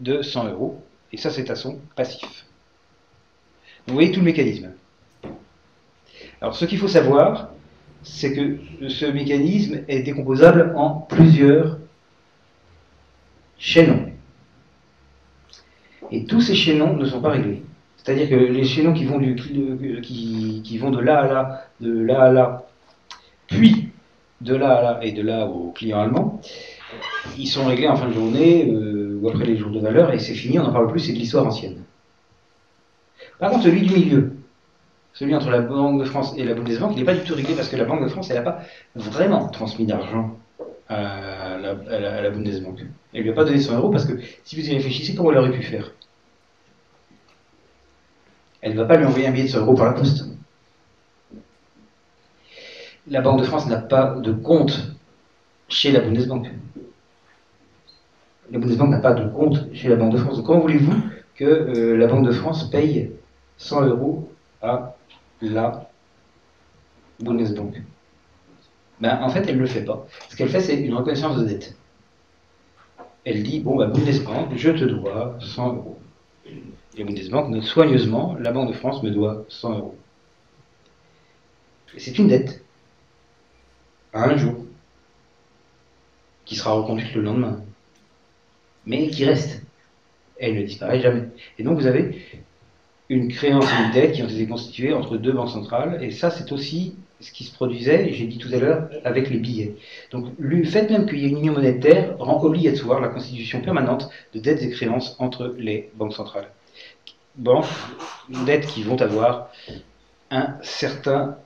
[0.08, 0.82] de 100 euros.
[1.12, 2.46] Et ça, c'est à son passif.
[3.88, 4.72] Vous voyez tout le mécanisme.
[6.42, 7.50] Alors ce qu'il faut savoir,
[8.04, 8.60] c'est que
[8.90, 11.78] ce mécanisme est décomposable en plusieurs
[13.58, 14.12] chaînons.
[16.12, 17.64] Et tous ces chaînons ne sont pas réglés.
[17.98, 22.32] C'est-à-dire que les chaînons qui vont, qui, vont de là à là, de là à
[22.32, 22.68] là,
[23.48, 23.90] puis
[24.42, 26.42] de là à là et de là au client allemand,
[27.38, 28.72] ils sont réglés en fin de journée.
[28.72, 31.14] Euh, ou après les jours de valeur, et c'est fini, on n'en parle plus, c'est
[31.14, 31.84] de l'histoire ancienne.
[33.40, 34.34] Par contre, celui du milieu,
[35.14, 37.56] celui entre la Banque de France et la Bundesbank, il n'est pas du tout réglé
[37.56, 38.62] parce que la Banque de France, elle n'a pas
[38.96, 40.38] vraiment transmis d'argent
[40.90, 42.80] à la, Bundesbank.
[43.14, 45.32] Elle ne lui a pas donné 100 euros parce que si vous y réfléchissez, comment
[45.32, 45.92] elle aurait pu faire?
[48.62, 50.26] Elle ne va pas lui envoyer un billet de 100 euros par la poste.
[53.10, 54.92] La Banque de France n'a pas de compte
[55.70, 56.48] chez la Bundesbank.
[58.52, 60.42] La Bundesbank n'a pas de compte chez la Banque de France.
[60.46, 60.94] comment voulez-vous
[61.36, 63.12] que euh, la Banque de France paye
[63.58, 64.96] 100 euros à
[65.42, 65.90] la
[67.20, 67.82] Bundesbank?
[69.02, 70.08] Ben, En fait, elle ne le fait pas.
[70.30, 71.76] Ce qu'elle fait, c'est une reconnaissance de dette.
[73.26, 76.00] Elle dit, bon, bah, Bundesbank, je te dois 100 euros.
[76.96, 79.98] Et Bundesbank note soigneusement, la Banque de France me doit 100 euros.
[81.98, 82.64] C'est une dette.
[84.14, 84.56] À un jour.
[86.46, 87.62] Qui sera reconduite le lendemain.
[88.88, 89.62] Mais qui reste.
[90.40, 91.24] Elle ne disparaît jamais.
[91.60, 92.20] Et donc vous avez
[93.10, 96.30] une créance et une dette qui ont été constituées entre deux banques centrales, et ça
[96.32, 99.76] c'est aussi ce qui se produisait, j'ai dit tout à l'heure, avec les billets.
[100.12, 104.10] Donc le fait même qu'il y ait une union monétaire rend obligatoire la constitution permanente
[104.34, 106.50] de dettes et créances entre les banques centrales.
[107.36, 107.66] Banques,
[108.46, 109.50] dettes qui vont avoir
[110.32, 111.38] un certain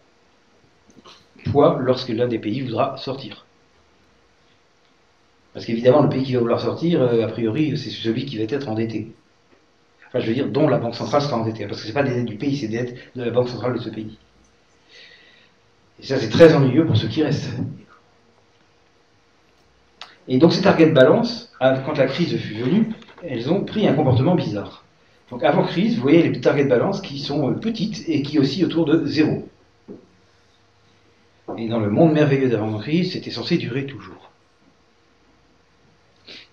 [1.51, 3.45] poids lorsque l'un des pays voudra sortir.
[5.53, 8.43] Parce qu'évidemment, le pays qui va vouloir sortir, euh, a priori, c'est celui qui va
[8.43, 9.11] être endetté.
[10.07, 11.65] Enfin, je veux dire, dont la Banque centrale sera endettée.
[11.67, 13.73] Parce que ce pas des dettes du pays, c'est des dettes de la Banque centrale
[13.73, 14.17] de ce pays.
[16.01, 17.51] Et ça, c'est très ennuyeux pour ceux qui restent.
[20.27, 22.89] Et donc, ces target balance, quand la crise fut venue,
[23.23, 24.83] elles ont pris un comportement bizarre.
[25.29, 28.65] Donc, avant crise, vous voyez les target balance qui sont euh, petites et qui oscillent
[28.65, 29.47] autour de zéro.
[31.57, 34.30] Et dans le monde merveilleux d'avant crise, c'était censé durer toujours.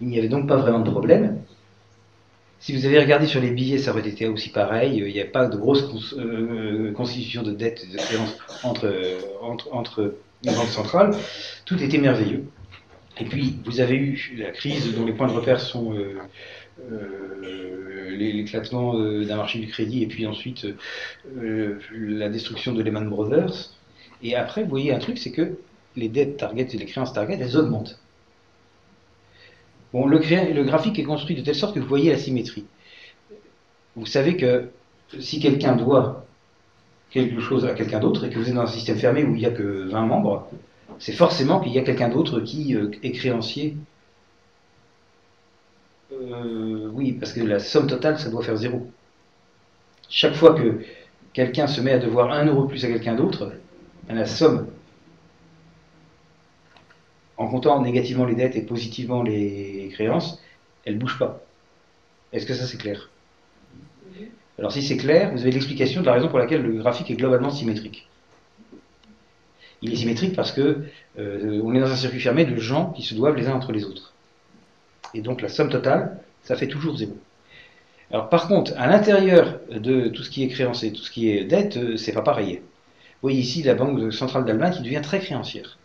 [0.01, 1.39] Il n'y avait donc pas vraiment de problème.
[2.61, 4.97] Si vous avez regardé sur les billets, ça aurait été aussi pareil.
[4.97, 7.99] Il n'y a pas de grosse euh, constitution de dette de
[8.67, 8.93] entre,
[9.43, 11.17] entre, entre les banques centrales.
[11.65, 12.45] Tout était merveilleux.
[13.21, 16.19] Et puis, vous avez eu la crise dont les points de repère sont euh,
[16.91, 20.67] euh, l'éclatement d'un marché du crédit et puis ensuite
[21.37, 23.71] la destruction de Lehman Brothers.
[24.23, 25.59] Et après, vous voyez un truc, c'est que
[25.97, 28.01] les dettes target et les créances target, elles augmentent.
[29.93, 30.19] Bon, le,
[30.65, 32.67] graphique est construit de telle sorte que vous voyez la symétrie.
[33.97, 34.69] Vous savez que
[35.19, 36.27] si quelqu'un doit
[37.11, 39.39] quelque chose à quelqu'un d'autre et que vous êtes dans un système fermé où il
[39.39, 40.49] n'y a que 20 membres,
[40.99, 43.77] c'est forcément qu'il y a quelqu'un d'autre qui euh, est créancier.
[46.13, 48.87] Euh, oui, parce que la somme totale, ça doit faire zéro.
[50.11, 50.81] Chaque fois que
[51.33, 53.53] quelqu'un se met à devoir 1 euro plus à quelqu'un d'autre,
[54.09, 54.67] la somme
[57.39, 60.41] en comptant négativement les dettes et positivement les créances,
[60.85, 61.41] elle ne bouge pas.
[62.33, 63.11] Est-ce que ça c'est clair?
[64.59, 67.15] Alors si c'est clair, vous avez l'explication de la raison pour laquelle le graphique est
[67.15, 68.09] globalement symétrique.
[69.83, 70.85] Il est symétrique parce que
[71.19, 73.71] euh, on est dans un circuit fermé de gens qui se doivent les uns entre
[73.71, 74.13] les autres.
[75.15, 77.17] Et donc la somme totale, ça fait toujours zéro.
[78.11, 81.45] Alors par contre, à l'intérieur de tout ce qui est créancier, tout ce qui est
[81.45, 82.57] dette, euh, c'est pas pareil.
[82.57, 85.78] Vous voyez ici la Banque centrale d'Allemagne qui devient très créancière.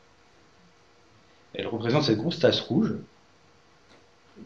[1.53, 2.93] Elle représente cette grosse tasse rouge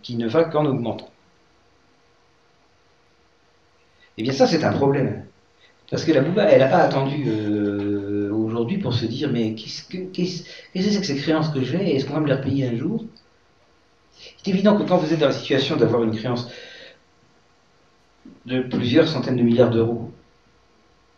[0.01, 1.09] qui ne va qu'en augmentant.
[4.17, 5.25] Eh bien ça c'est un problème.
[5.89, 9.83] Parce que la Bouba, elle n'a pas attendu euh, aujourd'hui pour se dire mais qu'est-ce
[9.83, 13.05] que c'est que ces créances que j'ai Est-ce qu'on va me les repayer un jour?
[14.17, 16.49] C'est évident que quand vous êtes dans la situation d'avoir une créance
[18.45, 20.11] de plusieurs centaines de milliards d'euros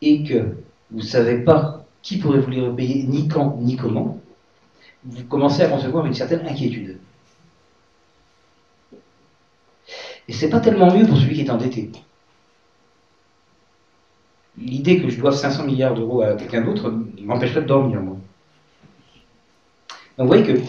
[0.02, 0.58] et que
[0.92, 4.20] vous ne savez pas qui pourrait vous les repayer, ni quand, ni comment,
[5.04, 6.98] vous commencez à concevoir une certaine inquiétude.
[10.28, 11.92] Et c'est pas tellement mieux pour celui qui est endetté.
[14.58, 18.18] L'idée que je doive 500 milliards d'euros à quelqu'un d'autre m'empêcherait de dormir, moi.
[20.18, 20.60] Donc vous voyez que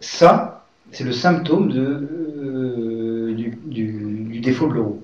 [0.00, 5.02] ça, c'est le symptôme euh, du, défaut de l'euro.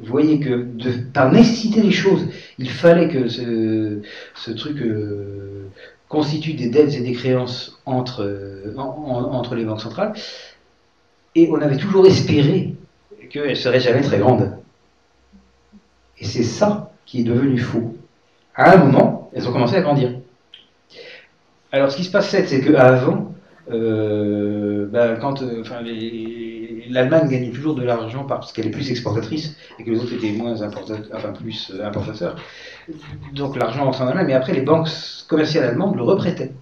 [0.00, 0.66] Vous voyez que
[1.12, 2.26] par nécessité des choses,
[2.58, 5.68] il fallait que ce, truc euh,
[6.08, 10.14] constitue des dettes et des créances entre, euh, entre les banques centrales,
[11.34, 12.74] et on avait toujours espéré
[13.30, 14.56] qu'elles seraient jamais très grandes.
[16.18, 17.94] Et c'est ça qui est devenu faux.
[18.54, 20.12] À un moment, elles ont commencé à grandir.
[21.72, 23.32] Alors ce qui se passait, c'est qu'avant,
[23.70, 25.62] euh, ben, quand euh,
[26.90, 30.32] l'Allemagne gagnait toujours de l'argent parce qu'elle est plus exportatrice et que les autres étaient
[30.32, 32.36] moins importateurs, enfin plus euh, importateurs,
[33.32, 34.88] donc l'argent entrait en Allemagne, mais après les banques
[35.28, 36.52] commerciales allemandes le reprêtaient.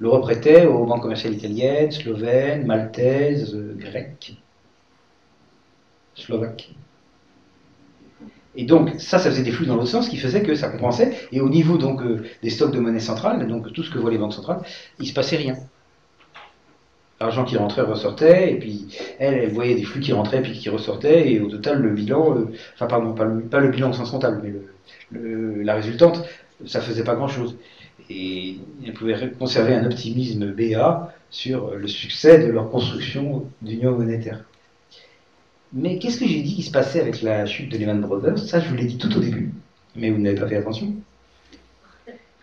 [0.00, 4.36] L'euro prêtait aux banques commerciales italiennes, slovènes, maltaises, euh, grecques,
[6.14, 6.74] slovaques.
[8.56, 11.16] Et donc, ça, ça faisait des flux dans l'autre sens, qui faisait que ça compensait.
[11.32, 14.10] Et au niveau donc euh, des stocks de monnaie centrale, donc tout ce que voient
[14.10, 14.62] les banques centrales,
[14.98, 15.56] il se passait rien.
[17.20, 18.86] L'argent qui rentrait ressortait, et puis
[19.18, 22.36] elle, elle voyait des flux qui rentraient puis qui ressortaient, et au total, le bilan,
[22.36, 24.52] euh, enfin, pardon, pas le, bilan au sens comptable, mais
[25.64, 26.24] la résultante,
[26.66, 27.56] ça faisait pas grand-chose.
[28.10, 34.44] Et elle pouvait conserver un optimisme BA sur le succès de leur construction d'union monétaire.
[35.72, 38.38] Mais qu'est-ce que j'ai dit qui se passait avec la chute de Lehman Brothers?
[38.38, 39.52] Ça, je vous l'ai dit tout au début,
[39.96, 40.94] mais vous n'avez pas fait attention.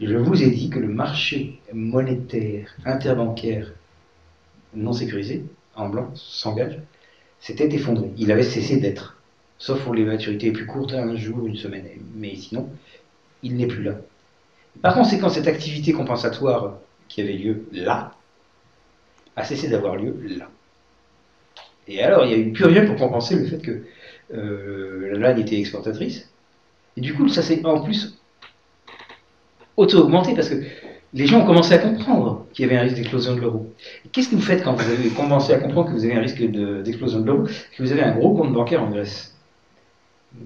[0.01, 3.71] Je vous ai dit que le marché monétaire interbancaire
[4.73, 5.43] non sécurisé,
[5.75, 6.79] en blanc, sans gage,
[7.39, 8.11] s'était effondré.
[8.17, 9.17] Il avait cessé d'être.
[9.57, 11.87] Sauf pour les maturités plus courtes, un jour, une semaine.
[12.15, 12.69] Mais sinon,
[13.43, 13.95] il n'est plus là.
[14.81, 16.77] Par conséquent, cette activité compensatoire
[17.07, 18.15] qui avait lieu là
[19.35, 20.49] a cessé d'avoir lieu là.
[21.87, 23.83] Et alors, il n'y a eu plus rien pour compenser le fait que
[24.33, 26.29] euh, l'Allemagne était exportatrice.
[26.97, 28.17] Et du coup, ça s'est en plus
[29.77, 30.63] auto-augmenté parce que
[31.13, 33.73] les gens ont commencé à comprendre qu'il y avait un risque d'explosion de l'euro.
[34.11, 36.41] Qu'est-ce que vous faites quand vous avez commencé à comprendre que vous avez un risque
[36.41, 39.35] d'explosion de, l'euro Que vous avez un gros compte bancaire en Grèce?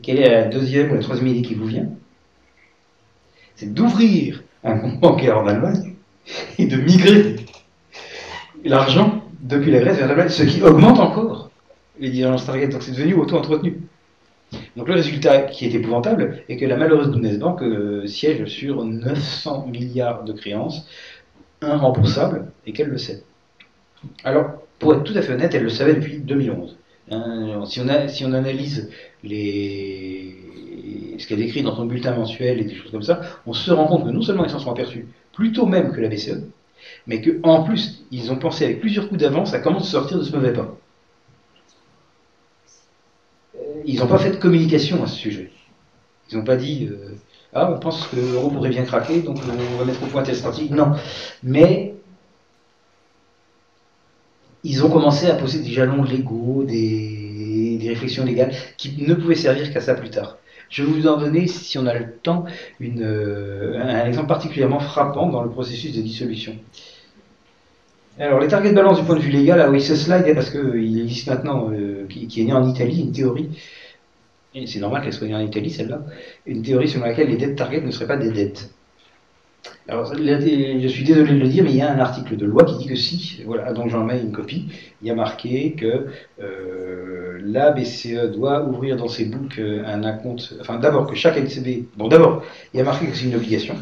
[0.02, 1.88] Quelle est la deuxième ou la troisième idée qui vous vient?
[3.56, 5.94] C'est d'ouvrir un compte bancaire en Allemagne
[6.58, 7.36] et de migrer
[8.64, 11.52] l'argent depuis la Grèce vers l'Allemagne, ce qui augmente encore
[12.00, 12.70] les divergences target.
[12.70, 13.82] Donc c'est devenu auto-entretenu.
[14.76, 19.68] Donc le résultat qui est épouvantable est que la malheureuse Bundesbank euh, siège sur 900
[19.68, 20.88] milliards de créances
[21.62, 23.24] irremboursables et qu'elle le sait.
[24.24, 26.78] Alors, pour être tout à fait honnête, elle le savait depuis 2011.
[27.12, 28.90] Hein, si, on analyse
[29.24, 33.88] ce qu'elle décrit dans son bulletin mensuel et des choses comme ça, on se rend
[33.88, 36.44] compte que non seulement ils s'en sont aperçus, plutôt même que la BCE,
[37.08, 40.24] mais qu'en plus, ils ont pensé avec plusieurs coups d'avance à comment se sortir de
[40.24, 40.76] ce mauvais pas.
[43.56, 45.52] Euh, ils n'ont pas fait de communication à ce sujet.
[46.32, 47.16] Ils n'ont pas dit euh,
[47.53, 50.36] Ah, on pense que l'euro pourrait bien craquer, donc on va mettre au point telle
[50.36, 50.72] stratégie.
[50.72, 50.94] Non.
[51.44, 51.95] Mais
[54.64, 59.72] ils ont commencé à poser des jalons légaux, des, réflexions légales qui ne pouvaient servir
[59.72, 60.38] qu'à ça plus tard.
[60.70, 62.45] Je vais vous en donner, si on a le temps,
[62.82, 66.56] euh, un exemple particulièrement frappant dans le processus de dissolution.
[68.18, 70.50] Alors, les targets de balance du point de vue légal, ah oui, ce slide, parce
[70.50, 73.50] qu'il existe maintenant, euh, qui, est né en Italie, une théorie,
[74.54, 76.02] et c'est normal qu'elle soit née en Italie, celle-là,
[76.46, 78.70] une théorie selon laquelle les dettes target ne seraient pas des dettes.
[79.90, 82.64] Alors, je suis désolé de le dire, mais il y a un article de loi
[82.64, 84.68] qui dit que si, voilà, donc j'en mets une copie,
[85.02, 86.08] il y a marqué que
[86.42, 89.30] euh, la BCE doit ouvrir dans ses
[89.60, 92.44] euh, un compte, enfin d'abord que chaque LCB, bon d'abord,
[92.74, 93.76] il y a marqué que c'est une obligation.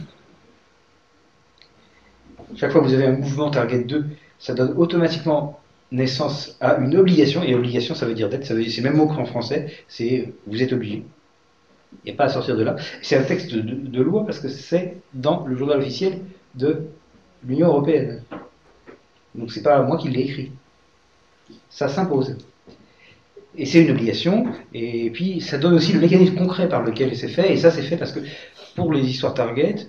[2.55, 4.05] Chaque fois que vous avez un mouvement target 2,
[4.44, 5.57] ça donne automatiquement
[5.94, 9.26] naissance à une obligation, et obligation ça veut dire dette, c'est le même mot qu'en
[9.26, 11.06] français, c'est vous êtes obligé.
[12.03, 12.76] Il n'y a pas à sortir de là.
[13.02, 16.20] C'est un texte de, loi parce que c'est dans le journal officiel
[16.56, 16.88] de
[17.48, 18.22] l'Union Européenne.
[19.34, 20.52] Donc c'est pas moi qui l'ai écrit.
[21.70, 22.36] Ça s'impose.
[23.56, 27.30] Et c'est une obligation, et puis ça donne aussi le mécanisme concret par lequel c'est
[27.30, 28.20] fait, et ça c'est fait parce que
[28.76, 29.88] pour les histoires target,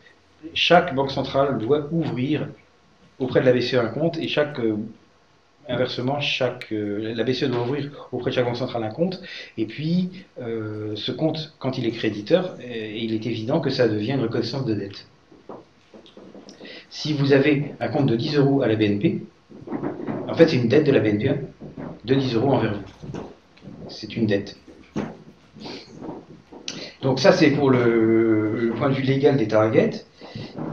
[0.53, 2.47] chaque banque centrale doit ouvrir
[3.19, 4.77] auprès de la BCE un compte, et chaque euh,
[5.67, 9.23] Inversement, chaque, euh, la BCE doit ouvrir auprès de chaque banque centrale un compte,
[9.57, 14.13] et puis euh, ce compte, quand il est créditeur, il est évident que ça devient
[14.13, 15.07] une reconnaissance de dette.
[16.91, 19.23] Si vous avez un compte de 10 euros à la BNP,
[20.29, 21.39] en fait c'est une dette de la BNP hein,
[22.05, 23.21] de 10 euros envers vous.
[23.89, 24.59] C'est une dette.
[27.01, 30.05] Donc ça c'est pour le, point de vue légal des targets.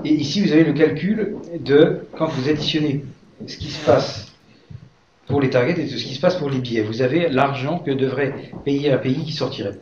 [0.03, 3.05] Et ici vous avez le calcul de quand vous additionnez
[3.47, 4.31] ce qui se passe
[5.27, 6.81] pour les targets et de ce qui se passe pour les billets.
[6.81, 9.79] Vous avez l'argent que devrait payer un pays qui sortirait.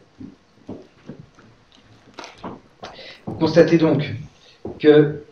[3.39, 4.13] Constatez donc
[4.79, 5.23] que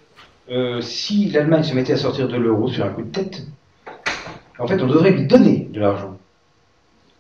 [0.50, 3.46] euh, si l'Allemagne se mettait à sortir de l'euro sur un coup de tête,
[4.60, 6.18] en fait, on devrait lui donner de l'argent.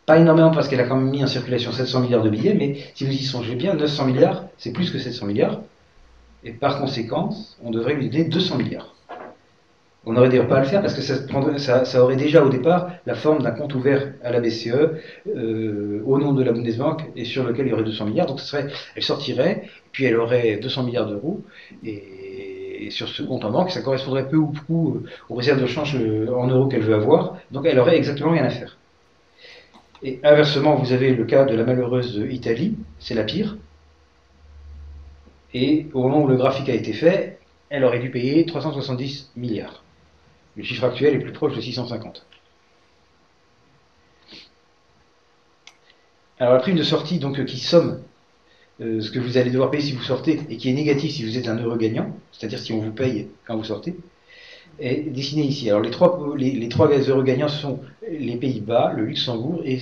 [0.05, 2.77] Pas énormément parce qu'elle a quand même mis en circulation 700 milliards de billets, mais
[2.95, 5.61] si vous y songez bien, 900 milliards, c'est plus que 700 milliards.
[6.43, 7.29] Et par conséquent,
[7.63, 8.93] on devrait lui donner 200 milliards.
[10.07, 13.13] On n'aurait d'ailleurs pas à le faire parce que ça, aurait déjà au départ la
[13.13, 14.69] forme d'un compte ouvert à la BCE
[15.27, 18.27] euh, au nom de la Bundesbank et sur lequel il y aurait 200 milliards.
[18.27, 21.41] Donc serait, elle sortirait, puis elle aurait 200 milliards d'euros
[21.83, 25.65] et, sur ce compte en banque, ça correspondrait peu ou prou euh, aux réserves de
[25.65, 27.35] change euh, en euros qu'elle veut avoir.
[27.51, 28.77] Donc elle aurait exactement rien à faire.
[30.03, 33.57] Et inversement, vous avez le cas de la malheureuse Italie, c'est la pire.
[35.53, 39.83] Et au moment où le graphique a été fait, elle aurait dû payer 370 milliards.
[40.55, 42.25] Le chiffre actuel est plus proche de 650.
[46.39, 48.01] Alors la prime de sortie, donc qui somme
[48.79, 51.23] euh, ce que vous allez devoir payer si vous sortez et qui est négatif si
[51.23, 53.95] vous êtes un heureux gagnant, c'est-à-dire si on vous paye quand vous sortez,
[54.79, 55.69] est dessinée ici.
[55.69, 59.79] Alors les trois, les, les trois heureux gagnants sont les Pays-Bas, le Luxembourg et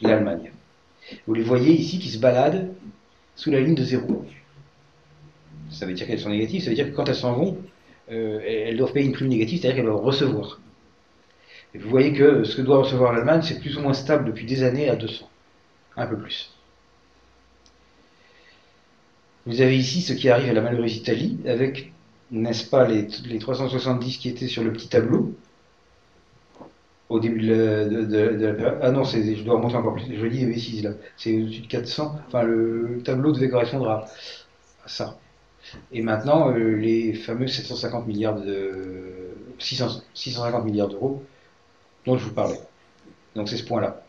[0.00, 0.52] l'Allemagne.
[1.26, 2.72] Vous les voyez ici qui se baladent
[3.34, 4.24] sous la ligne de zéro.
[5.70, 7.58] Ça veut dire qu'elles sont négatives, ça veut dire que quand elles s'en vont,
[8.10, 10.60] euh, elles doivent payer une prime négative, c'est-à-dire qu'elles doivent recevoir.
[11.74, 14.62] Vous voyez que ce que doit recevoir l'Allemagne, c'est plus ou moins stable depuis des
[14.62, 15.28] années à 200,
[15.96, 16.50] un peu plus.
[19.46, 21.92] Vous avez ici ce qui arrive à la malheureuse Italie, avec,
[22.30, 25.34] n'est-ce pas, les, les 370 qui étaient sur le petit tableau,
[27.08, 28.78] au début de, la période.
[28.82, 30.04] Ah non, je dois remonter encore plus.
[30.14, 30.90] Je dis des bêtises là.
[31.16, 32.16] C'est au-dessus de 400.
[32.26, 34.06] Enfin, le, tableau devait correspondre à,
[34.86, 35.18] ça.
[35.92, 41.22] Et maintenant, euh, les fameux 750 milliards de 600, 650 milliards d'euros
[42.06, 42.60] dont je vous parlais.
[43.34, 44.02] Donc c'est ce point-là.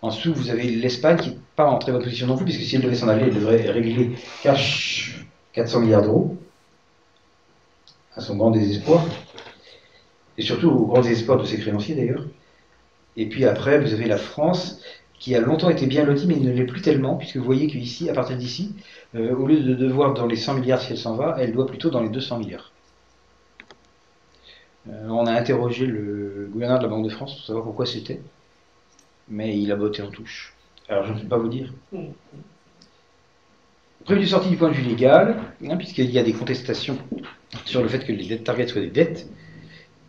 [0.00, 2.62] En dessous, vous avez l'Espagne qui n'est pas en très bonne position non plus, puisque
[2.62, 6.36] si elle devait s'en aller, elle devrait régler cash 400 milliards d'euros,
[8.16, 9.04] à son grand désespoir
[10.38, 12.24] et surtout au grand désespoir de ses créanciers d'ailleurs.
[13.16, 14.80] Et puis après, vous avez la France,
[15.22, 18.10] qui a longtemps été bien lotie, mais ne l'est plus tellement, puisque vous voyez qu'ici,
[18.10, 18.74] à partir d'ici,
[19.14, 21.64] euh, au lieu de devoir dans les 100 milliards si elle s'en va, elle doit
[21.64, 22.72] plutôt dans les 200 milliards.
[24.88, 28.20] Euh, on a interrogé le gouverneur de la Banque de France pour savoir pourquoi c'était,
[29.28, 30.54] mais il a botté en touche.
[30.88, 31.72] Alors je ne peux pas vous dire.
[34.04, 36.98] Prévu de sortie du point de vue légal, hein, puisqu'il y a des contestations
[37.64, 39.28] sur le fait que les dettes target soient des dettes,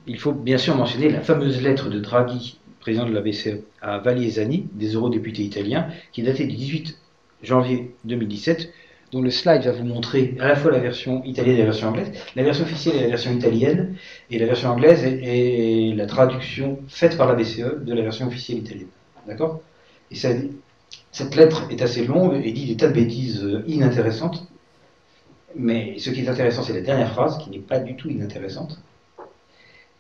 [0.08, 4.00] il faut bien sûr mentionner la fameuse lettre de Draghi, président de la BCE, à
[4.00, 7.00] Valiesani, des eurodéputés italiens, qui est datée du 18
[7.42, 8.74] janvier 2017,
[9.14, 11.88] dont le slide va vous montrer à la fois la version italienne et la version
[11.88, 12.12] anglaise.
[12.36, 13.96] La version officielle est la version italienne,
[14.30, 18.58] et la version anglaise est, la traduction faite par la BCE de la version officielle
[18.58, 18.88] italienne.
[19.28, 19.62] D'accord?
[20.12, 24.46] Et cette lettre est assez longue et dit des tas de bêtises inintéressantes.
[25.56, 28.78] Mais ce qui est intéressant, c'est la dernière phrase, qui n'est pas du tout inintéressante.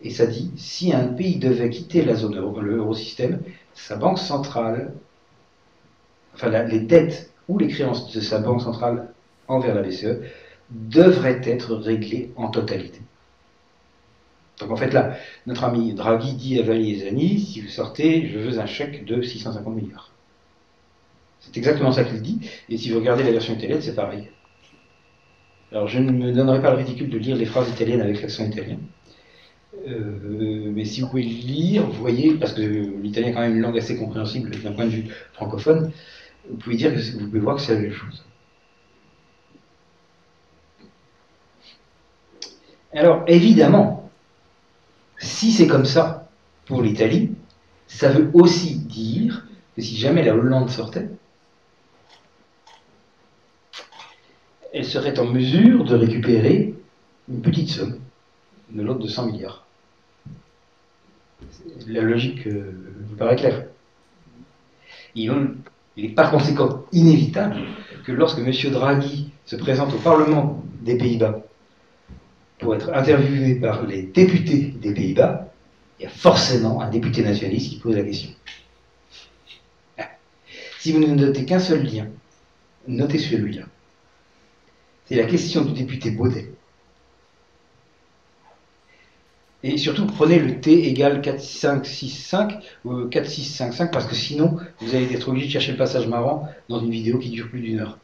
[0.04, 3.42] Et ça dit, si un pays devait quitter la zone euro, l'eurosystème,
[3.74, 4.94] sa banque centrale,
[6.36, 9.14] enfin les dettes ou les créances de sa banque centrale
[9.48, 10.20] envers la BCE
[10.70, 13.02] devraient être réglées en totalité.
[14.60, 15.16] Donc en fait là,
[15.48, 19.74] notre ami Draghi dit à Valiesani, si vous sortez, je veux un chèque de 650
[19.74, 20.12] milliards.
[21.40, 24.30] C'est exactement ça qu'il dit, et si vous regardez la version italienne, c'est pareil.
[25.72, 28.46] Alors je ne me donnerai pas le ridicule de lire les phrases italiennes avec l'accent
[28.46, 28.78] italien.
[29.88, 33.62] Euh, mais si vous pouvez lire, vous voyez, parce que l'italien est quand même une
[33.62, 35.92] langue assez compréhensible d'un point de vue francophone,
[36.50, 38.24] vous pouvez, dire vous pouvez voir que c'est la même chose.
[42.94, 44.10] Alors, évidemment,
[45.18, 46.30] si c'est comme ça
[46.66, 47.32] pour l'Italie,
[47.88, 51.10] ça veut aussi dire que si jamais la Hollande sortait,
[54.72, 56.76] elle serait en mesure de récupérer
[57.30, 58.00] une petite somme
[58.70, 59.63] de l'autre de 100 milliards
[61.88, 62.72] la logique euh,
[63.10, 63.66] vous paraît claire.
[65.16, 65.32] Il,
[65.98, 67.58] est par conséquent inévitable
[68.06, 68.52] que lorsque M.
[68.72, 71.42] Draghi se présente au Parlement des Pays-Bas
[72.60, 75.52] pour être interviewé par les députés des Pays-Bas,
[76.00, 78.32] il y a forcément un député nationaliste qui pose la question.
[80.00, 80.10] Ah.
[80.80, 82.08] Si vous ne notez qu'un seul lien,
[82.88, 83.66] notez celui-là.
[85.06, 86.53] C'est la question du député Baudet.
[89.64, 93.92] Et surtout, prenez le t égale 4, 5, 6, 5 ou 4, 6, 5, 5,
[93.92, 97.18] parce que sinon, vous allez être obligé de chercher le passage marrant dans une vidéo
[97.18, 97.98] qui dure plus d'une heure.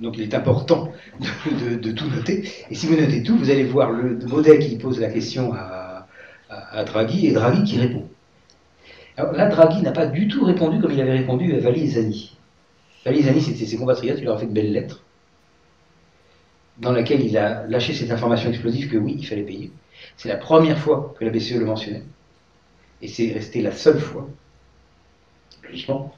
[0.00, 2.48] Donc il est important de, tout noter.
[2.70, 6.06] Et si vous notez tout, vous allez voir le modèle qui pose la question à,
[6.86, 8.08] Draghi et Draghi qui répond.
[9.16, 11.88] Alors là, Draghi n'a pas du tout répondu comme il avait répondu à Vali et
[11.88, 12.36] Zani.
[13.04, 15.02] Vali et Zani, c'était ses compatriotes, il leur a fait une belle lettre
[16.78, 19.70] dans laquelle il a lâché cette information explosive que oui, il fallait payer.
[20.16, 22.02] C'est la première fois que la BCE le mentionnait.
[23.02, 24.28] Et c'est resté la seule fois,
[25.62, 26.14] logiquement.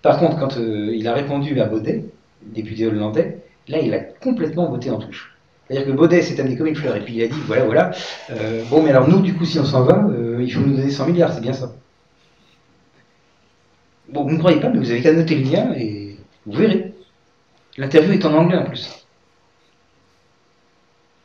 [0.00, 2.04] Par contre, quand euh, il a répondu à Baudet,
[2.42, 3.38] député hollandais,
[3.68, 5.36] là, il a complètement voté en touche.
[5.66, 7.90] C'est-à-dire que Baudet s'est amené comme une fleur, et puis il a dit, voilà, voilà,
[8.30, 10.76] euh, bon, mais alors nous, du coup, si on s'en va, euh, il faut nous
[10.76, 11.72] donner 100 milliards, c'est bien ça.
[14.08, 16.16] Bon, vous ne croyez pas, mais vous avez qu'à noter le lien, et
[16.46, 16.92] vous verrez.
[17.78, 19.01] L'interview est en anglais en plus.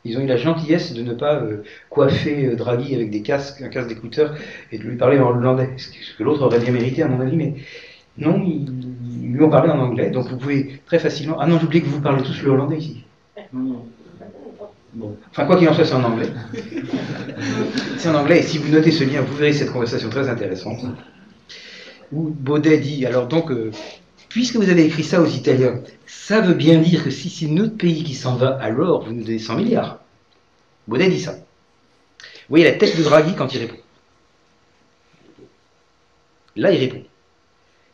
[0.04, 3.62] Ils ont eu la gentillesse de ne pas euh, coiffer euh, Draghi avec des casques,
[3.62, 4.34] un casque d'écouteurs
[4.70, 5.70] et de lui parler en hollandais.
[5.76, 7.54] Ce que l'autre aurait bien mérité, à mon avis, mais
[8.16, 8.66] non, ils,
[9.32, 10.10] lui ont parlé en anglais.
[10.10, 11.36] Donc vous pouvez très facilement.
[11.40, 13.04] Ah non, j'oublie que vous parlez tous le hollandais ici.
[14.94, 15.16] Bon.
[15.30, 16.28] Enfin, quoi qu'il en soit, c'est en anglais.
[17.98, 20.80] c'est en anglais, et si vous notez ce lien, vous verrez cette conversation très intéressante.
[22.10, 23.70] Où Baudet dit, alors donc, euh,
[24.28, 27.76] puisque vous avez écrit ça aux Italiens, ça veut bien dire que si c'est notre
[27.76, 30.00] pays qui s'en va, alors vous nous donnez 100 milliards.
[30.86, 31.32] Baudet dit ça.
[31.32, 33.76] Vous voyez la tête de Draghi quand il répond.
[36.56, 37.04] Là, il répond.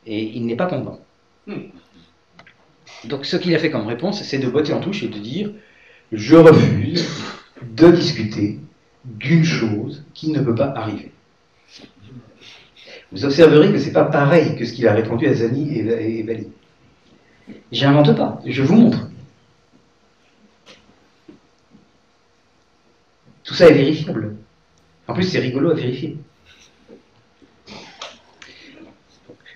[0.06, 1.00] Et il n'est pas content.
[3.04, 5.50] Donc, ce qu'il a fait comme réponse, c'est de botter en touche et de dire
[6.12, 7.06] Je refuse
[7.62, 8.58] de discuter
[9.04, 11.12] d'une chose qui ne peut pas arriver.
[13.12, 16.22] Vous observerez que ce n'est pas pareil que ce qu'il a répondu à Zani et,
[16.22, 16.48] Bali.
[17.70, 19.08] J'invente pas, je vous montre.
[23.44, 24.36] Tout ça est vérifiable.
[25.06, 26.16] En plus, c'est rigolo à vérifier.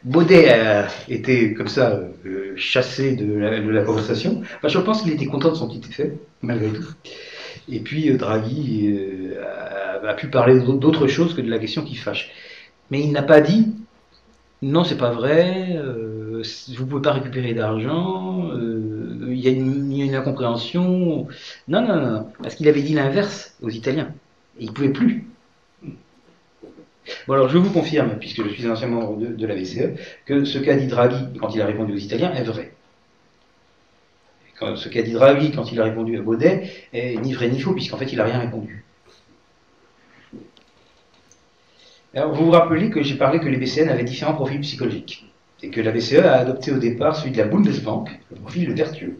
[0.04, 3.34] Baudet a été comme ça euh, chassé de
[3.70, 4.42] la, conversation.
[4.62, 6.88] je pense qu'il était content de son petit effet, malgré tout.
[7.68, 11.96] Et puis euh, Draghi euh, a, pu parler d'autre chose que de la question qui
[11.96, 12.30] fâche.
[12.90, 13.74] Mais il n'a pas dit
[14.60, 15.78] non, c'est pas vrai,
[16.76, 18.50] vous pouvez pas récupérer d'argent,
[19.28, 21.28] il y, a une incompréhension.
[21.68, 24.12] Non, non, non, parce qu'il avait dit l'inverse aux Italiens.
[24.58, 25.26] Et il ne pouvait plus.
[27.26, 30.44] Bon, alors je vous confirme, puisque je suis un ancien membre de, la BCE, que
[30.44, 32.72] ce qu'a dit Draghi quand il a répondu aux Italiens est vrai.
[34.76, 37.74] ce qu'a dit Draghi quand il a répondu à Baudet est ni vrai ni faux,
[37.74, 38.84] puisqu'en fait il n'a rien répondu.
[42.14, 45.30] Alors vous vous rappelez que j'ai parlé que les BCN avaient différents profils psychologiques,
[45.62, 49.18] et que la BCE a adopté au départ celui de la Bundesbank, le profil vertueux.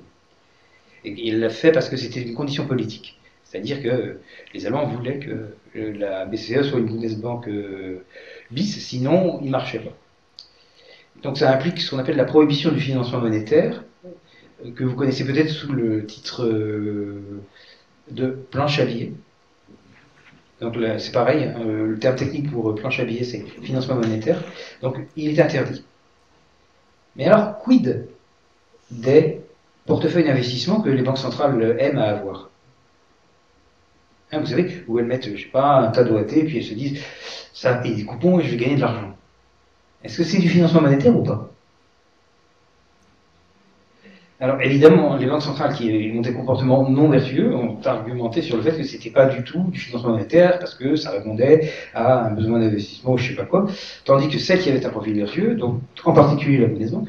[1.05, 3.19] Et il l'a fait parce que c'était une condition politique.
[3.45, 4.19] C'est-à-dire que
[4.55, 8.05] les Allemands voulaient que la BCE soit une Bundesbank euh,
[8.51, 9.97] bis, sinon il ne marchait pas.
[11.23, 13.85] Donc ça implique ce qu'on appelle la prohibition du financement monétaire,
[14.65, 17.43] euh, que vous connaissez peut-être sous le titre euh,
[18.11, 19.13] de planche à billets.
[20.61, 24.43] Donc c'est pareil, hein, le terme technique pour planche à billets c'est financement monétaire.
[24.83, 25.85] Donc il est interdit.
[27.17, 28.07] Mais alors, quid
[28.91, 29.41] des
[29.87, 32.51] portefeuilles d'investissement que les banques centrales aiment à avoir?
[34.31, 36.65] Hein, vous savez, où elles mettent, je sais pas, un tas d'OAT, et puis elles
[36.65, 37.03] se disent,
[37.53, 39.17] ça paye des coupons et je vais gagner de l'argent.
[40.05, 41.51] Est-ce que c'est du financement monétaire ou pas?
[44.41, 48.63] Alors évidemment, les banques centrales qui ont des comportements non vertueux ont argumenté sur le
[48.63, 52.31] fait que c'était pas du tout du financement monétaire parce que ça répondait à un
[52.35, 53.67] besoin d'investissement ou je sais pas quoi,
[54.05, 57.09] tandis que celle qui avait un profil vertueux, donc en particulier la Bundesbank,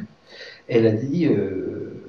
[0.67, 2.01] elle a dit euh,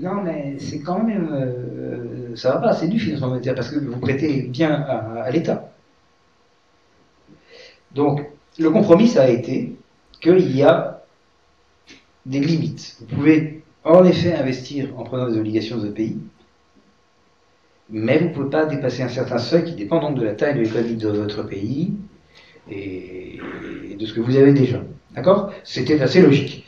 [0.00, 3.78] non mais c'est quand même euh, ça va pas, c'est du financement monétaire parce que
[3.78, 5.70] vous prêtez bien à, l'État.
[7.94, 8.26] Donc,
[8.58, 9.76] le compromis, ça a été
[10.20, 11.04] qu'il y a
[12.26, 12.96] des limites.
[13.00, 16.18] Vous pouvez en effet investir en prenant des obligations de pays,
[17.90, 20.54] mais vous ne pouvez pas dépasser un certain seuil qui dépend donc de la taille
[20.54, 21.94] de l'économie de votre pays
[22.70, 23.38] et
[23.98, 24.80] de ce que vous avez déjà.
[25.14, 25.52] D'accord?
[25.64, 26.64] C'était assez logique.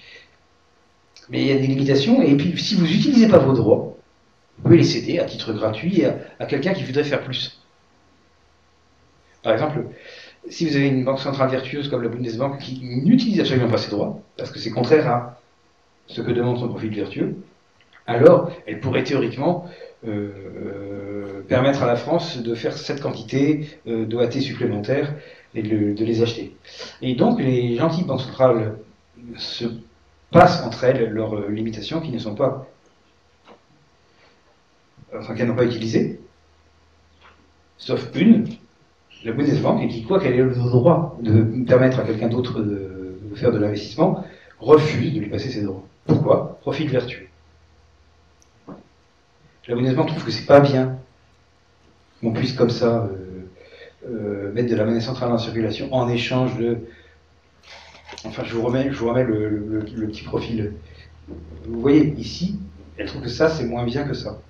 [1.28, 3.96] Mais il y a des limitations, et puis si vous n'utilisez pas vos droits,
[4.58, 7.60] vous pouvez les céder à titre gratuit à, quelqu'un qui voudrait faire plus.
[9.42, 9.86] Par exemple,
[10.48, 13.90] si vous avez une banque centrale vertueuse comme la Bundesbank qui n'utilise absolument pas ses
[13.90, 15.40] droits, parce que c'est contraire à
[16.06, 17.36] ce que demande son profil vertueux,
[18.06, 19.66] alors elle pourrait théoriquement
[20.06, 25.14] euh, euh, permettre à la France de faire cette quantité euh, d'OAT supplémentaires
[25.54, 26.54] et de, de, les acheter.
[27.02, 28.78] Et donc les gentilles banques centrales
[29.36, 29.64] se
[30.30, 32.68] passent entre elles leurs limitations qui ne sont pas
[35.18, 36.20] enfin qu'elles n'ont pas utilisé,
[37.78, 38.46] sauf une,
[39.24, 43.18] la Bundesbank, et qui, quoi qu'elle ait le droit de permettre à quelqu'un d'autre de,
[43.34, 44.24] faire de l'investissement,
[44.58, 45.84] refuse de lui passer ses droits.
[46.06, 47.28] Pourquoi Profit vertueux.
[49.68, 50.98] La Bundesbank trouve que c'est pas bien
[52.20, 53.48] qu'on puisse comme ça euh,
[54.08, 56.78] euh, mettre de la monnaie centrale en circulation en échange de.
[58.24, 60.74] Enfin, je vous remets, je vous remets le petit profil.
[61.66, 62.58] Vous voyez, ici,
[62.96, 64.40] elle trouve que ça, c'est moins bien que ça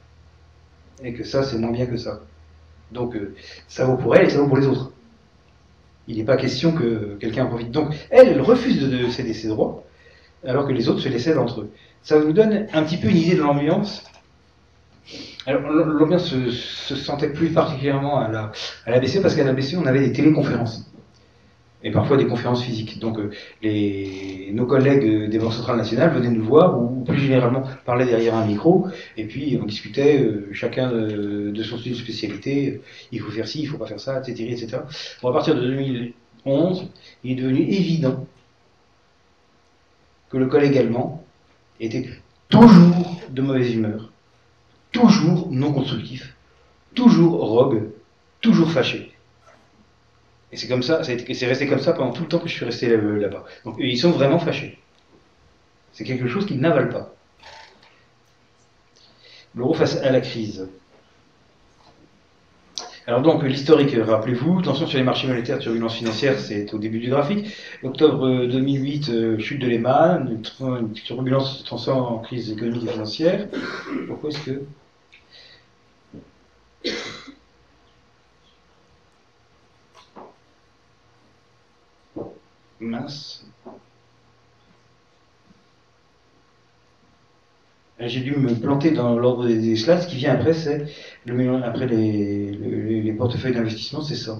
[1.03, 2.21] et que ça, c'est moins bien que ça.
[2.93, 3.35] Donc, euh,
[3.69, 4.93] ça vaut pour elle et ça vaut pour les autres.
[6.09, 7.71] Il n'est pas question que quelqu'un en profite.
[7.71, 9.85] Donc, elle, elle refuse de, céder ses droits,
[10.45, 11.71] alors que les autres se les cèdent entre eux.
[12.03, 14.05] Ça vous donne un petit peu une idée de l'ambiance.
[15.47, 18.53] Alors, l'ambiance se, sentait plus particulièrement à la,
[18.87, 20.91] à parce qu'à la BCE, on avait des téléconférences
[21.87, 22.99] et parfois des conférences physiques.
[22.99, 28.07] Donc euh, nos collègues des banques centrales nationales venaient nous voir ou plus généralement parlaient
[28.07, 32.81] derrière un micro et puis on discutait euh, chacun de, son de spécialité,
[33.13, 34.51] il faut faire ci, il faut pas faire ça, etc.
[34.51, 34.79] etc.
[35.23, 36.89] Bon, à partir de 2011,
[37.23, 38.27] il est devenu évident
[40.31, 41.25] que le collègue allemand
[41.81, 42.09] était
[42.49, 44.11] toujours de mauvaise humeur,
[44.93, 46.35] toujours non constructif,
[46.95, 47.91] toujours rogue,
[48.41, 49.13] toujours fâché.
[50.53, 52.65] Et c'est comme ça, c'est resté comme ça pendant tout le temps que je suis
[52.65, 53.45] resté là-bas.
[53.65, 54.79] Donc ils sont vraiment fâchés.
[55.93, 57.15] C'est quelque chose qu'ils n'avalent pas.
[59.55, 60.69] L'euro face à la crise.
[63.09, 67.09] Alors donc l'historique, rappelez-vous, tension sur les marchés monétaires, turbulence financière, c'est au début du
[67.09, 67.55] graphique.
[67.85, 73.47] Octobre 2008, euh, chute de Lehman, une turbulence se en crise économique et financière.
[74.09, 74.63] Pourquoi est-ce que
[82.81, 83.47] mince
[87.99, 90.01] J'ai dû me planter dans l'ordre des, slides.
[90.03, 90.85] Ce qui vient après, c'est
[91.25, 92.51] le après les,
[93.03, 94.39] les, portefeuilles d'investissement, c'est ça.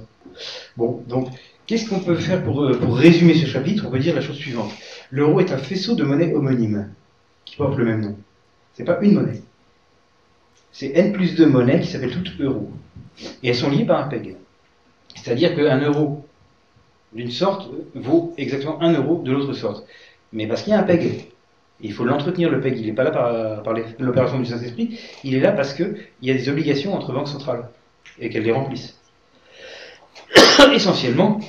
[0.77, 1.29] Bon, donc,
[1.67, 3.85] qu'est-ce qu'on peut faire pour, euh, pour résumer ce chapitre?
[3.87, 4.73] On peut dire la chose suivante.
[5.11, 6.91] L'euro est un faisceau de monnaie homonyme
[7.47, 8.17] qui porte le même nom.
[8.75, 9.41] C'est pas une monnaie.
[10.71, 12.71] C'est N plus 2 monnaies qui s'appellent toutes euros.
[13.43, 14.37] Et elles sont liées par un PEG.
[15.15, 16.27] C'est-à-dire qu'un euro
[17.15, 19.87] d'une sorte vaut exactement un euro de l'autre sorte.
[20.35, 21.31] Mais parce qu'il y a un PEG.
[21.81, 22.79] Il faut l'entretenir, le PEG.
[22.79, 24.99] Il n'est pas là par, l'opération du Saint-Esprit.
[25.25, 27.69] Il est là parce qu'il y a des obligations entre banques centrales
[28.19, 28.99] et qu'elles les remplissent.
[30.73, 31.41] Essentiellement,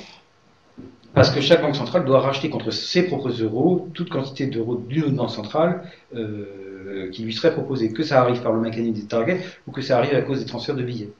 [1.14, 5.04] parce que chaque banque centrale doit racheter contre ses propres euros toute quantité d'euros d'une
[5.04, 5.82] autre banque centrale
[6.14, 9.80] euh, qui lui serait proposée, que ça arrive par le mécanisme des targets ou que
[9.80, 11.10] ça arrive à cause des transferts de billets.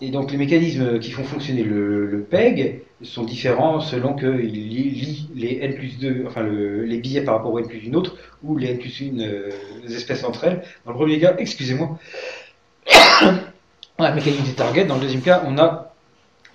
[0.00, 5.58] Et donc les mécanismes qui font fonctionner le, PEG sont différents selon qu'il lie les
[5.62, 8.70] N plus 2, enfin les billets par rapport au N plus une autre, ou les
[8.70, 9.50] N plus une euh,
[9.88, 10.62] espèces entre elles.
[10.84, 11.98] Dans le premier cas, excusez-moi,
[13.98, 14.84] on a le mécanisme des targets.
[14.84, 15.94] Dans le deuxième cas, on a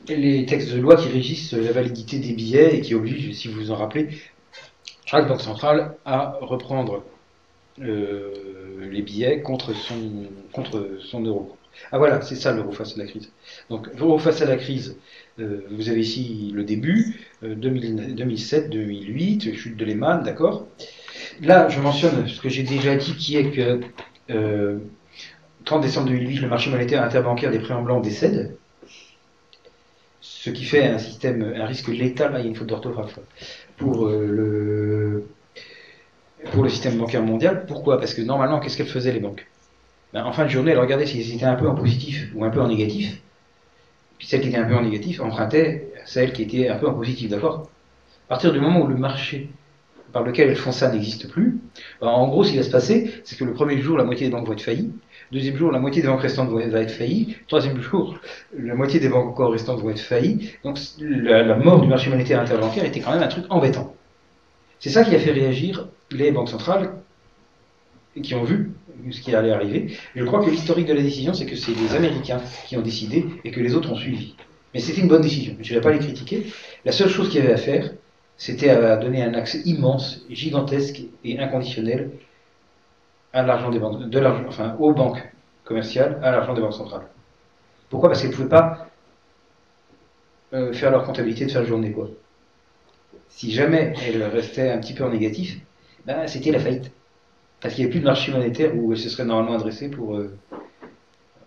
[0.07, 3.59] les textes de loi qui régissent la validité des billets et qui obligent, si vous
[3.59, 4.09] vous en rappelez,
[5.05, 7.03] chaque banque centrale à reprendre
[7.81, 8.33] euh,
[8.89, 11.55] les billets contre son, contre son euro.
[11.91, 13.31] Ah voilà, c'est ça l'euro face à la crise.
[13.69, 14.97] Donc l'euro face à la crise,
[15.71, 20.67] vous avez ici le début, 2007, 2008, chute de Lehman, d'accord?
[21.41, 23.79] Là, je mentionne ce que j'ai déjà dit, qui est que
[25.65, 28.57] 30 euh, décembre 2008, le marché monétaire interbancaire des prêts en blanc décède,
[30.21, 33.19] ce qui fait un système, un risque létal, ah, il y a une faute d'orthographe,
[33.77, 35.25] pour euh,
[36.55, 37.65] le système bancaire mondial.
[37.65, 37.99] Pourquoi?
[37.99, 39.47] Parce que normalement, qu'est-ce qu'elles faisaient les banques?
[40.13, 42.49] Ben, en fin de journée, elle regardait s'ils étaient un peu en positif ou un
[42.49, 43.21] peu en négatif.
[44.19, 46.93] Puis celle qui était un peu en négatif empruntait celle qui était un peu en
[46.93, 47.69] positif, d'accord
[48.27, 49.49] À partir du moment où le marché
[50.11, 51.59] par lequel elles font ça n'existe plus,
[52.01, 54.27] ben, en gros, ce qui va se passer, c'est que le premier jour, la moitié
[54.27, 54.91] des banques vont être faillies.
[55.31, 57.37] Deuxième jour, la moitié des banques restantes vont être faillies.
[57.47, 58.17] Troisième jour,
[58.57, 60.51] la moitié des banques encore restantes vont être faillies.
[60.63, 63.95] Donc la, la mort du marché monétaire interbancaire était quand même un truc embêtant.
[64.79, 66.91] C'est ça qui a fait réagir les banques centrales
[68.21, 68.71] qui ont vu
[69.11, 69.97] ce qui allait arriver.
[70.15, 73.25] Je crois que l'historique de la décision, c'est que c'est les Américains qui ont décidé
[73.43, 74.35] et que les autres ont suivi.
[74.73, 76.45] Mais c'était une bonne décision, je ne vais pas les critiquer.
[76.85, 77.91] La seule chose qu'il y avait à faire,
[78.37, 82.11] c'était à donner un accès immense, gigantesque et inconditionnel
[83.33, 84.01] à l'argent des banques,
[84.47, 85.21] enfin aux banques
[85.63, 87.07] commerciales, à l'argent des banques centrales.
[87.89, 88.09] Pourquoi?
[88.09, 88.87] Parce qu'elles ne pouvaient pas
[90.53, 92.09] euh, faire leur comptabilité de fin de journée, quoi.
[93.27, 95.59] Si jamais elles restaient un petit peu en négatif,
[96.05, 96.91] ben, c'était la faillite.
[97.61, 100.15] Parce qu'il n'y a plus de marché monétaire où elle se serait normalement adressée pour.
[100.15, 100.37] Euh,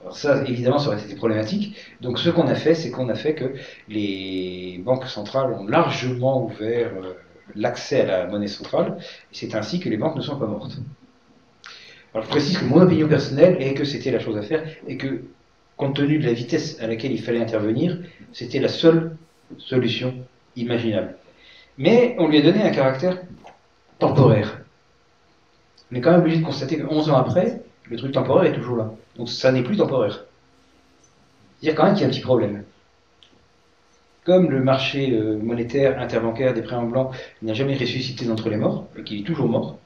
[0.02, 1.76] alors ça, évidemment, ça aurait été problématique.
[2.00, 3.54] Donc ce qu'on a fait, c'est qu'on a fait que
[3.88, 7.14] les banques centrales ont largement ouvert euh,
[7.54, 10.76] l'accès à la monnaie centrale, et c'est ainsi que les banques ne sont pas mortes.
[12.14, 14.96] Alors je précise que mon opinion personnelle est que c'était la chose à faire, et
[14.96, 15.22] que,
[15.76, 17.98] compte tenu de la vitesse à laquelle il fallait intervenir,
[18.32, 19.16] c'était la seule
[19.58, 20.14] solution
[20.56, 21.16] imaginable.
[21.78, 23.18] Mais on lui a donné un caractère
[23.98, 24.61] temporaire
[25.92, 27.60] on est quand même obligé de constater que 11 ans après,
[27.90, 28.94] le truc temporaire est toujours là.
[29.16, 30.24] Donc ça n'est plus temporaire.
[31.60, 32.64] C'est-à-dire quand même qu'il y a un petit problème.
[34.24, 37.10] Comme le marché euh, monétaire interbancaire des prêts en blanc
[37.42, 39.78] n'a jamais ressuscité d'entre les morts, et qu'il est toujours mort,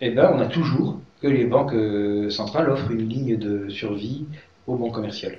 [0.00, 4.26] eh ben on a toujours que les banques euh, centrales offrent une ligne de survie
[4.66, 5.38] aux banques commerciales.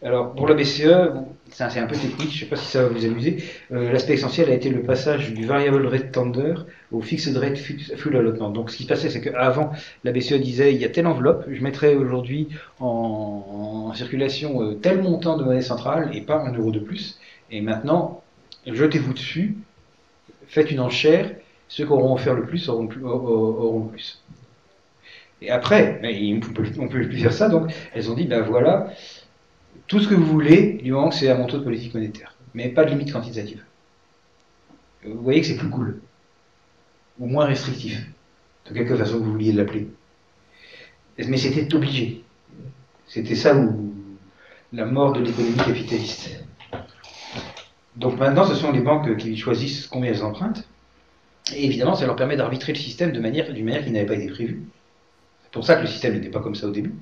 [0.00, 1.10] Alors, pour la BCE,
[1.50, 3.42] c'est un, peu technique, je ne sais pas si ça va vous amuser.
[3.72, 6.54] Euh, l'aspect essentiel a été le passage du variable rate tender
[6.92, 8.50] au fixed rate full allotment.
[8.50, 9.72] Donc, ce qui se passait, c'est qu'avant,
[10.04, 12.48] la BCE disait il y a telle enveloppe, je mettrai aujourd'hui
[12.78, 17.18] en, circulation euh, tel montant de monnaie centrale et pas un euro de plus.
[17.50, 18.22] Et maintenant,
[18.66, 19.56] jetez-vous dessus,
[20.46, 21.28] faites une enchère,
[21.68, 23.00] ceux qui auront offert le plus auront, plus,
[23.90, 24.22] plus.
[25.42, 28.88] Et après, on ne peut plus faire ça, donc elles ont dit ben voilà
[29.86, 32.34] tout ce que vous voulez, du moment que c'est mon taux de politique monétaire.
[32.54, 33.62] Mais pas de limite quantitative.
[35.04, 36.00] Vous voyez que c'est plus cool.
[37.18, 38.06] Ou moins restrictif.
[38.66, 39.88] De quelque façon que vous vouliez l'appeler.
[41.18, 42.22] Mais c'était obligé.
[43.06, 43.94] C'était ça où
[44.72, 46.44] la mort de l'économie capitaliste.
[47.96, 50.68] Donc maintenant, ce sont les banques qui choisissent combien elles empruntent.
[51.54, 54.14] Et évidemment, ça leur permet d'arbitrer le système de manière, d'une manière qui n'avait pas
[54.14, 54.62] été prévue.
[55.44, 56.94] C'est pour ça que le système n'était pas comme ça au début.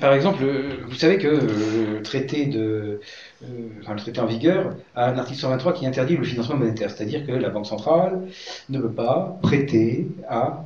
[0.00, 3.00] Par exemple, vous savez que le traité, de,
[3.42, 6.90] euh, enfin, le traité en vigueur a un article 123 qui interdit le financement monétaire,
[6.90, 8.28] c'est-à-dire que la Banque centrale
[8.68, 10.64] ne peut pas prêter à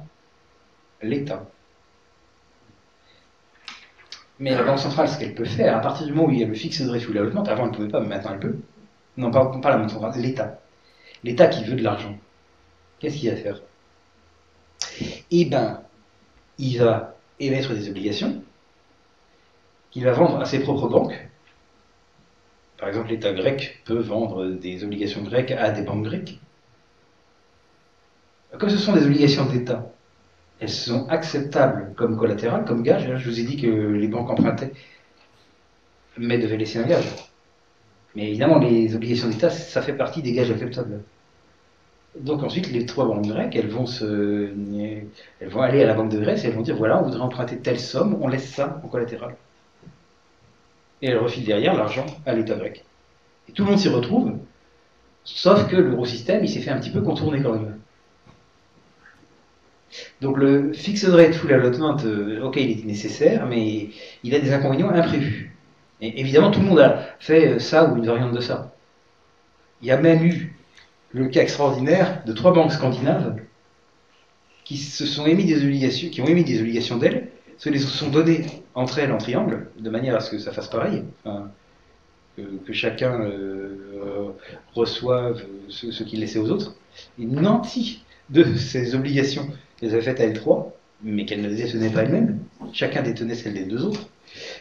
[1.00, 1.44] l'État.
[4.40, 6.44] Mais la Banque centrale, ce qu'elle peut faire, à partir du moment où il y
[6.44, 8.40] a le fixe de rate ou la avant elle ne pouvait pas, mais maintenant elle
[8.40, 8.56] peut.
[9.16, 10.58] Non, pas, pas la Banque centrale, l'État.
[11.22, 12.18] L'État qui veut de l'argent.
[12.98, 13.62] Qu'est-ce qu'il va faire?
[15.30, 15.82] Eh bien,
[16.58, 18.42] il va émettre des obligations
[19.94, 21.28] qu'il va vendre à ses propres banques.
[22.78, 26.40] Par exemple, l'État grec peut vendre des obligations grecques à des banques grecques.
[28.58, 29.88] Comme ce sont des obligations d'État,
[30.58, 33.18] elles sont acceptables comme collatéral, comme gage.
[33.18, 34.72] Je vous ai dit que les banques empruntaient,
[36.18, 37.06] mais devaient laisser un gage.
[38.16, 41.04] Mais évidemment, les obligations d'État, ça fait partie des gages acceptables.
[42.18, 44.50] Donc ensuite, les trois banques grecques, elles vont, se,
[45.40, 47.20] elles vont aller à la banque de Grèce et elles vont dire voilà, on voudrait
[47.20, 49.36] emprunter telle somme, on laisse ça en collatéral.
[51.04, 52.82] Et elles refilent derrière l'argent à l'État grec.
[53.46, 54.38] Et tout le monde s'y retrouve,
[55.22, 57.78] sauf que l'eurosystème, il s'est fait un petit peu contourner quand même.
[60.22, 63.90] Donc le fixed rate full allotment, euh, ok, il est nécessaire, mais
[64.22, 65.54] il a des inconvénients imprévus.
[66.00, 68.72] Et évidemment, tout le monde a fait euh, ça ou une variante de ça.
[69.82, 70.56] Il y a même eu
[71.12, 73.36] le cas extraordinaire de trois banques scandinaves
[74.64, 77.28] qui se sont émis des obligations, qui ont émis des obligations d'elles,
[77.58, 80.68] se les sont données entre elles en triangle, de manière à ce que ça fasse
[80.68, 81.04] pareil,
[82.36, 84.32] que, chacun euh,
[84.74, 86.74] reçoive ce, qu'il laissait aux autres,
[87.18, 90.72] et nanti de ces obligations qu'elles avaient faites à elles trois,
[91.02, 92.40] mais qu'elles ne détenaient pas elles-mêmes,
[92.72, 94.08] chacun détenait celles des deux autres,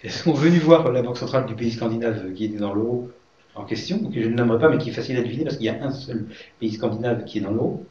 [0.03, 3.09] elles sont venues voir la Banque centrale du pays scandinave qui était dans l'euro
[3.55, 5.65] en question, que je ne nommerai pas, mais qui est facile à deviner parce qu'il
[5.67, 6.27] y a un seul
[6.59, 7.85] pays scandinave qui est dans l'euro.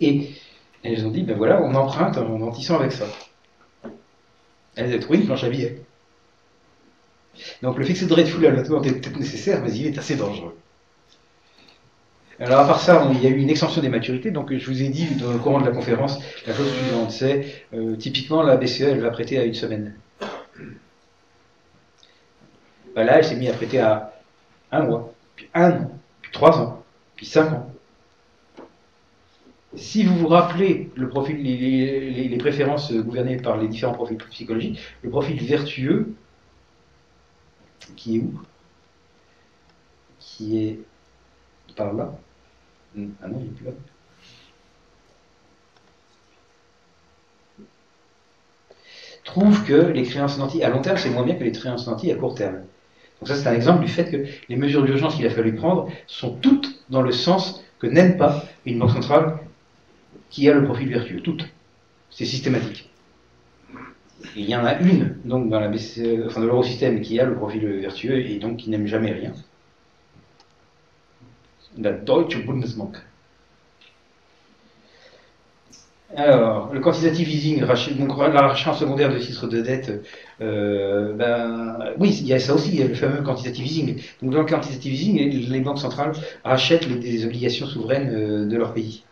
[0.00, 0.30] Et
[0.82, 3.06] elles ont dit, ben voilà, on emprunte en nantissant avec ça.
[4.78, 5.82] Elles ont trouvé une planche à billets.
[7.62, 10.56] Donc le fixé de rate full est peut-être nécessaire, mais il est assez dangereux.
[12.38, 14.30] Alors à part ça, il y a eu une extension des maturités.
[14.30, 17.64] Donc je vous ai dit dans le courant de la conférence la chose suivante, c'est
[17.74, 19.94] euh, typiquement la BCE, elle va prêter à une semaine.
[22.94, 24.12] Ben là, elle s'est mise à prêter à
[24.70, 25.90] un mois, puis un an,
[26.22, 26.84] puis trois ans,
[27.16, 27.72] puis cinq ans.
[29.78, 35.10] Si vous vous rappelez le profil, les, préférences gouvernées par les différents profils psychologiques, le
[35.10, 36.14] profil vertueux,
[37.96, 38.40] qui est où?
[40.20, 40.80] Qui est
[41.76, 42.12] par là?
[42.94, 43.72] Hmm, Ah non, il n'est plus là.
[49.24, 52.10] trouve que les créances nantis à long terme, c'est moins bien que les créances nantis
[52.10, 52.62] à court terme.
[53.20, 55.88] Donc ça, c'est un exemple du fait que les mesures d'urgence qu'il a fallu prendre
[56.06, 59.38] sont toutes dans le sens que n'aime pas une banque centrale
[60.30, 61.20] qui a le profil vertueux.
[61.20, 61.46] Toutes.
[62.10, 62.90] C'est systématique.
[64.34, 68.18] il y en a une, donc, dans la enfin, l'eurosystème qui a le profil vertueux
[68.18, 69.32] et donc qui n'aime jamais rien.
[71.76, 72.96] La Deutsche Bundesbank.
[76.16, 77.60] Alors, le quantitative easing,
[77.98, 80.02] donc rachat en secondaire de titres de dette,
[80.40, 84.02] euh, ben, oui, il y a ça aussi, il y a le fameux quantitative easing.
[84.22, 86.12] Donc dans le quantitative easing, les banques centrales
[86.44, 89.04] rachètent les, obligations souveraines euh, de leur pays.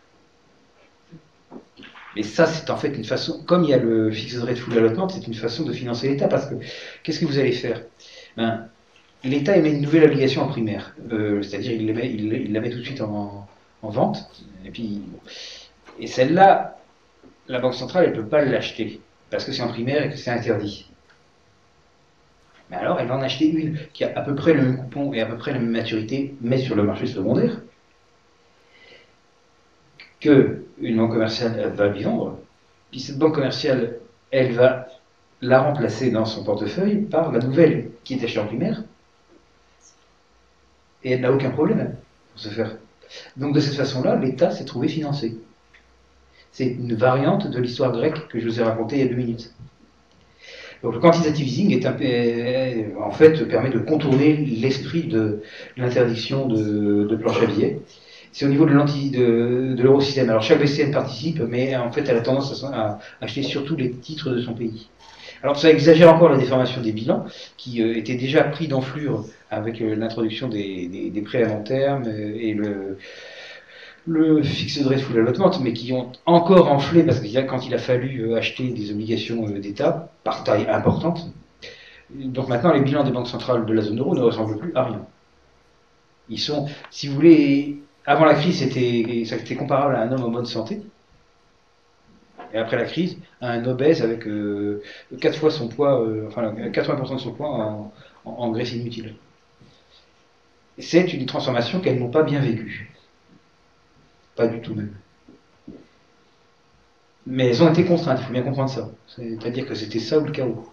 [2.17, 4.75] Et ça, c'est en fait une façon, comme il y a le fixed rate full
[4.77, 6.55] allotment, c'est une façon de financer l'État, parce que
[7.03, 7.83] qu'est-ce que vous allez faire?
[8.35, 8.67] Ben,
[9.23, 13.01] L'État émet une nouvelle obligation en primaire, euh, c'est-à-dire il, la met tout de suite
[13.01, 13.47] en,
[13.83, 14.29] en vente,
[14.65, 14.71] et.
[15.99, 16.77] Et celle-là,
[17.47, 20.17] la Banque centrale, elle ne peut pas l'acheter, parce que c'est en primaire et que
[20.17, 20.89] c'est interdit.
[22.69, 25.13] Mais alors, elle va en acheter une qui a à peu près le même coupon
[25.13, 27.61] et à peu près la même maturité, mais sur le marché secondaire,
[30.27, 32.37] que une banque commerciale va lui vendre.
[32.91, 33.99] Puis cette banque commerciale,
[34.31, 34.87] elle va
[35.41, 38.83] la remplacer dans son portefeuille par la nouvelle qui est achetée en primaire.
[41.03, 41.95] Et elle n'a aucun problème
[42.31, 42.75] pour se faire.
[43.37, 45.37] Donc de cette façon-là, l'État s'est trouvé financé.
[46.51, 49.15] C'est une variante de l'histoire grecque que je vous ai racontée il y a deux
[49.15, 49.53] minutes.
[50.83, 55.41] Donc le quantitative easing est un, en fait permet de contourner l'esprit de
[55.77, 57.79] l'interdiction de, planche à billets.
[58.37, 60.29] C'est au niveau de l'eurosystème.
[60.29, 64.29] Alors chaque BCN participe, mais en fait elle a tendance à, acheter surtout les titres
[64.29, 64.89] de son pays.
[65.41, 67.25] Alors ça exagère encore la déformation des bilans,
[67.57, 72.37] qui euh, étaient déjà pris d'enflure avec euh, l'introduction des, prêts à long terme euh,
[72.39, 72.99] et le,
[74.07, 77.73] le fixe de rate full allotment, mais qui ont encore enflé, parce que quand il
[77.73, 81.31] a fallu euh, acheter des obligations euh, d'État, par taille importante,
[82.13, 84.83] donc maintenant les bilans des banques centrales de la zone euro ne ressemblent plus à
[84.83, 85.01] rien.
[86.29, 90.45] Ils sont, si vous voulez, avant la crise, c'était comparable à un homme en bonne
[90.45, 90.81] santé.
[92.53, 94.81] Et après la crise, à un obèse avec 4 euh,
[95.33, 97.93] fois son poids, enfin 80% de son poids en,
[98.23, 99.15] en graisse inutile.
[100.79, 102.95] C'est une transformation qu'elles n'ont pas bien vécue.
[104.37, 104.93] Pas du tout même.
[107.25, 108.89] Mais elles ont été contraintes, il faut bien comprendre ça.
[109.07, 110.65] C'est-à-dire que c'était ça ou le chaos.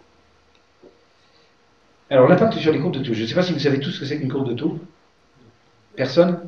[2.11, 3.15] Alors l'impact sur les courbes de taux.
[3.15, 4.79] Je ne sais pas si vous savez tous ce que c'est qu'une courbe de taux.
[5.97, 6.41] Personne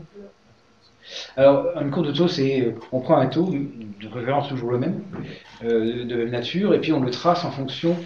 [1.37, 4.79] Alors une courbe de taux, c'est euh, on prend un taux, de préférence toujours le
[4.79, 5.03] même,
[5.65, 7.97] euh, de nature, et puis on le trace en fonction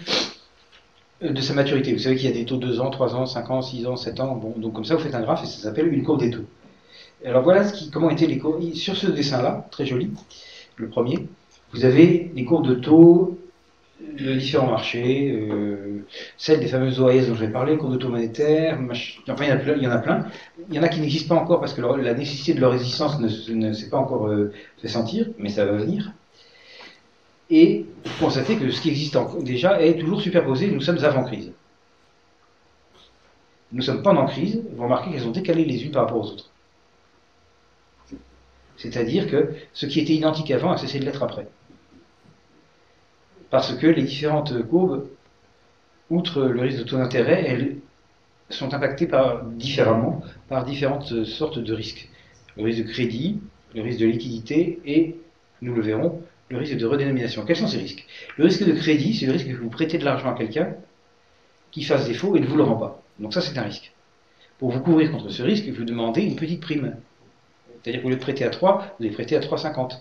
[1.23, 1.93] euh, de sa maturité.
[1.93, 3.87] Vous savez qu'il y a des taux de 2 ans, 3 ans, 5 ans, 6
[3.87, 4.35] ans, 7 ans.
[4.35, 6.45] Bon, donc comme ça, vous faites un graphe et ça s'appelle une courbe des taux.
[7.25, 7.63] Alors voilà
[7.93, 8.73] comment étaient les courbes.
[8.73, 10.09] Sur ce dessin-là, très joli,
[10.77, 11.27] le premier,
[11.73, 13.37] vous avez les courbes de taux
[14.19, 16.05] de différents marchés, euh,
[16.37, 18.79] celles des fameuses OAS dont je vais parler, courbes de taux monétaires,
[19.29, 19.49] enfin il
[19.83, 20.25] y, en a plein,
[20.69, 23.19] il y en a qui n'existent pas encore parce que la nécessité de leur existence
[23.19, 24.51] ne, s'est pas encore euh,
[24.81, 26.11] fait sentir, mais ça va venir
[27.51, 27.85] et
[28.19, 31.51] constater que ce qui existe déjà est toujours superposé, nous sommes avant crise.
[33.73, 36.49] Nous sommes pendant crise, vous remarquez qu'elles ont décalé les unes par rapport aux autres.
[38.77, 41.47] C'est-à-dire que ce qui était identique avant a cessé de l'être après.
[43.51, 45.07] Parce que les différentes courbes,
[46.09, 47.75] outre le risque de taux d'intérêt, elles
[48.49, 52.09] sont impactées par, différemment par différentes sortes de risques.
[52.57, 53.39] Le risque de crédit,
[53.75, 55.17] le risque de liquidité et,
[55.61, 57.45] nous le verrons, le risque de redénomination.
[57.45, 58.05] Quels sont ces risques?
[58.37, 60.73] Le risque de crédit, c'est le risque que vous prêtez de l'argent à quelqu'un
[61.71, 63.01] qui fasse défaut et ne vous le rend pas.
[63.19, 63.91] Donc ça, c'est un risque.
[64.59, 66.95] Pour vous couvrir contre ce risque, vous demandez une petite prime.
[67.83, 69.99] C'est-à-dire que vous lieu prêter à 3, vous allez prêter à 3,50.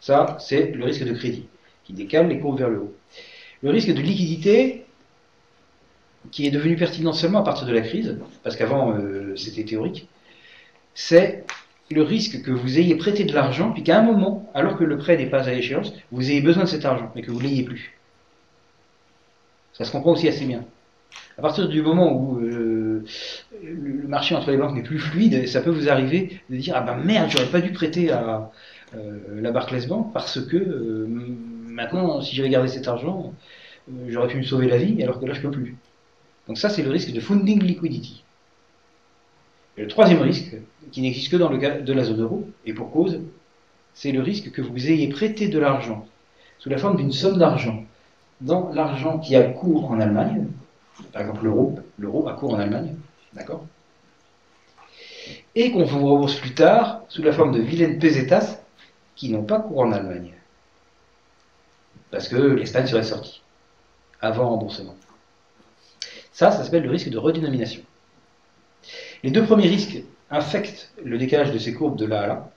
[0.00, 1.46] Ça, c'est le risque de crédit,
[1.86, 2.94] qui décale les courbes vers le haut.
[3.62, 4.84] Le risque de liquidité,
[6.32, 10.08] qui est devenu pertinent seulement à partir de la crise, parce qu'avant euh, c'était théorique,
[10.94, 11.44] c'est
[11.90, 14.98] le risque que vous ayez prêté de l'argent, puis qu'à un moment, alors que le
[14.98, 17.44] prêt n'est pas à échéance, vous ayez besoin de cet argent, mais que vous ne
[17.44, 17.96] l'ayez plus.
[19.72, 20.64] Ça se comprend aussi assez bien.
[21.38, 23.04] À partir du moment où euh,
[23.62, 26.80] le marché entre les banques n'est plus fluide, ça peut vous arriver de dire Ah
[26.80, 28.50] ben merde, j'aurais pas dû prêter à
[28.94, 30.56] euh, la Barclays Bank parce que
[31.76, 33.34] maintenant, si j'avais gardé cet argent,
[34.08, 35.76] j'aurais pu me sauver la vie alors que là je peux plus.
[36.48, 38.24] Donc ça, c'est le risque de funding liquidity.
[39.76, 40.56] Et le troisième risque,
[40.90, 43.20] qui n'existe que dans le cas de la zone euro, et pour cause,
[43.92, 46.06] c'est le risque que vous ayez prêté de l'argent
[46.58, 47.84] sous la forme d'une somme d'argent
[48.40, 50.46] dans l'argent qui a cours en Allemagne,
[51.12, 52.94] par exemple l'euro, l'euro a cours en Allemagne,
[53.34, 53.66] d'accord?
[55.54, 58.60] Et qu'on vous rembourse plus tard sous la forme de vilaines pesetas
[59.14, 60.35] qui n'ont pas cours en Allemagne.
[62.10, 63.42] Parce que l'Espagne serait sortie
[64.20, 64.96] avant remboursement.
[66.32, 67.82] Ça, ça s'appelle le risque de redénomination.
[69.22, 72.50] Les deux premiers risques affectent le décalage de ces courbes de là à là.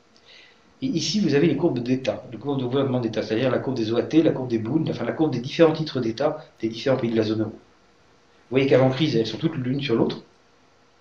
[0.81, 3.75] Et ici, vous avez les courbes d'État, les courbes de gouvernement d'État, c'est-à-dire la courbe
[3.75, 6.97] des OAT, la courbe des Bunds, enfin la courbe des différents titres d'État des différents
[6.97, 7.51] pays de la zone euro.
[7.51, 10.23] Vous voyez qu'avant crise, elles sont toutes l'une sur l'autre.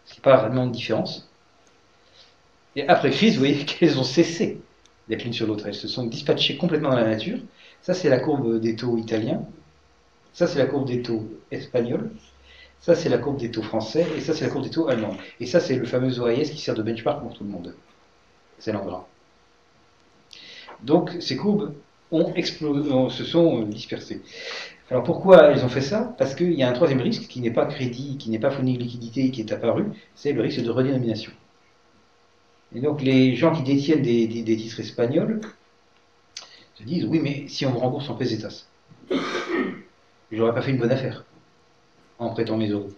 [0.05, 1.31] Ce n'est pas vraiment de différence.
[2.75, 4.61] Et après crise, vous voyez qu'elles ont cessé
[5.09, 5.67] d'être l'une sur l'autre.
[5.67, 7.39] Elles se sont dispatchées complètement dans la nature.
[7.83, 9.43] Ça, c'est la courbe des taux italiens.
[10.33, 12.11] Ça, c'est la courbe des taux espagnols.
[12.81, 15.17] Ça, c'est la courbe des taux français, et ça, c'est la courbe des taux allemands.
[15.41, 17.75] Et ça, c'est le fameux OAS qui sert de benchmark pour tout le monde.
[18.59, 19.09] C'est l'endroit.
[20.83, 21.75] Donc, ces courbes
[22.13, 24.23] ont explosé, se sont euh, dispersées.
[24.91, 26.15] Alors pourquoi elles ont fait ça?
[26.19, 28.79] Parce qu'il y a un troisième risque qui n'est pas crédit, qui n'est pas fourni
[28.79, 31.33] de liquidité, qui est apparu, c'est le risque de redénomination.
[32.75, 35.41] Et donc les gens qui détiennent des titres espagnols
[36.79, 38.67] se disent oui mais si on me rembourse en pesetas,
[40.33, 41.25] j'aurais pas fait une bonne affaire
[42.19, 42.89] en prêtant mes euros.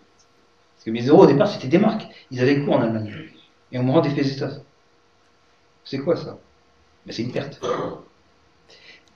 [0.74, 2.06] Parce que mes euros au départ c'était des marques.
[2.30, 3.12] Ils avaient le coût en Allemagne.
[3.72, 4.60] Et on me rend des pesetas.
[5.84, 6.38] C'est quoi ça?
[7.06, 7.60] Ben, C'est une perte.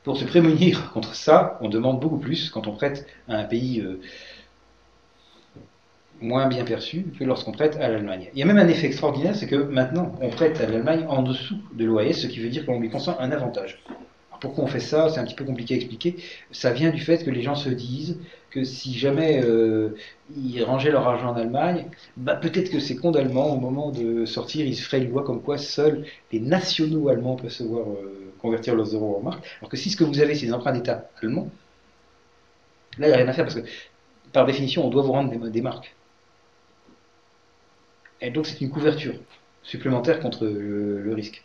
[0.03, 3.81] Pour se prémunir contre ça, on demande beaucoup plus quand on prête à un pays
[3.81, 4.01] euh,
[6.21, 8.29] moins bien perçu que lorsqu'on prête à l'Allemagne.
[8.35, 11.23] Il y a même un effet extraordinaire, c'est que maintenant on prête à l'Allemagne en
[11.23, 13.83] dessous de l'OAS, ce qui veut dire qu'on lui consent un avantage.
[14.45, 16.17] Pourquoi on fait ça C'est un petit peu compliqué à expliquer.
[16.53, 18.19] Ça vient du fait que les gens se disent
[18.51, 19.97] que si jamais euh,
[20.37, 24.27] ils rangeaient leur argent en Allemagne, bah, peut-être que ces comptes allemands, au moment de
[24.27, 27.89] sortir, ils se feraient une loi comme quoi seuls les nationaux allemands peuvent se voir
[27.89, 29.45] euh, convertir leurs euros en marques.
[29.61, 31.49] Alors que si ce que vous avez, c'est des emprunts d'État allemands,
[32.99, 33.67] là, il n'y a rien à faire parce que,
[34.33, 35.95] par définition, on doit vous rendre des, marques.
[38.21, 39.15] Et donc, c'est une couverture
[39.63, 41.44] supplémentaire contre le, risque.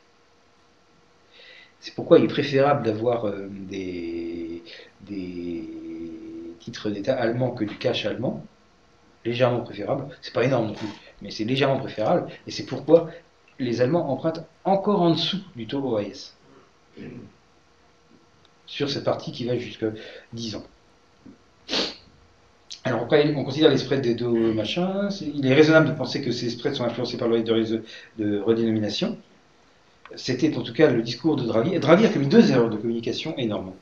[1.82, 4.64] C'est pourquoi il est préférable d'avoir euh, des,
[6.60, 8.44] titres d'État allemands que du cash allemand.
[9.26, 10.08] Légèrement préférable.
[10.22, 10.88] C'est pas énorme non plus,
[11.22, 12.28] mais c'est légèrement préférable.
[12.48, 13.10] Et c'est pourquoi
[13.60, 16.34] les Allemands empruntent encore en dessous du taux OAS.
[18.66, 19.88] Sur cette partie qui va jusqu'à
[20.34, 20.64] 10 ans.
[22.86, 25.10] Alors on considère les spreads des deux machins.
[25.22, 27.82] Il est raisonnable de penser que ces spreads sont influencés par le risque
[28.18, 29.18] de, redénomination.
[30.16, 31.78] C'était en tout cas le discours de Draghi.
[31.80, 33.74] Draghi a commis deux erreurs de communication énormes.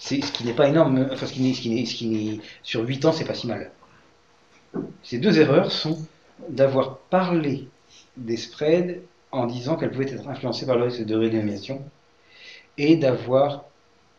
[0.00, 3.46] Ce qui n'est pas énorme, enfin ce qui n'est, sur 8 ans, c'est pas si
[3.46, 3.70] mal.
[5.02, 5.98] Ces deux erreurs sont
[6.48, 7.68] d'avoir parlé
[8.16, 9.00] des spreads
[9.32, 11.82] en disant qu'elles pouvaient être influencées par le risque de redénomination
[12.76, 13.64] et d'avoir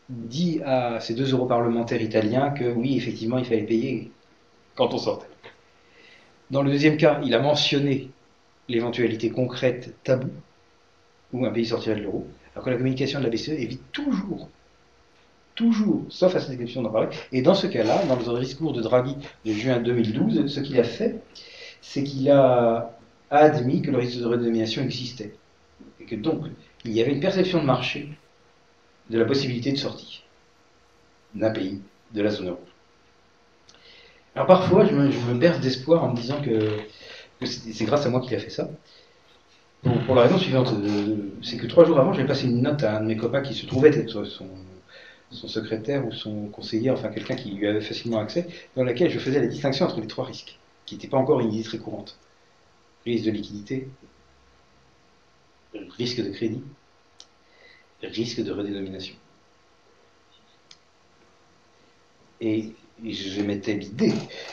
[0.08, 4.10] dit à ces deux europarlementaires italiens que oui, effectivement, il fallait payer
[4.74, 5.26] quand on sortait.
[6.50, 8.10] Dans le deuxième cas, il a mentionné
[8.68, 10.30] l'éventualité concrète taboue
[11.32, 14.48] où un pays sortirait de l'euro, alors que la communication de la BCE évite toujours,
[15.54, 17.08] toujours, sauf à cette exception d'en parler.
[17.32, 20.84] Et dans ce cas-là, dans le discours de Draghi de juin 2012, ce qu'il a
[20.84, 21.22] fait,
[21.82, 22.98] c'est qu'il a
[23.30, 25.34] admis que le risque de redénomination existait.
[26.00, 26.46] Et que donc,
[26.84, 28.08] il y avait une perception de marché
[29.10, 30.22] de la possibilité de sortie
[31.34, 31.80] d'un pays
[32.12, 32.60] de la zone euro.
[34.34, 36.78] Alors parfois, je me, berce d'espoir en me disant que,
[37.44, 38.68] c'est grâce à moi qu'il a fait ça.
[39.82, 40.74] Pour, la raison suivante,
[41.42, 43.54] c'est que trois jours avant, j'ai passé une note à un de mes copains qui
[43.54, 44.46] se trouvait être son,
[45.30, 48.46] son secrétaire ou son conseiller, enfin quelqu'un qui lui avait facilement accès,
[48.76, 51.52] dans laquelle je faisais la distinction entre les trois risques, qui n'étaient pas encore une
[51.52, 52.18] idée très courante.
[53.06, 53.88] Risque de liquidité,
[55.96, 56.62] risque de crédit
[58.02, 59.14] risque de redénomination.
[62.40, 62.72] Et
[63.04, 64.12] je mettais l'idée,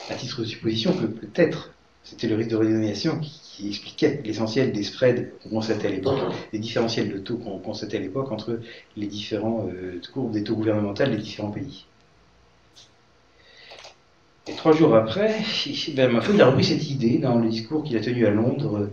[0.10, 1.74] à titre de supposition, que peut-être
[2.10, 6.20] c'était le risque de redénomination qui, expliquait l'essentiel des spreads qu'on constatait à l'époque,
[6.54, 8.60] les différentiels de taux qu'on constatait à l'époque entre
[8.96, 11.86] les différents euh, courbes des taux gouvernementaux des différents pays.
[14.46, 15.40] Et trois jours après,
[15.96, 18.92] ben, ma il a repris cette idée dans le discours qu'il a tenu à Londres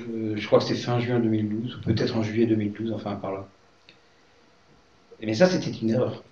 [0.00, 3.32] euh, je crois que c'était fin juin 2012, ou peut-être en juillet 2012, enfin par
[3.32, 3.48] là.
[5.20, 6.22] Mais ça, c'était une erreur.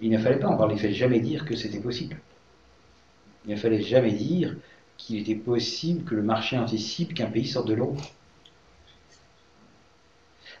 [0.00, 2.16] Il ne fallait pas en parler, il ne fallait jamais dire que c'était possible.
[3.46, 4.56] Il ne fallait jamais dire
[5.00, 7.96] qu'il était possible que le marché anticipe qu'un pays sorte de l'euro.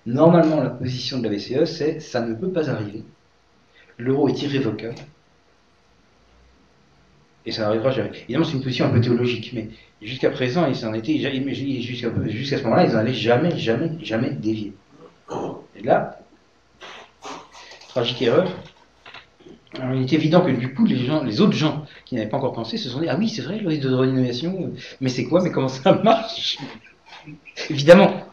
[0.06, 3.04] Normalement, la position de la BCE, c'est ça ne peut pas arriver.
[3.98, 4.94] L'euro est irrévocable.
[7.44, 8.10] Et ça n'arrivera jamais.
[8.24, 9.68] Évidemment, c'est une position un peu théologique, mais
[10.00, 14.72] jusqu'à présent, ils s'en étaient, jusqu'à ce moment-là, ils n'en allaient jamais, jamais, jamais dévier.
[15.76, 16.18] Et là,
[17.88, 18.50] tragique erreur.
[19.74, 21.79] il est évident que du coup, les autres gens
[22.10, 23.94] qui n'avaient pas encore pensé se sont dit Ah oui, c'est vrai, le risque de
[23.94, 26.58] renomination, mais c'est quoi Mais comment ça marche?
[27.70, 28.24] Évidemment.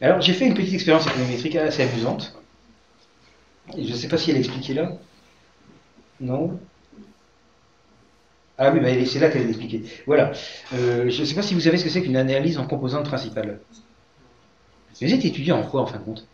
[0.00, 2.34] Alors, j'ai fait une petite expérience économétrique assez amusante.
[3.74, 4.92] je ne sais pas si elle est expliquée là.
[6.20, 6.58] Non?
[8.56, 9.82] Ah oui, bah, c'est là qu'elle est expliquée.
[10.06, 10.32] Voilà.
[10.72, 13.04] Euh, je ne sais pas si vous savez ce que c'est qu'une analyse en composante
[13.04, 13.60] principale.
[15.02, 16.26] Vous êtes étudiant en quoi, en fin de compte?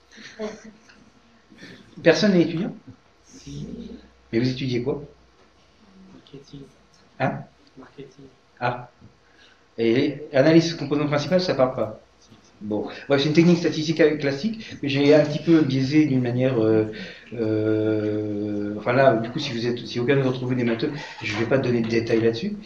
[2.05, 2.73] Personne n'est étudiant?
[4.33, 5.03] Mais vous étudiez quoi?
[6.15, 6.61] Marketing.
[7.21, 7.41] Hein?
[7.79, 8.25] Marketing.
[8.59, 8.89] Ah.
[9.79, 12.01] Et analyse composante principale, ça parle pas
[12.63, 16.63] Bon, c'est une technique statistique classique que j'ai un petit peu biaisée d'une manière.
[16.63, 16.93] Euh,
[17.35, 20.93] euh, enfin là, du coup, si vous êt si aucun d'entre vous n'est matheux,
[21.25, 22.57] je ne vais pas donner de détails là-dessus.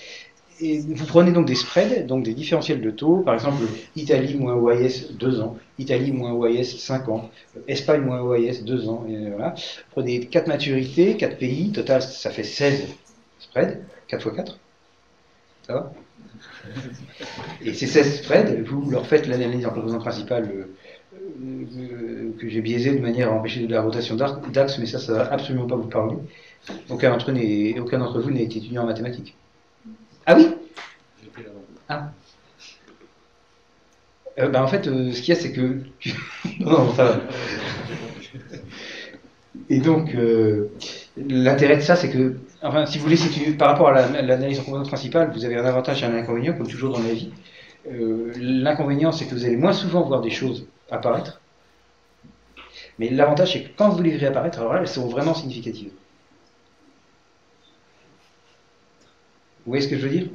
[0.61, 3.63] Et vous prenez donc des spreads, donc des différentiels de taux, par exemple
[3.95, 7.31] Italie moins OIS 2 ans, Italie moins OIS 5 ans,
[7.69, 9.51] Espagne moins OIS 2 ans, et voilà.
[9.51, 12.87] Vous prenez 4 maturités, 4 pays, total ça fait 16
[13.39, 13.79] spreads,
[14.09, 14.59] 4 x 4.
[15.67, 15.93] Ça va?
[17.63, 20.65] Et ces 16 spreads, vous leur faites l'analyse en composant principale euh,
[21.45, 25.13] euh, que j'ai biaisé de manière à empêcher de la rotation d'axe, mais ça, ça
[25.13, 26.17] va absolument pas vous parler.
[26.89, 29.37] Aucun d'entre vous n'est étudiant en mathématiques.
[30.27, 30.49] Ah oui
[31.89, 32.11] Ah.
[34.39, 35.81] Euh, bah, en fait, euh, ce qu'il y a, c'est que.
[36.61, 37.21] non, ça va.
[39.71, 40.71] Et donc, euh,
[41.17, 44.65] l'intérêt de ça, c'est que, enfin, si vous voulez, si par rapport à l'analyse en
[44.65, 47.33] composante principale, vous avez un avantage et un inconvénient, comme toujours dans la vie.
[47.89, 51.41] L'inconvénient, c'est que vous allez moins souvent voir des choses apparaître.
[52.99, 55.93] Mais l'avantage, c'est que quand vous les verrez apparaître, alors là, elles seront vraiment significatives.
[59.67, 60.29] Vous voyez ce que je veux dire?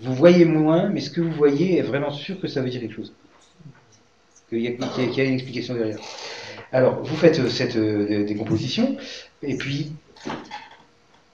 [0.00, 2.80] Vous voyez moins, mais ce que vous voyez est vraiment sûr que ça veut dire
[2.80, 3.12] quelque chose.
[4.48, 5.98] Qu'il y, a une explication derrière.
[6.72, 8.96] Alors, vous faites euh, cette euh, décomposition,
[9.42, 9.92] et puis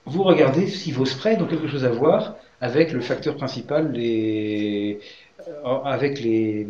[0.05, 4.95] vous regardez si vos spreads ont quelque chose à voir avec le facteur principal, euh,
[5.85, 6.67] avec les,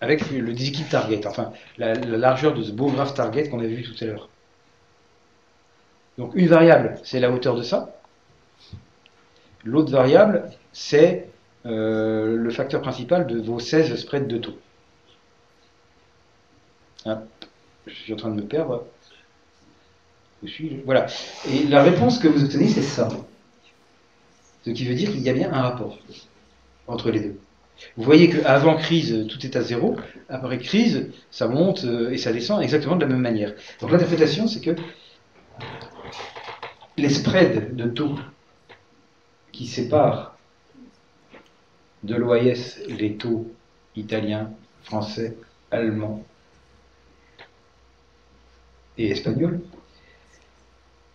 [0.00, 3.74] avec le déséquilibre target, enfin la, la largeur de ce beau graphe target qu'on avait
[3.74, 4.28] vu tout à l'heure.
[6.18, 7.95] Donc une variable, c'est la hauteur de ça.
[9.66, 11.28] L'autre variable, c'est
[11.66, 14.56] euh, le facteur principal de vos 16 spreads de taux.
[17.04, 18.84] Je suis en train de me perdre.
[20.84, 21.06] Voilà.
[21.50, 23.08] Et la réponse que vous obtenez, c'est ça.
[24.64, 25.98] Ce qui veut dire qu'il y a bien un rapport
[26.86, 27.40] entre les deux.
[27.96, 29.96] Vous voyez qu'avant crise, tout est à zéro.
[30.28, 33.52] Après crise, ça monte euh, et ça descend exactement de la même manière.
[33.80, 34.76] Donc l'interprétation, c'est que
[36.96, 38.16] les spreads de taux
[39.56, 40.36] qui séparent
[42.02, 43.50] de l'OIS les taux
[43.96, 44.50] italiens,
[44.82, 45.34] français,
[45.70, 46.22] allemands
[48.98, 49.60] et espagnols,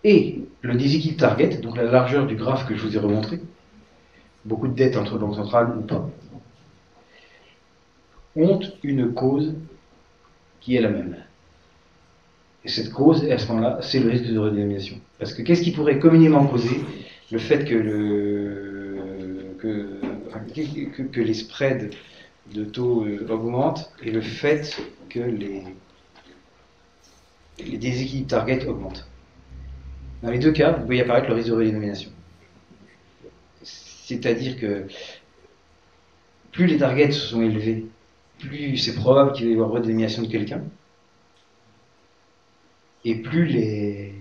[0.03, 3.39] et le déséquilibre target, donc la largeur du graphe que je vous ai remontré,
[4.43, 6.09] beaucoup de dettes entre banques centrales ou pas,
[8.35, 9.53] ont une cause
[10.61, 11.15] qui est la même.
[12.65, 14.99] Et cette cause, à ce moment-là, c'est le risque de redénomination.
[15.19, 16.81] Parce que qu'est-ce qui pourrait communément causer
[17.31, 21.89] le fait que, le, que, les spreads
[22.53, 24.77] de taux euh, augmentent et le fait
[25.09, 25.63] que les,
[27.59, 29.07] les déséquilibres target augmentent
[30.23, 32.11] Dans les deux cas, vous voyez apparaître le risque de redénomination.
[33.63, 34.87] C'est-à-dire que
[36.51, 37.85] plus les targets sont élevés,
[38.39, 40.63] plus c'est probable qu'il va y avoir redénomination de quelqu'un
[43.05, 44.13] et plus les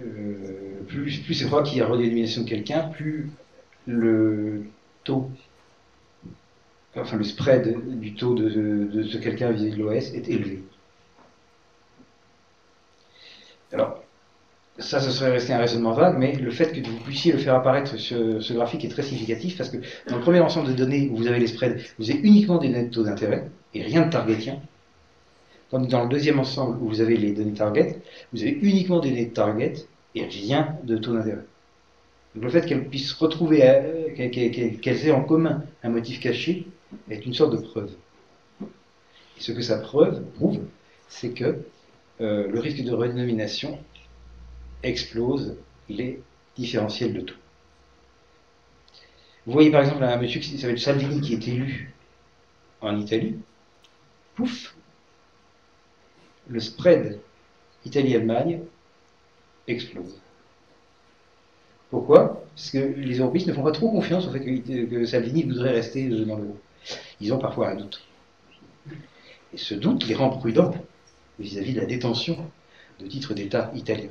[0.00, 0.61] euh,
[0.92, 3.30] plus, c'est probable qu'il y a redénomination de quelqu'un, plus
[3.86, 4.64] le
[5.04, 5.30] taux,
[6.94, 10.62] enfin le spread du taux de, ce quelqu'un vis-à-vis de l'OS est élevé.
[13.72, 14.02] Alors,
[14.78, 17.54] ça, ce serait resté un raisonnement vague, mais le fait que vous puissiez le faire
[17.54, 19.78] apparaître sur ce graphique est très significatif parce que
[20.08, 22.68] dans le premier ensemble de données où vous avez les spreads, vous avez uniquement des
[22.68, 24.60] données de taux d'intérêt et rien de targetien.
[25.72, 28.02] Dans le deuxième ensemble où vous avez les données target,
[28.34, 31.44] vous avez uniquement des données de target et rien de taux d'intérêt.
[32.34, 36.66] Donc le fait qu'elles puissent retrouver, euh, qu'elles aient en commun un motif caché
[37.10, 37.90] est une sorte de preuve.
[38.62, 40.60] Et ce que ça preuve, prouve,
[41.08, 41.62] c'est que
[42.20, 43.78] euh, le risque de redénomination
[44.82, 45.56] explose
[45.88, 46.22] les
[46.56, 47.34] différentiels de taux.
[49.46, 51.92] Vous voyez par exemple un monsieur qui s'appelle Salvini qui est élu
[52.80, 53.36] en Italie.
[54.34, 54.74] Pouf,
[56.48, 57.20] le spread
[57.84, 58.60] Italie-Allemagne
[59.68, 60.20] explose.
[61.90, 62.42] Pourquoi?
[62.54, 66.08] Parce que les européistes ne font pas trop confiance au fait que, Salvini voudrait rester
[66.08, 66.56] dans l'euro.
[67.20, 68.02] Ils ont parfois un doute.
[69.52, 70.74] Et ce doute les rend prudents
[71.38, 72.38] vis-à-vis de la détention
[72.98, 74.08] de titres d'État italiens.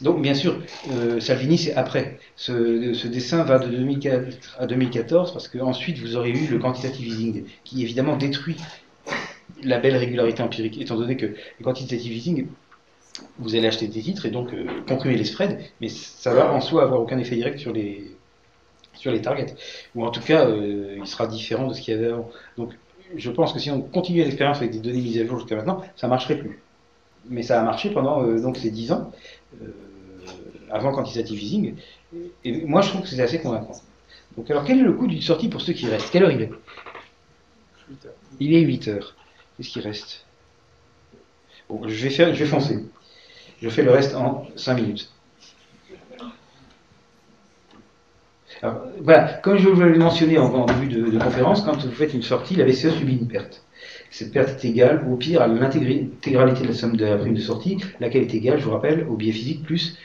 [0.00, 2.18] Donc, bien sûr, euh, Salvini, c'est après.
[2.36, 7.06] Ce, ce, dessin va de 2004 à 2014, parce qu'ensuite, vous aurez eu le quantitative
[7.06, 8.56] easing, qui évidemment détruit
[9.62, 12.46] la belle régularité empirique, étant donné que le quantitative easing,
[13.38, 16.60] vous allez acheter des titres et donc euh, comprimer les spreads, mais ça va en
[16.60, 18.16] soi avoir aucun effet direct sur les,
[18.94, 19.54] sur les targets.
[19.94, 22.30] Ou en tout cas, euh, il sera différent de ce qu'il y avait avant.
[22.56, 22.72] Donc,
[23.16, 25.82] je pense que si on continuait l'expérience avec des données mises à jour jusqu'à maintenant,
[25.96, 26.60] ça ne marcherait plus.
[27.28, 29.12] Mais ça a marché pendant euh, donc ces 10 ans,
[30.70, 31.74] avant quantitative easing,
[32.44, 33.74] et moi je trouve que c'est assez convaincant.
[34.36, 36.10] Donc alors quel est le coût d'une sortie pour ceux qui restent?
[36.10, 36.50] Quelle heure il est?
[38.38, 39.16] Il est 8 heures.
[39.56, 40.24] Qu'est-ce qui reste?
[41.68, 42.78] Bon, je vais, faire, je vais foncer.
[43.62, 45.12] Je fais le reste en 5 minutes.
[49.02, 52.56] Voilà, comme je vous l'ai mentionné en, début de, conférence, quand vous faites une sortie,
[52.56, 53.64] la VCE subit une perte.
[54.10, 57.40] Cette perte est égale, au pire, à l'intégralité de la somme de la prime de
[57.40, 59.96] sortie, laquelle est égale, je vous rappelle, au biais physique plus,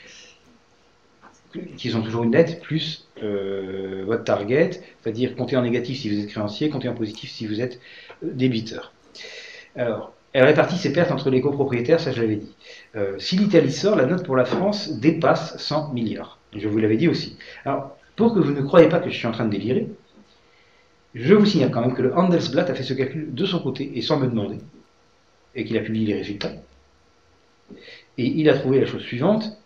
[1.76, 4.70] qui sont toujours une dette, plus euh, votre target,
[5.02, 7.80] c'est-à-dire compter en négatif si vous êtes créancier, compter en positif si vous êtes
[8.22, 8.92] euh, débiteur.
[9.74, 12.54] Alors, elle répartit ses pertes entre les copropriétaires, ça je l'avais dit.
[12.94, 16.38] Euh, si l'Italie sort, la note pour la France dépasse 100 milliards.
[16.54, 17.38] Je vous l'avais dit aussi.
[17.64, 19.88] Alors, pour que vous ne croyez pas que je suis en train de délirer,
[21.14, 23.96] je vous signale quand même que le Handelsblatt a fait ce calcul de son côté
[23.96, 24.58] et sans me demander,
[25.54, 26.52] et qu'il a publié les résultats.
[28.18, 29.58] Et il a trouvé la chose suivante.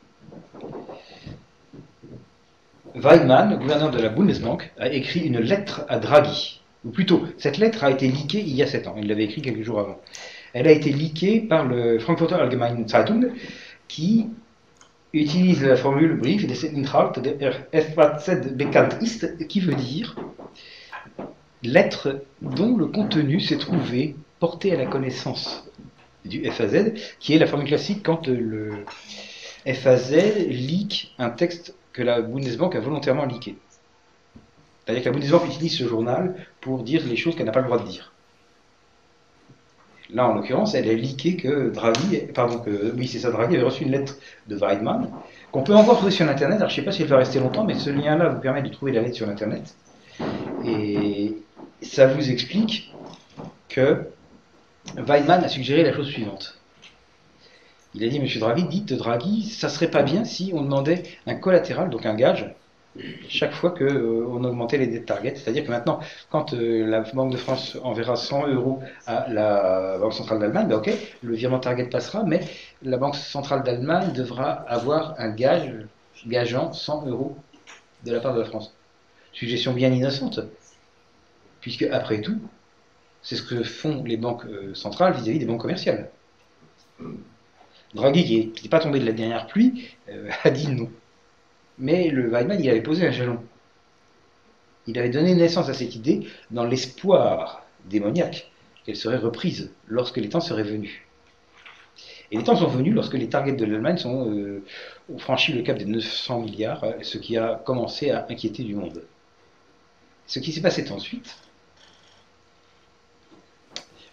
[2.95, 6.61] Weidmann, gouverneur de la Bundesbank, a écrit une lettre à Draghi.
[6.85, 8.95] Ou plutôt, cette lettre a été leakée il y a 7 ans.
[8.97, 9.99] Il l'avait écrit quelques jours avant.
[10.53, 13.31] Elle a été leakée par le Frankfurter Allgemeine Zeitung,
[13.87, 14.27] qui
[15.13, 20.15] utilise la formule Brief des Inhalt der FAZ bekannt ist, qui veut dire
[21.63, 25.66] lettre dont le contenu s'est trouvé porté à la connaissance
[26.27, 28.85] du FAZ, qui est la formule classique quand le
[29.65, 30.13] FAZ
[30.47, 33.57] leak un texte que la Bundesbank a volontairement leaké.
[34.85, 37.65] C'est-à-dire que la Bundesbank utilise ce journal pour dire les choses qu'elle n'a pas le
[37.65, 38.13] droit de dire.
[40.13, 43.65] Là, en l'occurrence, elle a leaké que Draghi, pardon, que, oui, c'est ça, Draghi avait
[43.65, 44.15] reçu une lettre
[44.47, 45.11] de Weidmann,
[45.51, 46.59] qu'on peut encore trouver sur Internet.
[46.59, 48.61] Alors, je ne sais pas si elle va rester longtemps, mais ce lien-là vous permet
[48.61, 49.75] de trouver la lettre sur Internet.
[50.65, 51.35] Et
[51.81, 52.93] ça vous explique
[53.67, 54.07] que
[54.95, 56.57] Weidmann a suggéré la chose suivante.
[57.93, 61.35] Il a dit, Monsieur Draghi, dites Draghi, ça serait pas bien si on demandait un
[61.35, 62.53] collatéral, donc un gage,
[63.29, 65.35] chaque fois qu'on augmentait les dettes target.
[65.35, 65.99] C'est-à-dire que maintenant,
[66.29, 70.77] quand euh, la Banque de France enverra 100 euros à la Banque centrale d'Allemagne, ben
[70.77, 70.91] ok,
[71.23, 72.41] le virement target passera, mais
[72.83, 75.73] la Banque centrale d'Allemagne devra avoir un gage
[76.25, 77.37] gageant 100 euros
[78.05, 78.73] de la part de la France.
[79.33, 80.39] Suggestion bien innocente,
[81.61, 82.39] puisque après tout,
[83.27, 86.11] c'est ce que font les banques euh, centrales vis-à-vis des banques commerciales.
[87.93, 90.89] Draghi, qui n'était pas tombé de la dernière pluie, euh, a dit non.
[91.77, 93.43] Mais le Weidmann, il avait posé un jalon.
[94.87, 98.49] Il avait donné naissance à cette idée dans l'espoir démoniaque
[98.85, 101.01] qu'elle serait reprise lorsque les temps seraient venus.
[102.31, 104.63] Et les temps sont venus lorsque les targets de l'Allemagne euh,
[105.09, 109.03] ont franchi le cap des 900 milliards, ce qui a commencé à inquiéter du monde.
[110.27, 111.35] Ce qui s'est passé ensuite.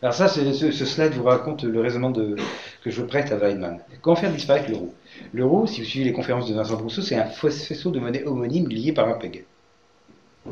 [0.04, 3.80] Alors ça, ce, slide vous raconte le raisonnement que je prête à Weidmann.
[4.02, 4.92] Comment faire disparaître l'euro
[5.32, 8.68] L'euro, si vous suivez les conférences de Vincent Brousseau, c'est un faisceau de monnaie homonyme
[8.68, 9.46] lié par un peg.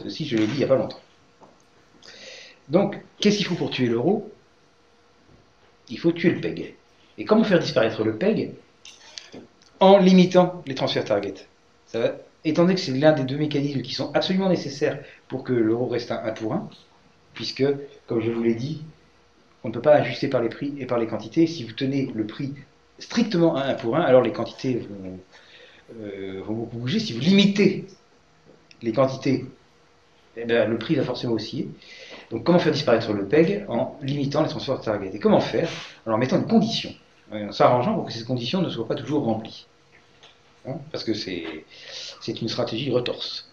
[0.02, 1.00] Ceci, je l'ai dit il n'y a pas longtemps.
[2.70, 4.32] Donc, qu'est-ce qu'il faut pour tuer l'euro
[5.90, 6.74] Il faut tuer le peg.
[7.18, 8.54] Et comment faire disparaître le peg?
[9.80, 11.34] En limitant les transferts target.
[12.46, 14.98] Étant donné que c'est l'un des deux mécanismes qui sont absolument nécessaires
[15.28, 16.70] pour que l'euro reste un 1 pour 1,
[17.34, 17.66] puisque,
[18.06, 18.82] comme je vous l'ai dit,
[19.64, 21.46] on ne peut pas ajuster par les prix et par les quantités.
[21.46, 22.54] Si vous tenez le prix
[22.98, 25.18] strictement à 1 pour 1, alors les quantités vont,
[26.00, 26.98] euh, vont beaucoup bouger.
[26.98, 27.86] Si vous limitez
[28.82, 29.46] les quantités,
[30.36, 31.68] eh ben, le prix va forcément osciller.
[32.30, 35.68] Donc comment faire disparaître le PEG en limitant les transferts target Et comment faire?
[36.06, 36.92] En mettant une condition,
[37.32, 39.66] euh, en s'arrangeant pour que ces conditions ne soient pas toujours remplies.
[40.66, 43.51] Hein, Parce que c'est une stratégie retorse.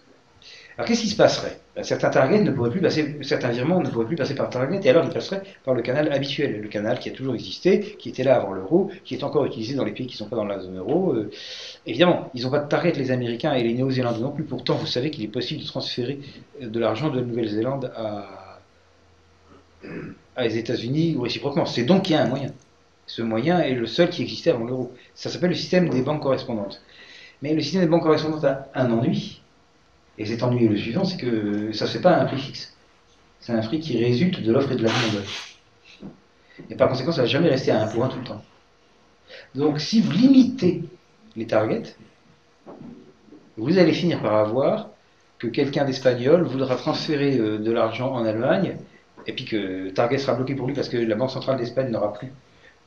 [0.80, 1.60] Alors qu'est-ce qui se passerait?
[1.76, 4.80] Ben, Certains targets ne pourraient plus passer, certains virements ne pourraient plus passer par target,
[4.82, 8.08] et alors ils passeraient par le canal habituel, le canal qui a toujours existé, qui
[8.08, 10.38] était là avant l'euro, qui est encore utilisé dans les pays qui ne sont pas
[10.38, 11.12] dans la zone euro.
[11.12, 11.32] Euh,
[11.86, 14.46] évidemment, ils n'ont pas de target les Américains et les Néo-Zélandais non plus.
[14.46, 16.22] Pourtant, vous savez qu'il est possible de transférer
[16.62, 18.62] euh, de l'argent de Nouvelle-Zélande à,
[20.38, 21.66] à les États-Unis ou réciproquement.
[21.66, 22.54] C'est donc qu'il y a un moyen.
[23.06, 24.94] Ce moyen est le seul qui existait avant l'euro.
[25.14, 26.82] Ça s'appelle le système des banques correspondantes.
[27.42, 29.39] Mais le système des banques correspondantes a un ennui.
[30.20, 32.76] Et cet ennui le suivant, c'est que ça ne fait pas un prix fixe.
[33.40, 35.24] C'est un prix qui résulte de l'offre et de la demande.
[36.70, 38.44] Et par conséquent, ça ne va jamais rester à un un tout le temps.
[39.56, 40.84] Donc si vous limitez
[41.38, 41.96] les targets,
[43.58, 44.90] vous allez finir par avoir
[45.38, 48.78] que quelqu'un d'espagnol voudra transférer euh, de l'argent en Allemagne,
[49.26, 52.14] et puis que Target sera bloqué pour lui parce que la Banque centrale d'Espagne n'aura
[52.14, 52.32] plus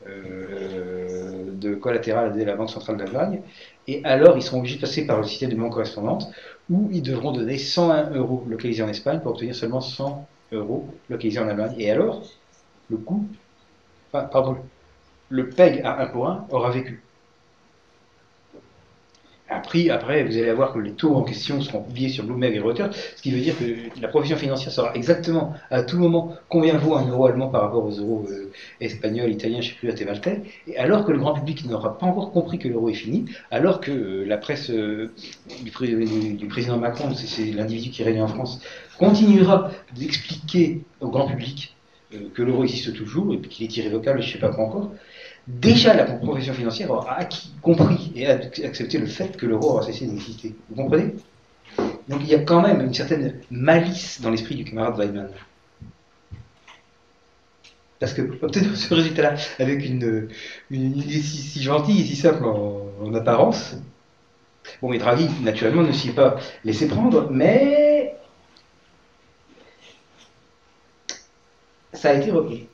[0.06, 0.91] euh,
[1.62, 3.42] de collatéral à la Banque centrale d'Allemagne,
[3.86, 6.28] et alors ils seront obligés de passer par le système de banque correspondante,
[6.70, 11.40] où ils devront donner 101 euros localisés en Espagne pour obtenir seulement 100 euros localisés
[11.40, 11.74] en Allemagne.
[11.78, 12.22] Et alors,
[12.90, 13.26] le coût,
[14.12, 14.56] enfin, pardon,
[15.28, 17.02] le PEG à 1 pour 1 aura vécu.
[19.54, 22.90] Après, vous allez voir que les taux en question seront publiés sur Bloomberg et Reuters,
[23.16, 23.64] ce qui veut dire que
[24.00, 27.84] la profession financière saura exactement à tout moment combien vaut un euro allemand par rapport
[27.84, 28.50] aux euros euh,
[28.80, 32.58] espagnols, italiens, chypriotes et maltais, et alors que le grand public n'aura pas encore compris
[32.58, 35.12] que l'euro est fini, alors que euh, la presse euh,
[35.62, 38.60] du, pré- du- du président Macron, c'est- l'individu qui règne en France,
[38.98, 41.76] continuera d'expliquer au grand public
[42.34, 44.92] que l'euro existe toujours et qu'il est irrévocable, je ne sais pas quoi encore,
[45.46, 50.06] déjà la profession financière a acquis, compris et accepté le fait que l'euro aura cessé
[50.06, 50.54] d'exister.
[50.70, 51.14] Vous comprenez?
[52.08, 55.30] Donc il y a quand même une certaine malice dans l'esprit du camarade Weidmann.
[57.98, 60.28] Parce que obtenir ce résultat-là avec une,
[60.70, 63.76] une, idée si, gentille et si simple en, apparence,
[64.80, 68.16] bon, mais Draghi, naturellement, ne s'y est pas laissé prendre, mais
[71.92, 72.68] ça a été repris.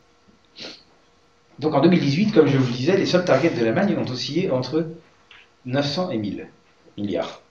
[1.59, 4.51] Donc en 2018, comme je vous le disais, les seuls targets de l'Allemagne ont oscillé
[4.51, 4.86] entre
[5.66, 6.48] 900 et 1000
[6.97, 7.43] milliards.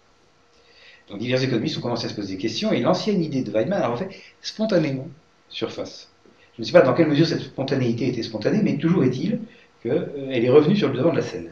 [1.10, 3.82] Donc divers économistes ont commencé à se poser des questions et l'ancienne idée de Weidmann
[3.82, 4.10] a refait
[4.42, 5.08] spontanément
[5.50, 6.10] surface.
[6.56, 9.40] Je ne sais pas dans quelle mesure cette spontanéité était spontanée, mais toujours est-il
[9.84, 11.50] qu'elle est revenue sur le devant de la scène.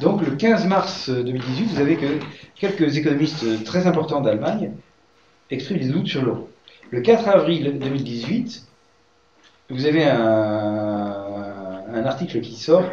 [0.00, 2.18] Donc le 15 mars 2018, vous avez que
[2.54, 4.72] quelques économistes très importants d'Allemagne
[5.50, 6.48] expriment des doutes sur l'euro.
[6.90, 8.67] Le 4 avril 2018,
[9.70, 12.84] vous avez un, article qui sort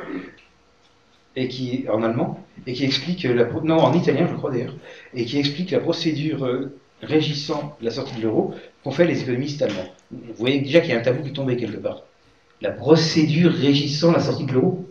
[1.38, 4.76] et qui en allemand et qui explique la non en italien je crois d'ailleurs
[5.14, 8.54] et qui explique la procédure euh, régissant la sortie de l'euro
[8.84, 9.88] qu'ont fait les économistes allemands.
[10.12, 12.04] Vous voyez déjà qu'il y a un tabou qui tombait quelque part.
[12.62, 14.86] La procédure régissant la sortie de l'euro.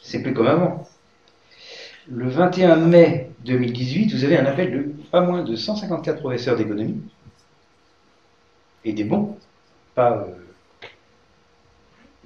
[0.00, 0.88] C'est plus comme avant.
[2.08, 7.02] Le 21 mai 2018, vous avez un appel de pas moins de 154 professeurs d'économie
[8.84, 9.36] et des bons,
[9.94, 10.86] pas, euh,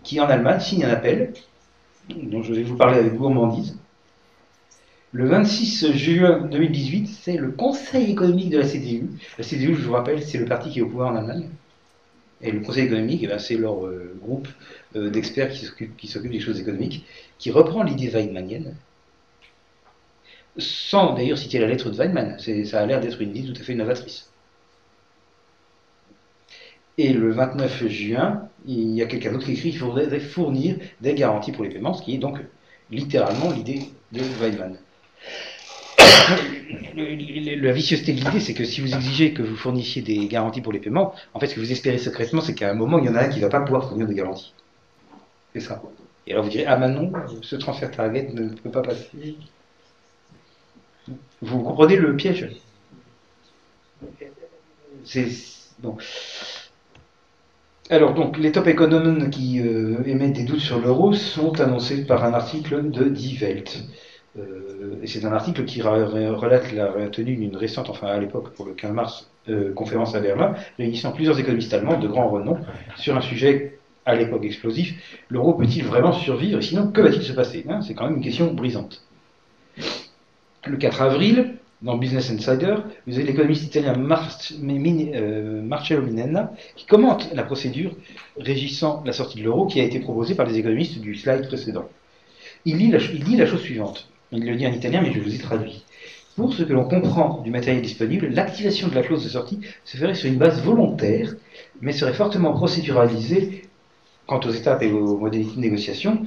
[0.02, 1.34] qui en Allemagne signent un appel,
[2.08, 3.76] dont je vais vous parler avec gourmandise,
[5.12, 9.08] le 26 juin 2018, c'est le Conseil économique de la CDU.
[9.38, 11.48] La CDU, je vous rappelle, c'est le parti qui est au pouvoir en Allemagne.
[12.42, 14.48] Et le Conseil économique, eh ben, c'est leur euh, groupe
[14.94, 17.06] euh, d'experts qui s'occupent des choses économiques,
[17.38, 18.74] qui reprend l'idée Weidmannienne,
[20.58, 22.38] sans d'ailleurs citer la lettre de Weidmann.
[22.66, 24.30] Ça a l'air d'être une idée tout à fait novatrice.
[26.98, 31.14] Et le 29 juin, il y a quelqu'un d'autre qui écrit qu'il faudrait fournir des
[31.14, 32.38] garanties pour les paiements, ce qui est donc
[32.90, 34.76] littéralement l'idée de Weidmann
[36.96, 40.72] la vicieuseté de l'idée, c'est que si vous exigez que vous fournissiez des garanties pour
[40.72, 43.08] les paiements, en fait, ce que vous espérez secrètement, c'est qu'à un moment, il y
[43.08, 44.52] en a un qui ne va pas pouvoir fournir des garanties.
[45.52, 45.82] C'est ça.
[46.26, 47.12] Et alors vous direz, ah non,
[47.42, 49.36] ce transfert target ne peut pas passer.
[51.40, 52.50] Vous comprenez le piège
[55.04, 55.28] C'est
[55.78, 55.96] bon.
[57.88, 62.24] Alors donc, les top économes qui euh, émettent des doutes sur l'euro sont annoncés par
[62.24, 63.84] un article de Die Welt.
[64.36, 68.66] Euh, et c'est un article qui relate la tenue d'une récente, enfin à l'époque pour
[68.66, 72.58] le 15 mars, euh, conférence à Berlin, réunissant plusieurs économistes allemands de grand renom
[72.96, 75.20] sur un sujet à l'époque explosif.
[75.28, 76.60] L'euro peut-il vraiment survivre?
[76.60, 77.82] Sinon, que va-t-il se passer hein?
[77.82, 79.04] C'est quand même une question brisante.
[80.66, 82.76] Le 4 avril, dans Business Insider,
[83.06, 87.94] vous avez l'économiste italien euh, Marcello Minenna qui commente la procédure
[88.38, 91.88] régissant la sortie de l'euro qui a été proposée par les économistes du slide précédent.
[92.64, 94.08] Il dit la chose suivante.
[94.32, 95.84] Il le dit en italien, mais je vous ai traduit.
[96.34, 99.96] Pour ce que l'on comprend du matériel disponible, l'activation de la clause de sortie se
[99.96, 101.34] ferait sur une base volontaire,
[101.80, 103.62] mais serait fortement procéduralisée
[104.26, 106.26] quant aux étapes et aux modalités de négociation.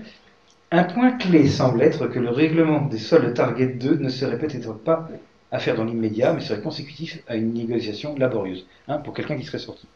[0.71, 4.73] Un point clé semble être que le règlement des soldes Target 2 ne serait peut-être
[4.73, 5.09] pas
[5.51, 9.45] à faire dans l'immédiat, mais serait consécutif à une négociation laborieuse, hein, pour quelqu'un qui
[9.45, 9.87] serait sorti.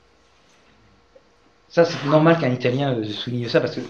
[1.69, 3.81] Ça, c'est normal qu'un Italien euh, souligne ça, parce que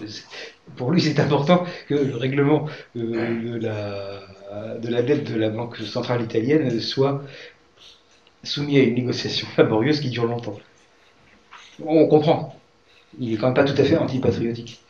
[0.76, 2.66] pour lui, c'est important que le règlement
[2.96, 7.22] euh, de, la, de la dette de la Banque centrale italienne soit
[8.42, 10.58] soumis à une négociation laborieuse qui dure longtemps.
[11.84, 12.58] On comprend.
[13.18, 14.83] Il n'est quand même pas tout à fait antipatriotique.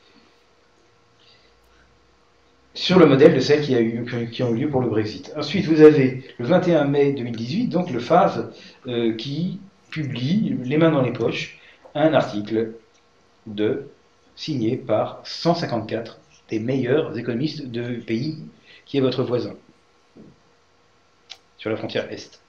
[2.74, 5.32] Sur le modèle de celles qui, a eu, qui ont eu lieu pour le Brexit.
[5.36, 8.52] Ensuite, vous avez le 21 mai 2018, donc le FAV,
[8.88, 9.60] euh, qui
[9.90, 11.60] publie, les mains dans les poches,
[11.94, 12.72] un article
[13.46, 13.86] de
[14.34, 16.18] signé par 154
[16.48, 18.38] des meilleurs économistes de pays
[18.86, 19.54] qui est votre voisin,
[21.58, 22.40] sur la frontière Est.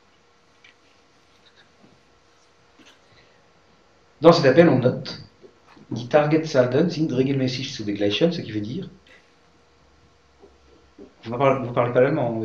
[4.21, 5.21] Dans cet appel, on note
[5.91, 8.89] Die Target Salden sind regelmäßig zu begleichen, ce qui veut dire.
[11.25, 12.41] Vous ne parlez, pas l'allemand,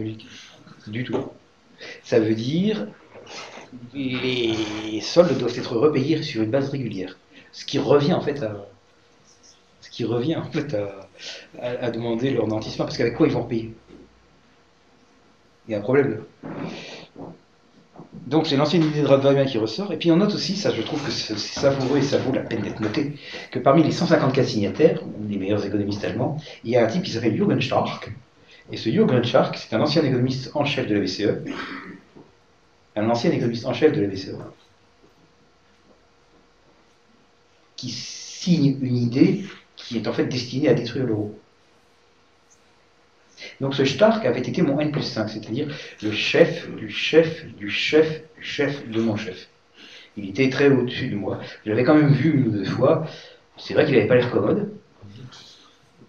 [0.86, 1.16] Du tout.
[2.02, 2.86] Ça veut dire
[3.94, 7.16] les soldes doivent être repayés sur une base régulière.
[7.52, 8.66] Ce qui revient en fait à,
[9.80, 10.76] ce qui revient en fait
[11.60, 13.74] à, demander leur nantissement, parce qu'avec quoi ils vont payer
[15.68, 16.22] Il y a un problème.
[18.26, 19.92] Donc c'est l'ancienne idée de Radvavian qui ressort.
[19.92, 22.40] Et puis on note aussi, ça je trouve que c'est savoureux et ça vaut la
[22.40, 23.14] peine d'être noté,
[23.50, 27.10] que parmi les 154 signataires, les meilleurs économistes allemands, il y a un type qui
[27.10, 28.10] s'appelle Jürgen Stark.
[28.72, 31.44] Et ce Jürgen Stark, c'est un ancien économiste en chef de la BCE.
[32.96, 34.36] Un ancien économiste en chef de la BCE.
[37.80, 39.44] qui signe une idée
[39.74, 41.38] qui est en fait destinée à détruire l'euro.
[43.62, 47.70] Donc ce Stark avait été mon N plus 5, c'est-à-dire le chef du chef du
[47.70, 49.48] chef du chef de mon chef.
[50.18, 51.40] Il était très au-dessus de moi.
[51.64, 53.06] Je l'avais quand même vu une ou deux fois.
[53.56, 54.70] C'est vrai qu'il n'avait pas l'air commode.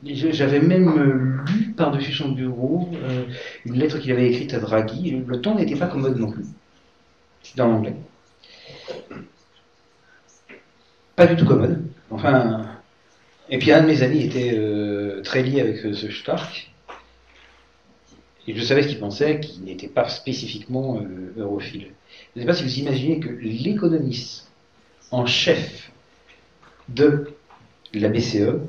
[0.03, 3.26] J'avais même lu par-dessus son bureau euh,
[3.65, 5.11] une lettre qu'il avait écrite à Draghi.
[5.26, 6.45] Le ton n'était pas commode non plus.
[7.44, 7.95] C'est dans l'anglais.
[11.15, 11.84] Pas du tout commode.
[12.10, 12.65] Enfin.
[13.49, 16.72] Et puis un de mes amis était euh, très lié avec euh, ce Stark.
[18.48, 20.99] Et je savais ce qu'il pensait, qu'il n'était pas spécifiquement
[21.38, 21.91] europhile.
[22.34, 24.49] Je ne sais pas si vous imaginez que l'économiste
[25.11, 25.91] en chef
[26.90, 27.36] de
[27.94, 28.61] la BCE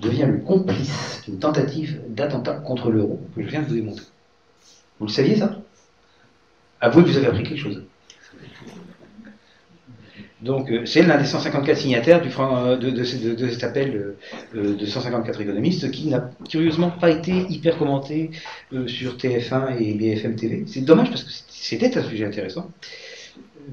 [0.00, 4.06] devient le complice d'une tentative d'attentat contre l'euro que je viens de vous démontrer.
[4.98, 5.60] Vous le saviez ça?
[6.80, 7.82] Avouez que vous avez appris quelque chose.
[10.42, 14.16] Donc, euh, c'est l'un des 154 signataires du euh, de, cet appel
[14.54, 18.30] euh, de 154 économistes qui n'a curieusement pas été hyper commenté
[18.86, 20.64] sur TF1 et BFM TV.
[20.66, 22.70] C'est dommage parce que c'était un sujet intéressant.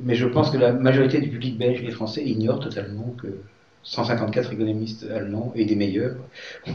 [0.04, 3.28] Mais je pense que la majorité du public belge et français ignore totalement que
[3.88, 6.18] 154 économistes allemands et des meilleurs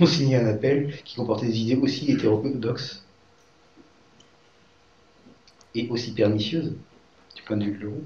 [0.01, 3.05] ont signé un appel qui comportait des idées aussi hétérodoxes
[5.74, 6.74] et aussi pernicieuses
[7.36, 8.02] du point de vue de l'euro.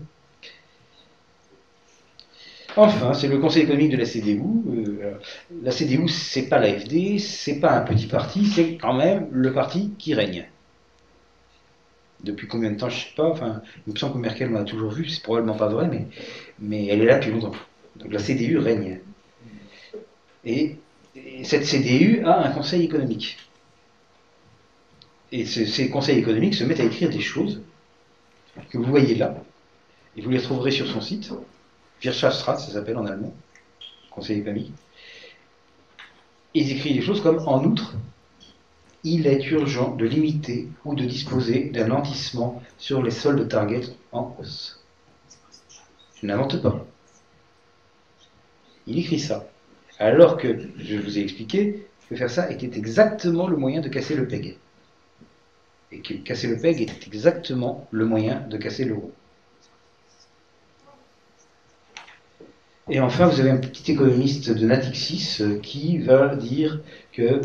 [2.77, 4.43] Enfin, c'est le Conseil économique de la CDU.
[4.69, 5.15] Euh,
[5.63, 9.95] la CDU, c'est pas l'AFD, c'est pas un petit parti, c'est quand même le parti
[9.99, 10.47] qui règne.
[12.23, 13.29] Depuis combien de temps, je sais pas.
[13.31, 16.09] Enfin, il me semble que Merkel m'en a toujours vu, c'est probablement pas vrai, mais,
[16.59, 17.53] mais elle est là depuis longtemps.
[17.99, 19.01] Donc la CDU règne.
[20.45, 20.77] Et,
[21.45, 23.39] cette CDU a un conseil économique.
[25.33, 27.63] Et ces conseils économiques se mettent à écrire des choses
[28.71, 29.35] que vous voyez là,
[30.17, 31.31] et vous les retrouverez sur son site.
[32.03, 33.35] Wirtschaftsrat, ça s'appelle en allemand,
[34.11, 34.73] conseil économique.
[36.55, 37.95] Ils écrivent des choses comme en outre,
[39.05, 43.83] il est urgent de limiter ou de disposer d'un lentissement sur les soldes target
[44.13, 44.83] en hausse.
[46.21, 46.85] Je n'invente pas.
[48.87, 49.49] Il écrit ça.
[49.99, 50.49] Alors que,
[50.79, 54.59] je vous ai expliqué, que faire ça était exactement le moyen de casser le PEG.
[55.93, 59.13] Et que casser le PEG était exactement le moyen de casser l'euro.
[62.89, 66.81] Et enfin, vous avez un petit économiste de Natixis euh, qui va dire
[67.13, 67.41] que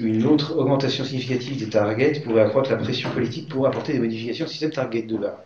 [0.00, 4.46] une autre augmentation significative des targets pourrait accroître la pression politique pour apporter des modifications
[4.46, 5.44] au système target de là.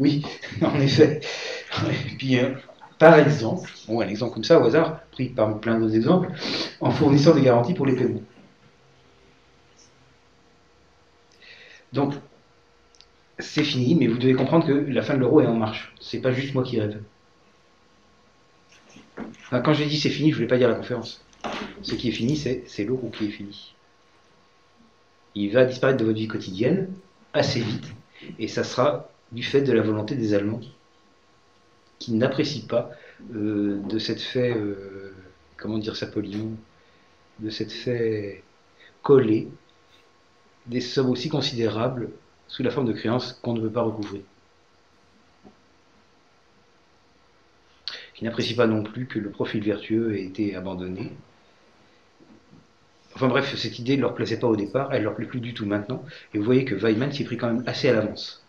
[0.00, 0.24] Oui,
[0.62, 1.20] en effet.
[1.88, 2.50] Et puis, euh,
[3.04, 6.30] par exemple, un exemple comme ça au hasard, pris par plein d'autres exemples,
[6.80, 8.22] en fournissant des garanties pour les paiements.
[11.92, 12.14] Donc,
[13.38, 15.94] c'est fini, mais vous devez comprendre que la fin de l'euro est en marche.
[16.00, 17.02] C'est pas juste moi qui rêve
[19.50, 21.22] quand j'ai dit c'est fini, je ne voulais pas dire la conférence.
[21.82, 23.74] Ce qui est fini, c'est l'euro qui est fini.
[25.34, 26.88] Il va disparaître de votre vie quotidienne
[27.34, 27.92] assez vite,
[28.38, 30.60] et ça sera du fait de la volonté des Allemands
[31.98, 32.90] qui n'apprécient pas
[33.34, 35.14] euh, de cette fait, euh,
[35.56, 36.56] comment dire ça poliment,
[37.40, 38.42] de cette fait
[39.02, 39.48] coller
[40.66, 42.10] des sommes aussi considérables
[42.48, 44.22] sous la forme de créances qu'on ne veut pas recouvrir.
[48.14, 51.12] qui n'apprécie pas non plus que le profil vertueux ait été abandonné.
[53.14, 55.40] Enfin bref, cette idée ne leur plaisait pas au départ, elle ne leur plaît plus
[55.40, 58.44] du tout maintenant, et vous voyez que Weidmann s'y pris quand même assez à l'avance.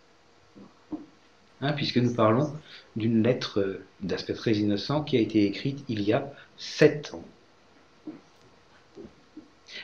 [1.62, 2.54] Hein, puisque nous parlons
[2.96, 7.24] d'une lettre euh, d'aspect très innocent qui a été écrite il y a sept ans.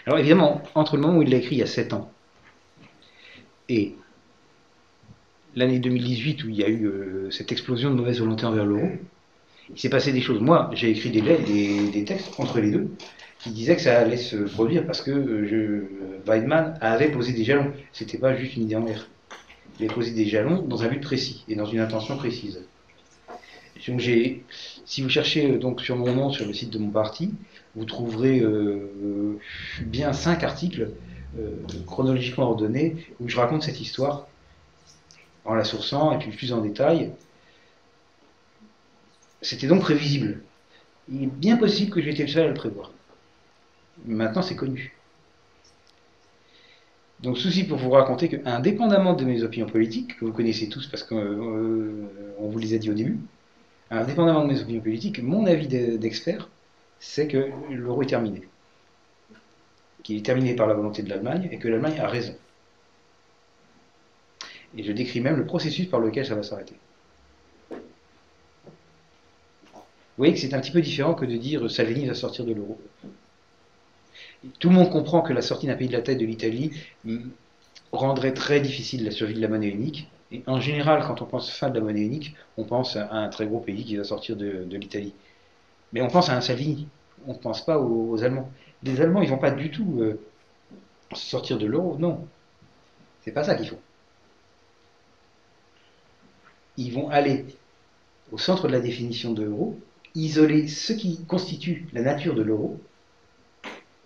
[0.06, 2.12] Alors évidemment, entre le moment où il l'a écrit il y a sept ans
[3.72, 3.96] et
[5.56, 8.90] l'année 2018 où il y a eu euh, cette explosion de mauvaise volonté envers l'euro,
[9.74, 10.42] il s'est passé des choses.
[10.42, 12.90] Moi, j'ai écrit des lettres, des, textes entre les deux,
[13.40, 17.72] qui disaient que ça allait se produire parce que euh, Weidmann avait posé des jalons.
[17.94, 19.08] C'était pas juste une idée en l'air.
[19.80, 22.62] Il avait posé des jalons dans un but précis et dans une intention précise.
[23.82, 27.34] Si vous cherchez euh, donc sur mon nom sur le site de mon parti,
[27.76, 29.40] vous trouverez euh,
[29.82, 30.92] bien cinq articles
[31.88, 34.28] chronologiquement ordonnés où je raconte cette histoire
[35.46, 37.14] en la sourçant et puis plus en détail
[39.42, 40.42] c'était donc prévisible.
[41.10, 42.92] Il est bien possible que j'étais le seul à le prévoir.
[44.06, 44.96] Maintenant, c'est connu.
[47.22, 50.88] Donc, souci pour vous raconter que, indépendamment de mes opinions politiques, que vous connaissez tous
[50.88, 52.08] parce qu'on euh,
[52.40, 53.20] vous les a dit au début,
[54.00, 56.50] indépendamment de mes opinions politiques, mon avis d'expert,
[57.00, 58.48] c'est que l'euro est terminé.
[60.04, 62.36] Qu'il est terminé par la volonté de l'Allemagne et que l'Allemagne a raison.
[64.78, 66.76] Et je décris même le processus par lequel ça va s'arrêter.
[70.22, 72.80] voyez que c'est un petit peu différent que de dire Salvini va sortir de l'euro.
[74.60, 76.72] Tout le monde comprend que la sortie d'un pays de la tête de l'Italie
[77.06, 77.30] mm,
[77.92, 80.08] rendrait très difficile la survie de la monnaie unique.
[80.32, 83.28] Et en général, quand on pense fin de la monnaie unique, on pense à un
[83.30, 85.14] très gros pays qui va sortir de, l'Italie.
[85.92, 86.88] Mais on pense à un Salvini,
[87.28, 88.50] on ne pense pas aux, Allemands.
[88.84, 90.20] Les Allemands, ils vont pas du tout euh,
[91.14, 92.26] sortir de l'euro, non.
[93.22, 93.80] C'est pas ça qu'il faut.
[96.78, 97.46] Ils vont aller
[98.32, 99.78] au centre de la définition de l'euro,
[100.16, 102.80] isoler ce qui constitue la nature de l'euro,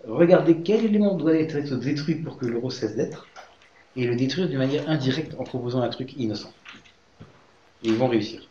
[0.07, 3.27] regarder quel élément doit être détruit pour que l'euro cesse d'être,
[3.95, 6.53] et le détruire d'une manière indirecte en proposant un truc innocent.
[7.83, 8.47] Et ils vont réussir.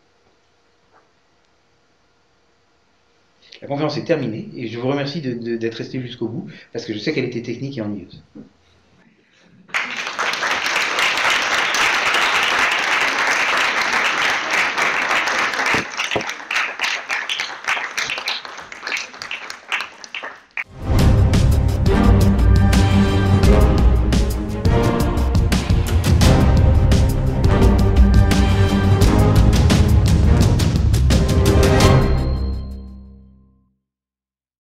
[3.61, 6.99] La conférence est terminée et je vous remercie d'être resté jusqu'au bout parce que je
[6.99, 8.23] sais qu'elle était technique et ennuyeuse.